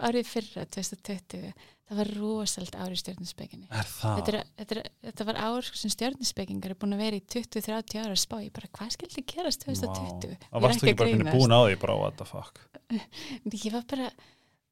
árið 0.00 0.26
fyrra 0.30 0.64
2020, 0.76 1.52
það 1.90 2.00
var 2.00 2.10
rosald 2.16 2.76
ári 2.78 2.96
í 2.96 3.00
stjórninspekinni 3.00 3.68
er 3.70 3.88
það? 3.90 4.20
Þetta, 4.20 4.42
þetta, 4.60 4.84
þetta 5.06 5.26
var 5.30 5.40
ár 5.46 5.68
sko, 5.68 5.80
sem 5.80 5.94
stjórninspekingar 5.94 6.74
er 6.74 6.80
búin 6.80 6.96
að 6.96 7.04
vera 7.04 7.20
í 7.20 7.24
20-30 7.34 8.02
ára 8.02 8.14
að 8.14 8.22
spá 8.22 8.36
ég 8.42 8.52
bara, 8.56 8.70
hvað 8.78 8.92
skildi 8.96 9.26
gerast 9.34 9.66
2020 9.66 10.36
Vá. 10.36 10.50
og 10.50 10.66
varst 10.66 10.84
þú 10.84 10.90
ekki 10.90 11.00
bara 11.02 11.34
búin, 11.34 11.56
á 11.56 11.60
því 11.66 11.80
bara 11.82 11.98
what 12.00 12.20
the 12.20 12.28
fuck? 12.28 12.62
Ég 13.64 13.72
var 13.74 13.86
bara 13.90 14.10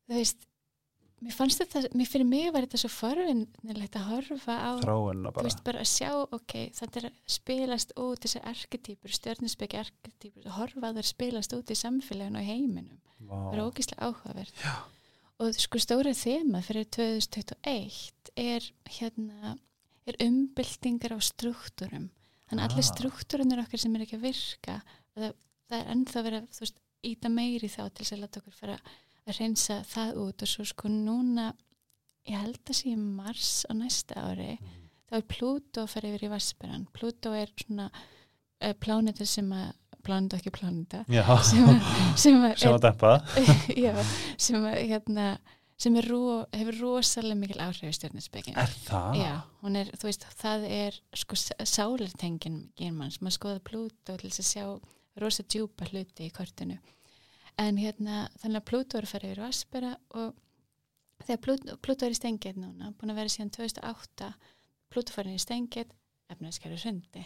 þú 0.08 0.16
veist 0.16 0.47
mér 1.24 1.34
fannst 1.34 1.62
þetta, 1.62 1.82
mér 1.98 2.08
fyrir 2.10 2.28
mig 2.28 2.52
var 2.54 2.66
þetta 2.66 2.80
svo 2.82 2.90
forvinnilegt 2.94 3.96
að 3.98 4.06
horfa 4.12 4.56
á 4.58 4.70
þróunna 4.82 5.30
þú 5.32 5.34
bara 5.38 5.48
veist 5.48 5.62
bara 5.66 5.82
að 5.82 5.90
sjá, 5.90 6.10
ok, 6.38 6.54
þetta 6.78 7.00
er 7.02 7.08
spilast 7.26 7.94
út 7.98 8.22
þessi 8.24 8.42
arketýpur, 8.52 9.14
stjörnusbyggi 9.18 9.80
arketýpur, 9.82 10.46
að 10.46 10.58
horfa 10.60 10.90
að 10.90 11.00
það 11.00 11.08
spilast 11.10 11.56
út 11.58 11.72
í 11.74 11.78
samfélaginu 11.78 12.38
og 12.42 12.50
heiminum, 12.52 13.00
það 13.26 13.56
er 13.58 13.64
ógíslega 13.66 14.08
áhugavert. 14.10 14.62
Og 15.38 15.54
sko 15.54 15.78
stóra 15.78 16.10
þema 16.18 16.62
fyrir 16.66 16.88
2021 16.90 18.32
er 18.38 18.64
hérna 18.98 19.56
er 20.08 20.16
umbyltingar 20.24 21.14
á 21.14 21.18
struktúrum 21.22 22.08
þannig 22.48 22.62
að 22.64 22.70
allir 22.70 22.84
Ah. 22.86 22.90
struktúrunir 22.90 23.60
okkar 23.62 23.78
sem 23.78 23.94
er 23.96 24.04
ekki 24.06 24.16
að 24.16 24.24
virka 24.24 24.80
það, 25.14 25.34
það 25.68 25.78
er 25.78 25.90
ennþá 25.94 26.22
verið 26.24 26.38
að 26.40 26.48
þú 26.56 26.62
veist, 26.64 26.78
íta 27.04 27.28
meiri 27.28 27.68
þá 27.68 27.82
til 27.92 28.04
þess 28.04 28.12
að 28.16 28.22
láta 28.24 28.40
okkur 28.40 28.56
fara 28.56 28.78
að 28.78 28.96
reynsa 29.36 29.80
það 29.88 30.20
út 30.24 30.44
og 30.44 30.50
svo 30.50 30.66
sko 30.68 30.90
núna 30.92 31.50
ég 32.28 32.38
held 32.38 32.60
að 32.64 32.78
sé 32.78 32.92
í 32.92 32.98
mars 32.98 33.52
á 33.68 33.72
næsta 33.76 34.22
ári 34.28 34.54
þá 35.08 35.18
er 35.18 35.26
Plútó 35.32 35.84
að 35.84 35.92
fara 35.94 36.10
yfir 36.12 36.28
í 36.28 36.32
Vasperan 36.32 36.88
Plútó 36.94 37.34
er 37.36 37.52
svona 37.60 37.88
uh, 37.90 38.74
pláneta 38.80 39.26
sem 39.28 39.48
að 39.54 39.70
pláneta 40.06 40.38
ekki 40.38 40.54
pláneta 40.54 41.04
sem 41.44 41.68
að, 41.68 41.86
sem 42.20 42.40
að 42.40 42.58
sem 42.62 42.74
að 42.74 42.82
já, 43.84 43.94
sem 44.40 44.68
að 44.68 44.82
hérna 44.92 45.30
sem 45.78 45.94
ro, 46.08 46.42
hefur 46.50 46.80
rosalega 46.82 47.38
mikil 47.38 47.60
áhrif 47.62 47.86
í 47.86 47.94
stjórninsbyggin 47.94 48.56
er 48.58 48.72
það? 48.82 49.18
Já, 49.20 49.32
hún 49.62 49.78
er, 49.78 49.90
þú 49.94 50.08
veist, 50.08 50.24
það 50.40 50.64
er 50.74 50.96
sko 51.20 51.38
sálertengin 51.38 52.64
genmanns, 52.78 53.20
maður 53.22 53.36
skoða 53.36 53.66
Plútó 53.68 54.16
til 54.18 54.32
þess 54.32 54.42
að 54.42 54.48
sjá 54.50 54.64
rosa 55.22 55.44
djúpa 55.46 55.86
hluti 55.92 56.26
í 56.26 56.34
kortinu 56.34 56.78
en 57.58 57.80
hérna, 57.80 58.26
þannig 58.42 58.60
að 58.60 58.68
Plútó 58.70 58.98
er 58.98 59.08
að 59.08 59.14
fara 59.14 59.30
yfir 59.30 59.42
Vaspera 59.44 59.94
og 60.20 61.24
þegar 61.24 61.42
Plútó, 61.46 61.78
Plútó 61.84 62.06
er 62.06 62.14
í 62.14 62.20
stengið 62.20 62.60
núna, 62.62 62.92
búin 62.98 63.14
að 63.14 63.22
vera 63.22 63.34
síðan 63.34 63.54
2008 63.58 64.32
Plúto 64.88 65.14
farin 65.14 65.36
í 65.36 65.42
stengið 65.42 65.90
efnaðskæri 66.32 66.78
hrundi. 66.80 67.24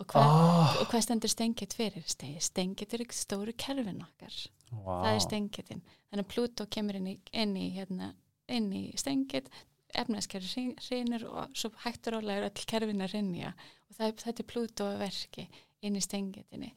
Og 0.00 0.08
hvað, 0.08 0.30
oh, 0.32 0.78
og 0.80 0.88
hvað 0.88 1.04
stendur 1.04 1.32
stengið 1.32 1.76
fyrir? 1.76 2.04
Stengið 2.40 2.96
er 2.96 3.04
ekki 3.04 3.16
stóru 3.18 3.52
kerfin 3.60 4.00
okkar. 4.04 4.36
Wow. 4.70 5.02
það 5.02 5.16
er 5.16 5.24
stengitin 5.24 5.82
þannig 6.10 6.24
að 6.24 6.30
Plútó 6.30 6.66
kemur 6.70 6.98
inn 7.00 7.08
í, 7.10 7.16
inn 7.34 7.56
í, 7.58 7.66
hérna, 7.74 8.12
inn 8.50 8.68
í 8.74 8.84
stengit 9.00 9.50
efnaðskerfi 9.98 10.66
hrinur 10.86 11.24
og 11.26 11.56
svo 11.58 11.72
hættur 11.82 12.20
ólega 12.20 12.46
öll 12.46 12.66
kerfin 12.70 13.02
að 13.02 13.16
hrinja 13.16 13.50
og 13.50 13.96
það, 13.96 14.14
þetta 14.22 14.44
er 14.44 14.48
Plútó 14.52 14.86
verki 15.00 15.48
inn 15.82 15.98
í 15.98 16.04
stengitinni 16.04 16.70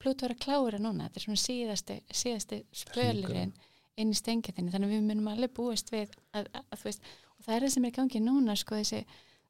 Plútó 0.00 0.26
er 0.26 0.34
að 0.34 0.44
klára 0.44 0.80
núna 0.80 1.08
þetta 1.08 1.20
er 1.20 1.26
svona 1.26 1.42
síðasti, 1.42 1.98
síðasti 2.22 2.62
spölurinn 2.72 3.52
inn 4.00 4.14
í 4.14 4.16
stengitinni 4.16 4.72
þannig 4.72 4.88
að 4.88 4.94
við 4.94 5.04
munum 5.10 5.28
alveg 5.32 5.52
búist 5.56 5.92
við 5.92 6.14
að, 6.32 6.48
að, 6.56 6.64
að, 6.64 6.84
veist, 6.86 7.10
og 7.36 7.44
það 7.44 7.54
er 7.56 7.66
það 7.66 7.74
sem 7.74 7.86
er 7.88 7.94
gangið 7.98 8.24
núna 8.24 8.56
sko 8.56 8.78
þessi, 8.80 9.02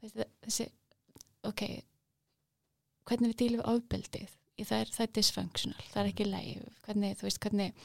þessi, 0.03 0.27
þessi 0.47 0.67
ok 1.47 1.63
hvernig 3.07 3.33
við 3.33 3.39
dílum 3.45 3.63
við 3.63 3.71
ábeldið 3.75 4.37
það 4.61 4.83
er, 4.83 4.91
það 4.93 5.05
er 5.07 5.13
dysfunctional, 5.17 5.85
það 5.93 6.03
er 6.03 6.11
ekki 6.11 6.27
leið 6.29 6.65
hvernig, 6.85 7.15
þú 7.21 7.29
veist, 7.29 7.41
hvernig, 7.45 7.85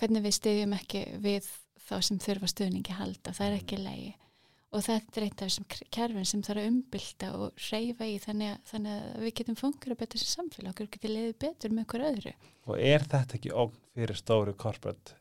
hvernig 0.00 0.24
við 0.24 0.36
stiðjum 0.38 0.74
ekki 0.78 1.04
við 1.22 1.50
þá 1.88 1.94
sem 2.08 2.22
þurfa 2.22 2.50
stuðningi 2.52 2.96
halda, 2.96 3.34
það 3.36 3.50
er 3.50 3.58
ekki 3.60 3.78
leið 3.82 4.27
og 4.68 4.84
þetta 4.84 5.20
er 5.20 5.26
eitt 5.26 5.42
af 5.42 5.48
þessum 5.48 5.66
kerfin 5.96 6.28
sem 6.28 6.42
þarf 6.44 6.62
að 6.62 6.70
umbylta 6.72 7.30
og 7.38 7.62
reyfa 7.70 8.08
í 8.08 8.16
þannig 8.22 8.50
að, 8.52 8.58
þannig 8.72 8.96
að 8.98 9.22
við 9.24 9.34
getum 9.40 9.58
fungur 9.58 9.94
að 9.94 10.00
betra 10.02 10.20
þessi 10.20 10.34
samfélag, 10.34 10.74
okkur 10.74 10.90
getur 10.96 11.14
leiðið 11.14 11.38
betur 11.44 11.74
með 11.74 11.86
okkur 11.86 12.04
öðru. 12.10 12.34
Og 12.68 12.82
er 12.90 13.06
þetta 13.06 13.38
ekki 13.38 13.54
ógn 13.54 13.78
fyrir 13.96 14.20
stóru 14.20 14.54
korpöld? 14.58 15.14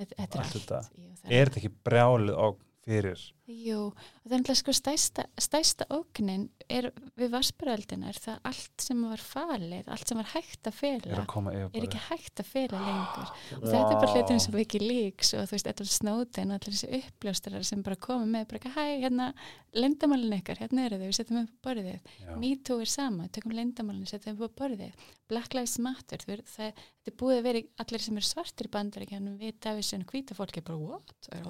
Þetta, 0.00 0.16
er 0.16 0.40
allt. 0.42 0.56
Þetta. 0.56 0.80
Jú, 0.96 1.12
er, 1.28 1.50
þetta 1.50 1.60
ekki 1.62 1.72
brjálið 1.86 2.42
ógn 2.46 2.66
fyrir? 2.86 3.24
Jú, 3.50 3.78
og 3.90 4.26
það 4.26 4.34
er 4.34 4.40
náttúrulega 4.40 4.60
sko 4.60 4.74
stæsta, 4.76 5.24
stæsta 5.40 5.86
ógnin 5.90 6.48
er 6.70 6.90
við 7.18 7.32
varsperöldina 7.34 8.10
er 8.12 8.18
það 8.22 8.44
allt 8.50 8.84
sem 8.84 9.00
var 9.02 9.22
falið, 9.24 9.88
allt 9.90 10.12
sem 10.12 10.20
var 10.20 10.28
hægt 10.34 10.70
að 10.70 10.76
fela. 10.78 11.24
Er, 11.50 11.64
er 11.66 11.86
ekki 11.88 12.02
hægt 12.06 12.42
að 12.42 12.50
fela 12.52 12.82
lengur. 12.84 13.32
Wow. 13.32 13.58
og 13.58 13.66
þetta 13.72 13.88
er 13.88 13.98
bara 14.04 14.12
hlutin 14.14 14.44
sem 14.44 14.60
ekki 14.62 14.82
líks 14.84 15.34
og 15.34 15.48
þú 15.50 15.56
veist, 15.56 15.70
þetta 15.70 15.86
er 15.86 15.92
snóten 15.96 16.54
og 16.54 16.60
allir 16.60 16.76
þessi 16.76 17.00
uppljóstarar 17.00 17.66
sem 17.66 17.82
bara 17.86 18.00
koma 18.08 18.28
með 18.30 18.46
bara 18.52 18.62
ekki, 18.62 18.74
hæ, 18.76 18.84
hérna, 19.06 19.30
lendamálin 19.76 20.38
ykkar 20.40 20.60
hérna 20.62 20.86
eru 20.86 21.00
þau, 21.00 21.06
við 21.08 21.16
setjum 21.18 21.42
upp 21.42 21.50
á 21.50 21.62
borðið 21.66 22.14
MeToo 22.40 22.80
er 22.82 22.90
sama, 22.90 23.28
tökum 23.34 23.54
lendamálin 23.54 24.08
setjum 24.08 24.38
upp 24.38 24.54
á 24.54 24.58
borðið, 24.64 25.04
Black 25.30 25.54
Lives 25.54 25.76
Matter 25.82 26.22
það, 26.24 26.42
það, 26.50 26.80
þetta 27.00 27.12
er 27.12 27.18
búið 27.22 27.38
að 27.38 27.46
vera 27.46 27.62
allir 27.84 28.04
sem 28.04 28.18
er 28.18 28.26
svartir 28.26 28.70
bandar, 28.72 29.04
ekki 29.06 29.18
hann 29.18 29.30
við 29.38 29.60
Davísson 29.62 30.06
hvita 30.10 30.36
fólki 30.38 30.62
bara, 30.66 30.78
what? 30.80 31.14
Það 31.26 31.38
er 31.38 31.46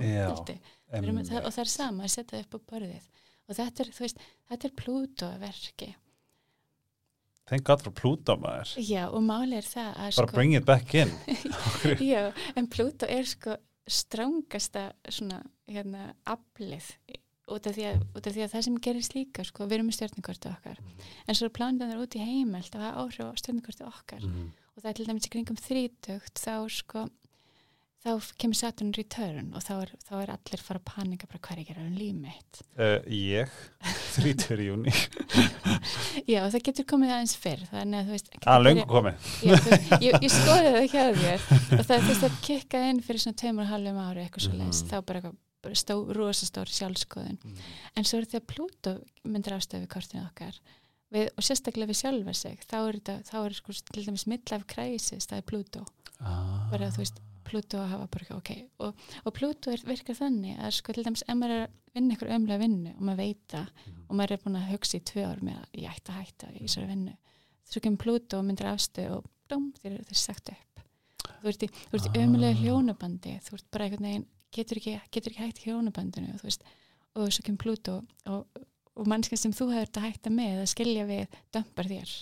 og 1.40 1.53
það 1.55 1.62
er 1.62 1.70
sama 1.70 1.89
að 1.99 2.14
setja 2.14 2.45
upp 2.45 2.55
á 2.55 2.59
borðið. 2.74 3.11
Og 3.51 3.59
þetta 3.59 3.82
er, 3.82 3.91
þú 3.97 4.07
veist, 4.07 4.22
þetta 4.47 4.68
er 4.68 4.78
Pluto-verki 4.78 5.91
God 7.59 7.82
for 7.82 7.91
Pluto 7.91 8.36
maður. 8.38 8.76
Já, 8.78 9.09
og 9.11 9.24
máli 9.26 9.59
er 9.59 9.66
það 9.66 9.88
að 9.91 10.12
Bara 10.20 10.28
sko, 10.28 10.36
bring 10.36 10.55
it 10.55 10.66
back 10.68 10.95
in. 10.95 11.11
Já, 12.12 12.30
en 12.55 12.68
Pluto 12.70 13.09
er 13.11 13.26
sko 13.26 13.57
strángasta 13.91 14.93
svona, 15.11 15.41
hérna, 15.66 16.12
aflið 16.30 16.93
út 17.51 17.66
af, 17.66 17.74
að, 17.74 18.05
út 18.14 18.26
af 18.28 18.34
því 18.36 18.45
að 18.45 18.53
það 18.53 18.64
sem 18.66 18.76
gerist 18.86 19.16
líka 19.16 19.45
sko, 19.47 19.66
við 19.66 19.80
erum 19.80 19.88
með 19.91 19.97
stjórninkortu 19.99 20.53
okkar. 20.53 20.78
Mm. 20.78 21.09
en 21.26 21.38
svo 21.38 21.49
er 21.49 21.57
planið 21.57 21.91
þar 21.91 22.05
út 22.05 22.14
í 22.14 22.22
heimelt 22.22 22.76
að 22.76 22.84
hafa 22.86 23.03
áhrif 23.03 23.26
á 23.26 23.41
stjórninkortu 23.43 23.86
okkar. 23.88 24.26
Mm. 24.28 24.53
og 24.76 24.84
það 24.84 24.91
er 24.93 24.99
til 25.01 25.09
dæmis 25.09 25.26
í 25.26 25.32
kringum 25.34 25.59
þrítögt 25.59 26.45
þá 26.45 26.55
sko 26.70 27.05
þá 28.01 28.30
kemur 28.40 28.57
Saturn 28.57 28.92
return 28.96 29.51
og 29.57 29.64
þá 29.64 29.72
er, 29.74 29.90
þá 30.07 30.12
er 30.22 30.32
allir 30.32 30.62
fara 30.64 30.80
að 30.80 30.86
panika 30.88 31.28
bara 31.28 31.42
hvað 31.44 31.53
er 31.53 31.61
ekki 31.64 31.76
raun 31.76 31.98
líf 31.98 32.16
mitt 32.16 32.62
uh, 32.80 32.96
Ég, 33.12 33.53
30. 34.16 34.62
júni 34.64 34.94
Já, 36.24 36.40
það 36.46 36.64
getur 36.70 36.88
komið 36.94 37.14
aðeins 37.16 37.36
fyrr 37.40 37.66
þannig 37.68 38.01
að 38.01 38.09
þú 38.09 38.16
veist 38.16 38.32
að 38.55 38.64
löngu 38.64 38.86
komið 38.94 39.28
já, 39.44 39.53
veist, 39.53 39.86
ég, 40.07 40.16
ég 40.16 40.32
skoði 40.32 40.74
það 40.78 40.88
hjá 40.94 41.05
þér 41.20 41.46
og 41.51 41.84
það 41.84 41.94
er 41.98 42.09
þess 42.09 42.26
að 42.30 42.42
kikka 42.48 42.82
inn 42.88 43.05
fyrir 43.05 43.24
svona 43.26 43.40
tveimur 43.44 43.66
og 43.66 43.72
halvum 43.74 44.03
ári 44.07 44.24
eitthvað 44.24 44.46
svo 44.46 44.57
leiðis, 44.57 44.82
mm. 44.82 44.90
þá 44.90 44.98
bara 45.05 45.22
eitthvað 45.22 45.38
stó, 45.76 45.96
rosastóri 46.16 46.72
sjálfskoðun 46.72 47.40
mm. 47.44 47.64
en 48.01 48.09
svo 48.09 48.22
er 48.22 48.28
að 48.40 48.46
Pluto 48.48 48.96
myndir 49.28 49.59
ástöðu 49.59 49.90
kortinu 49.92 50.24
okkar 50.24 50.57
við, 51.12 51.28
og 51.36 51.44
sérstaklega 51.44 51.92
við 51.92 52.01
sjálfa 52.01 52.36
sig 52.38 52.62
þá 52.64 52.78
er 52.80 53.01
þetta, 53.03 53.16
þá 53.28 53.38
er 53.42 53.57
sko 53.59 53.76
til 53.92 54.07
dæmis 54.07 54.24
midlife 54.30 54.68
crisis, 54.72 55.28
það 55.28 55.42
er 55.42 55.51
Pluto 55.53 55.84
ah. 56.24 56.70
bara 56.72 56.88
þú 56.94 57.05
veist 57.05 57.20
Pluto 57.51 57.80
að 57.82 57.92
hafa 57.94 58.09
bara 58.14 58.36
ok. 58.38 58.51
Og, 58.86 59.05
og 59.26 59.34
Pluto 59.36 59.72
er, 59.74 59.82
virkar 59.86 60.18
þannig 60.18 60.59
að 60.61 60.76
sko 60.78 60.94
til 60.94 61.05
dæmis 61.07 61.24
ef 61.26 61.36
maður 61.36 61.57
er 61.57 61.66
að 61.66 61.76
vinna 61.96 62.16
ykkur 62.16 62.32
ömlega 62.36 62.62
vinnu 62.62 62.94
og 62.94 63.03
maður 63.09 63.20
veita 63.24 63.64
mm. 63.66 64.01
og 64.07 64.16
maður 64.18 64.36
er 64.36 64.42
búin 64.44 64.59
að 64.61 64.70
hugsa 64.70 64.98
í 65.01 65.05
tvö 65.11 65.26
ár 65.26 65.42
með 65.42 65.59
að 65.59 65.78
ég 65.82 65.90
ætti 65.90 66.12
að 66.12 66.20
hætta 66.20 66.51
í 66.55 66.62
þessari 66.62 66.90
vinnu 66.92 67.16
svo 67.70 67.82
kemur 67.84 68.03
Pluto 68.05 68.40
og 68.40 68.46
myndir 68.46 68.70
afstöð 68.70 69.16
og 69.18 69.28
blóm 69.46 69.70
þeir 69.80 69.96
eru 69.98 70.18
sagt 70.18 70.53
upp. 70.55 70.84
Þú 71.40 71.51
ert 71.53 71.64
í, 71.64 71.70
í 71.70 72.01
ah. 72.01 72.18
ömlega 72.22 72.59
hljónabandi 72.61 73.36
þú 73.46 73.59
ert 73.59 73.68
bara 73.74 73.86
einhvern 73.86 74.09
veginn 74.09 74.26
getur 74.55 74.80
ekki, 74.80 74.96
getur 75.14 75.34
ekki 75.34 75.44
hægt 75.44 75.62
í 75.62 75.68
hljónabandinu 75.68 76.34
og 76.34 77.30
svo 77.34 77.44
kemur 77.46 77.62
Pluto 77.64 78.01
og, 78.30 78.61
og 78.94 79.11
mannskinn 79.11 79.40
sem 79.40 79.55
þú 79.55 79.70
hefur 79.74 79.90
þetta 79.90 80.07
hætta 80.07 80.34
með 80.34 80.64
að 80.64 80.72
skilja 80.74 81.07
við 81.09 81.38
dömpar 81.55 81.90
þér 81.90 82.14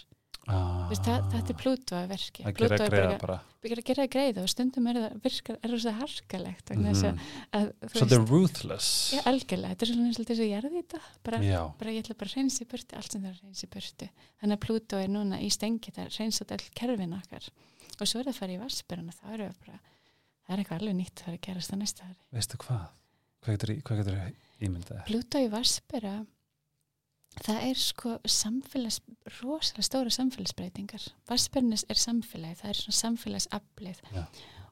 Ah. 0.49 0.87
Veist, 0.89 1.05
það, 1.05 1.25
þetta 1.35 1.53
er 1.53 1.99
að 1.99 2.05
verki 2.09 2.45
að 2.49 2.55
gera 2.57 2.77
greiða 2.89 3.17
bara 3.21 3.35
að 3.69 3.83
gera 3.85 4.05
greiða 4.09 4.45
og 4.47 4.49
stundum 4.49 4.87
er 4.89 4.99
það 5.03 5.17
virkar, 5.27 5.59
er 5.61 5.75
það 5.83 5.99
harkalegt 5.99 6.71
mm 6.73 6.87
-hmm. 6.87 7.19
þetta 7.93 8.17
er 8.17 8.25
ruthless 8.31 9.13
já, 9.13 9.21
algjörlega, 9.29 9.75
þetta 9.75 9.85
er 9.85 9.91
svona 9.93 10.07
eins 10.09 10.21
og 10.23 10.29
þess 10.31 10.41
að 10.41 10.49
ég 10.49 10.57
er 10.57 10.71
þetta 10.73 11.01
bara, 11.29 11.39
bara 11.79 11.93
ég 11.93 12.01
ætla 12.01 12.17
bara 12.17 12.31
að 12.31 12.37
reynsa 12.39 12.65
í 12.65 12.69
burti 12.71 12.97
allt 12.97 13.13
sem 13.13 13.23
það 13.23 13.29
er 13.29 13.37
að 13.37 13.45
reynsa 13.45 13.67
í 13.67 13.73
burti 13.75 14.09
þannig 14.41 14.57
að 14.57 14.65
Pluto 14.65 14.97
er 14.97 15.09
núna 15.09 15.41
í 15.41 15.51
stengi 15.51 15.93
það 15.93 16.17
reynsa 16.17 16.49
all 16.49 16.67
kerfin 16.81 17.19
okkar 17.19 17.51
og 18.01 18.07
svo 18.09 18.21
er 18.21 18.25
það 18.25 18.33
að 18.33 18.41
fara 18.41 18.53
í 18.53 18.63
vassbyrjana 18.63 19.13
það 19.13 19.35
er 19.35 19.53
bara, 19.67 19.79
það 20.47 20.55
er 20.55 20.59
eitthvað 20.65 20.81
alveg 20.81 20.97
nýtt 20.97 21.19
að 21.19 21.25
fara 21.29 21.37
að 21.37 21.45
gerast 21.45 21.71
það 21.71 21.83
næsta 21.83 22.09
ári 22.09 22.21
veistu 22.33 22.57
hvað? 22.65 22.89
hvað 23.45 24.01
getur 24.01 24.17
það 24.17 24.65
ímyndað? 24.65 25.05
Pluto 25.09 25.39
í 25.39 25.49
vassbyrja 25.53 26.17
það 27.45 27.65
er 27.69 27.81
sko 27.81 28.17
samfélags 28.25 29.01
rosalega 29.39 29.87
stóra 29.87 30.13
samfélagsbreytingar 30.15 31.09
Varspernis 31.29 31.87
er 31.89 32.01
samfélagi, 32.01 32.61
það 32.63 32.73
er 32.73 32.81
svona 32.83 32.99
samfélagsaflið 33.03 34.03
ja. 34.15 34.27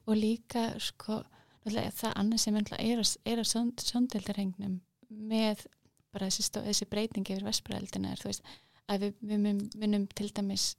og 0.05 0.19
líka 0.19 0.69
sko 0.83 1.21
það 1.67 2.13
annað 2.15 2.43
sem 2.43 2.57
er 2.59 2.73
að, 2.77 3.15
að 3.27 3.43
sondildarengnum 3.83 4.79
með 5.09 5.67
bara 6.13 6.29
þessi, 6.29 6.47
stó, 6.47 6.61
þessi 6.65 6.87
breytingi 6.89 7.35
yfir 7.35 7.47
Varspereldina 7.47 8.13
er 8.13 8.21
þú 8.21 8.31
veist 8.31 8.51
að 8.87 9.07
við, 9.07 9.17
við 9.29 9.41
munum 9.83 10.05
til 10.15 10.29
dæmis 10.31 10.75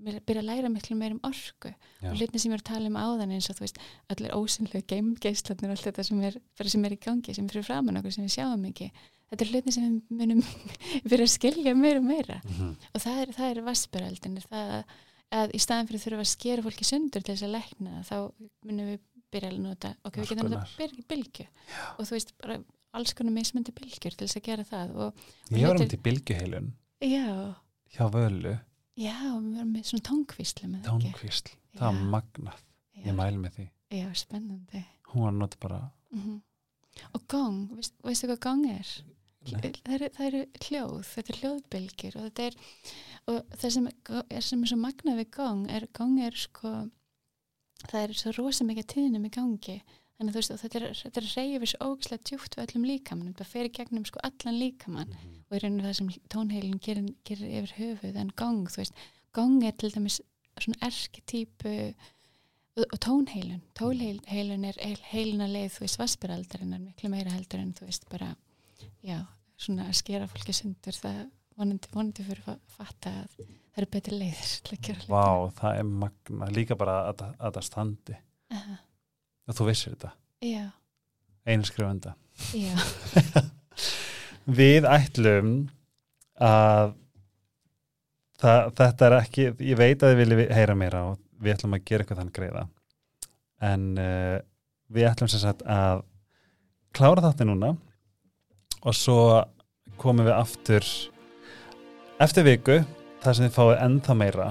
byrja 0.00 0.40
að 0.40 0.48
læra 0.48 0.70
miklu 0.72 0.96
meir 0.96 1.14
um 1.14 1.20
orku 1.26 1.72
Já. 2.00 2.08
og 2.08 2.16
hlutni 2.16 2.40
sem 2.40 2.52
ég 2.52 2.56
er 2.56 2.62
að 2.62 2.68
tala 2.70 2.88
um 2.88 2.96
áðan 2.96 3.34
eins 3.36 3.50
og 3.52 3.58
þú 3.58 3.66
veist 3.66 3.80
allir 4.12 4.36
ósynlega 4.36 4.86
geimgeislarnir 4.94 5.68
og 5.68 5.76
allt 5.76 5.88
þetta 5.88 6.04
sem 6.06 6.22
er, 6.24 6.38
sem 6.62 6.86
er 6.86 6.94
í 6.94 7.00
gangi, 7.04 7.34
sem 7.36 7.48
er 7.48 7.56
fyrir 7.56 7.66
framann 7.66 8.00
okkur 8.00 8.14
sem 8.14 8.24
við 8.24 8.36
sjáum 8.38 8.64
ekki 8.70 8.88
þetta 9.30 9.44
er 9.44 9.52
hlutin 9.52 9.76
sem 9.76 9.84
við 9.86 10.16
munum 10.20 10.42
fyrir 11.10 11.26
að 11.26 11.32
skilja 11.34 11.76
meira 11.78 12.02
og 12.02 12.08
meira. 12.08 12.40
Mm 12.44 12.56
-hmm. 12.56 12.74
og 12.94 13.04
það 13.04 13.22
er, 13.22 13.36
er 13.50 13.62
vassbjöraldin 13.68 14.42
það 14.48 14.74
að, 15.30 15.54
í 15.54 15.60
staðan 15.62 15.88
fyrir 15.88 16.00
að 16.00 16.04
þurfa 16.06 16.24
að 16.26 16.32
skera 16.34 16.66
fólki 16.66 16.88
sundur 16.88 17.22
til 17.22 17.34
þess 17.34 17.46
að 17.46 17.54
lækna 17.56 18.02
þá 18.08 18.16
munum 18.66 18.90
við 18.90 19.00
byrja 19.30 19.50
að 19.52 19.62
nota 19.62 19.94
og 20.04 20.16
við 20.16 20.32
getum 20.32 20.50
nota 20.50 20.66
byrja 20.78 21.06
bylgu 21.08 21.46
og 21.96 22.06
þú 22.06 22.14
veist 22.16 22.32
bara 22.40 22.58
alls 22.98 23.14
konar 23.14 23.34
mismöndi 23.36 23.74
bylgjur 23.74 24.16
til 24.16 24.26
þess 24.26 24.40
að 24.40 24.46
gera 24.48 24.66
það 24.66 24.96
og, 24.96 25.20
og 25.50 25.58
Ég 25.58 25.68
var 25.68 25.78
um 25.78 25.90
til 25.92 26.02
bylguheilun 26.02 26.72
hjá 27.00 28.06
völu. 28.10 28.56
Já, 29.00 29.16
við 29.38 29.54
varum 29.56 29.72
með 29.72 29.86
svona 29.88 30.06
tónkvísl 30.10 30.66
Tónkvísl, 30.84 31.54
það 31.78 31.86
var 31.86 32.02
magnað. 32.14 32.64
Ég 33.00 33.16
mæl 33.16 33.38
með 33.40 33.54
því. 33.56 33.66
Já, 33.96 34.06
spennandi. 34.18 34.82
Hún 35.10 35.24
var 35.26 35.32
náttúrulega 35.32 35.60
bara 35.60 35.80
mm 36.10 36.20
-hmm. 36.20 36.40
Og 37.14 37.22
gong, 37.28 37.76
veist, 37.76 37.94
veistu 38.04 38.26
hvað 38.26 38.40
gong 38.40 38.66
er? 38.70 38.88
Það 39.48 39.94
eru, 39.94 40.08
það 40.16 40.26
eru 40.26 40.40
hljóð, 40.66 41.00
þetta 41.14 41.32
er 41.32 41.40
hljóðbylgir 41.40 42.16
og 42.18 42.26
þetta 42.28 42.48
er 42.48 42.56
og 43.30 43.54
það 43.56 43.74
sem 43.76 43.88
er, 43.88 44.42
sem 44.44 44.62
er 44.62 44.72
svo 44.72 44.78
magna 44.80 45.16
við 45.18 45.30
gang 45.36 45.70
er, 45.72 45.86
gang 45.96 46.20
er 46.20 46.36
sko 46.36 46.74
það 47.88 48.02
er 48.02 48.14
svo 48.20 48.34
rosa 48.36 48.66
mikið 48.68 48.88
tíðnum 48.94 49.26
í 49.26 49.32
gangi. 49.32 49.80
Þannig 50.20 50.30
að 50.30 50.34
þú 50.34 50.40
veist, 50.40 50.54
þetta 50.60 50.78
er, 50.78 50.86
þetta 51.00 51.20
er 51.20 51.28
reyfis 51.32 51.74
ógislega 51.80 52.26
djúft 52.28 52.56
við 52.56 52.64
öllum 52.66 52.82
líkamann 52.90 53.30
þetta 53.30 53.46
fer 53.48 53.68
í 53.70 53.72
gegnum 53.78 54.04
sko 54.04 54.20
allan 54.26 54.58
líkamann 54.60 55.08
mm 55.08 55.20
-hmm. 55.20 55.38
og 55.48 55.56
í 55.56 55.60
rauninu 55.62 55.86
það 55.86 55.94
sem 55.96 56.10
tónheilin 56.34 56.82
gerir, 56.84 57.06
gerir 57.24 57.54
yfir 57.60 57.72
höfuð 57.78 58.18
en 58.20 58.32
gang, 58.36 58.68
þú 58.68 58.82
veist 58.82 59.00
gang 59.32 59.64
er 59.64 59.72
til 59.72 59.90
dæmis 59.94 60.20
svona 60.60 60.76
erketýpu 60.90 61.94
og, 62.76 62.84
og 62.84 62.98
tónheilun. 63.00 63.62
Tónheilun 63.78 64.64
er 64.68 65.00
heilina 65.08 65.48
leið, 65.48 65.72
þú 65.78 65.80
veist, 65.86 65.98
vaspiraldarinn 65.98 66.74
er 66.76 66.84
miklu 66.84 67.08
meira 67.08 67.32
heldur 67.32 67.60
en 67.60 67.72
þú 67.72 67.88
veist 67.88 68.04
bara 68.10 68.36
já, 69.06 69.18
svona 69.60 69.88
að 69.88 69.98
skera 70.00 70.28
fólki 70.30 70.54
sundur 70.56 70.96
það 70.96 71.22
vonandi, 71.60 71.90
vonandi 71.92 72.26
fyrir 72.26 72.46
að 72.50 72.60
fatta 72.76 73.12
að 73.22 73.32
það 73.40 73.82
eru 73.82 73.90
betri 73.94 74.18
leiðir 74.18 74.44
að 74.46 75.08
Vá, 75.10 75.26
það 75.60 75.80
er 75.80 75.90
magna, 76.04 76.50
líka 76.54 76.76
bara 76.78 76.96
að, 77.10 77.24
að 77.38 77.58
það 77.58 77.66
standi. 77.68 78.16
Uh 78.50 78.58
-huh. 78.58 78.78
og 79.46 79.58
þú 79.58 79.66
vissir 79.68 79.94
þetta. 79.94 80.12
Já. 82.56 82.72
Við 84.60 84.88
ætlum 84.88 85.52
að 86.40 86.94
það, 88.40 88.72
þetta 88.80 89.06
er 89.06 89.16
ekki 89.20 89.46
ég 89.68 89.78
veit 89.78 90.02
að 90.02 90.12
þið 90.12 90.20
viljið 90.22 90.54
heyra 90.56 90.74
meira 90.74 91.02
og 91.10 91.18
við 91.40 91.54
ætlum 91.54 91.76
að 91.76 91.84
gera 91.84 92.04
eitthvað 92.04 92.22
þann 92.22 92.32
greiða. 92.38 92.64
En 93.60 93.86
uh, 94.00 94.38
við 94.88 95.08
ætlum 95.10 95.28
sem 95.28 95.42
sagt 95.42 95.62
að 95.68 96.02
klára 96.96 97.22
þátti 97.22 97.46
núna 97.46 97.74
og 98.80 98.96
svo 98.96 99.18
komum 100.00 100.26
við 100.28 100.36
aftur 100.36 100.86
eftir 102.20 102.46
viku 102.46 102.80
þar 103.20 103.36
sem 103.36 103.48
þið 103.48 103.56
fáið 103.56 103.82
ennþá 103.86 104.16
meira. 104.16 104.48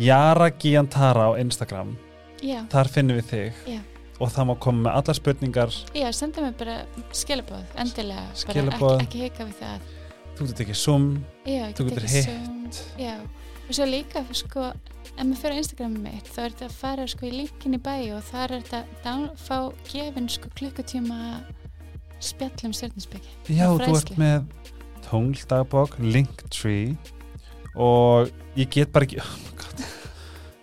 Jara 0.00 0.50
Giantara 0.52 1.28
á 1.28 1.40
Instagram. 1.40 1.94
Já, 2.44 2.62
þar 2.72 2.90
finnum 2.92 3.16
við 3.20 3.30
þig. 3.32 3.60
Já. 3.74 3.80
og 4.16 4.30
það 4.32 4.46
má 4.48 4.54
koma 4.64 4.82
með 4.86 4.98
allar 5.00 5.16
spurningar. 5.18 5.74
Já, 5.96 6.06
senda 6.16 6.44
mér 6.44 6.54
bara 6.56 6.76
skilabóð, 7.12 7.64
endilega. 7.76 8.24
Bara 8.28 8.40
Skilaboð. 8.42 8.94
ekki, 8.94 9.06
ekki 9.06 9.24
hika 9.26 9.48
við 9.48 9.58
það. 9.60 9.90
Þú 10.36 10.46
getur 10.50 10.66
ekki 10.66 10.76
já, 11.48 11.64
Þú 11.76 11.88
getur 11.90 12.08
hitt. 12.12 12.80
Og 13.66 13.74
svo 13.74 13.86
líka 13.88 14.22
sko, 14.30 14.68
ef 15.08 15.24
maður 15.24 15.40
fyrir 15.40 15.56
Instagramið 15.58 16.02
mitt 16.04 16.28
þá 16.30 16.40
er 16.44 16.52
þetta 16.52 16.66
að 16.68 16.74
fara 16.78 17.06
sko 17.10 17.26
í 17.26 17.32
linkin 17.34 17.74
í 17.74 17.80
bæ 17.82 17.94
og 18.14 18.20
þar 18.28 18.52
er 18.54 18.66
þetta 18.68 19.10
að 19.10 19.24
fá 19.42 19.56
gefin 19.88 20.28
sko 20.30 20.50
klukkutíma 20.54 21.18
spjallum 22.22 22.72
stjórninsbyggi 22.76 23.56
Já, 23.56 23.66
Og 23.70 23.82
þú 23.82 23.96
ert 23.98 24.14
með 24.20 24.46
tónldagbók, 25.06 25.98
Linktree 26.02 26.96
og 27.76 28.32
ég 28.56 28.70
get 28.72 28.92
bara 28.94 29.06
ekki 29.06 29.20
oh 29.22 29.34
my 29.44 29.52
God. 29.60 29.84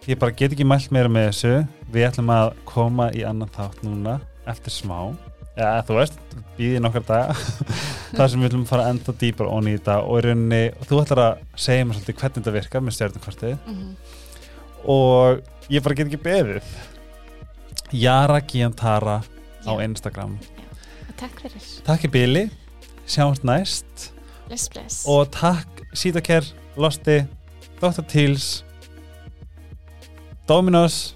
ég 0.09 0.19
bara 0.19 0.35
get 0.35 0.55
ekki 0.55 0.65
mælt 0.67 0.89
meira 0.91 1.11
með 1.11 1.29
þessu. 1.29 1.53
Við 1.93 2.07
ætlum 2.09 2.31
að 2.33 2.55
koma 2.67 3.11
í 3.13 3.21
annan 3.27 3.51
þátt 3.53 3.83
núna 3.85 4.17
eftir 4.49 4.73
smá. 4.73 5.13
Ja, 5.53 5.77
þú 5.85 5.99
veist, 5.99 6.17
býði 6.57 6.81
nokkar 6.81 7.05
daga. 7.05 7.35
Þar 8.17 8.31
sem 8.33 8.41
við 8.41 8.49
ætlum 8.49 8.65
að 8.65 8.71
fara 8.73 8.89
enda 8.89 9.13
dýpar 9.21 9.51
í 9.53 9.75
þetta 9.77 9.99
og 10.01 10.17
í 10.17 10.25
rauninni, 10.25 10.63
þú 10.89 10.99
ætlar 11.03 11.21
að 11.27 11.45
segja 11.67 11.85
mér 11.85 11.99
svolítið 11.99 12.17
hvernig 12.19 12.39
þetta 12.39 12.55
virkar 12.57 12.83
með 12.83 12.97
stjórnumkvartið 12.97 13.55
mm 13.69 13.95
og 14.83 15.39
ég 15.71 15.83
bara 15.83 15.95
get 15.95 16.09
ekki 16.09 16.19
beðið. 16.23 16.73
Jara 17.95 18.41
Giantara 18.41 19.21
á 19.63 19.71
Já. 19.71 19.83
Instagram. 19.85 20.35
og 20.35 20.52
takk 21.23 21.39
fyrir, 21.45 21.69
Takk 21.87 22.05
í 22.07 22.11
bili, 22.11 22.43
sjáumst 23.07 23.47
næst. 23.47 24.11
Bless 24.47 24.69
bless. 24.69 25.03
Og 25.07 25.27
takk 25.33 25.83
Sitaker, 25.93 26.45
Losti 26.75 27.21
Dr. 27.79 28.03
Teals 28.07 28.63
Dominos 30.47 31.15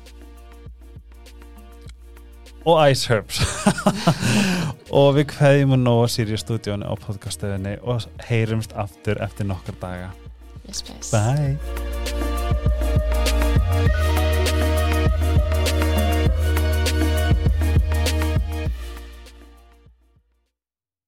og 2.65 2.91
Ice 2.91 3.13
Herbs. 3.13 3.41
Og 4.97 5.17
við 5.17 5.27
kveðjum 5.33 5.75
og 5.75 5.81
nóg 5.83 6.05
Sirius 6.11 6.45
stúdíónu 6.45 6.87
á 6.87 6.95
podcastöðinni 6.95 7.75
og 7.83 8.07
heyrumst 8.29 8.75
aftur 8.75 9.19
eftir 9.23 9.49
nokkar 9.49 9.75
daga. 9.83 10.09
Bless 10.63 10.83
bless. 10.87 11.11
Bye 11.11 12.36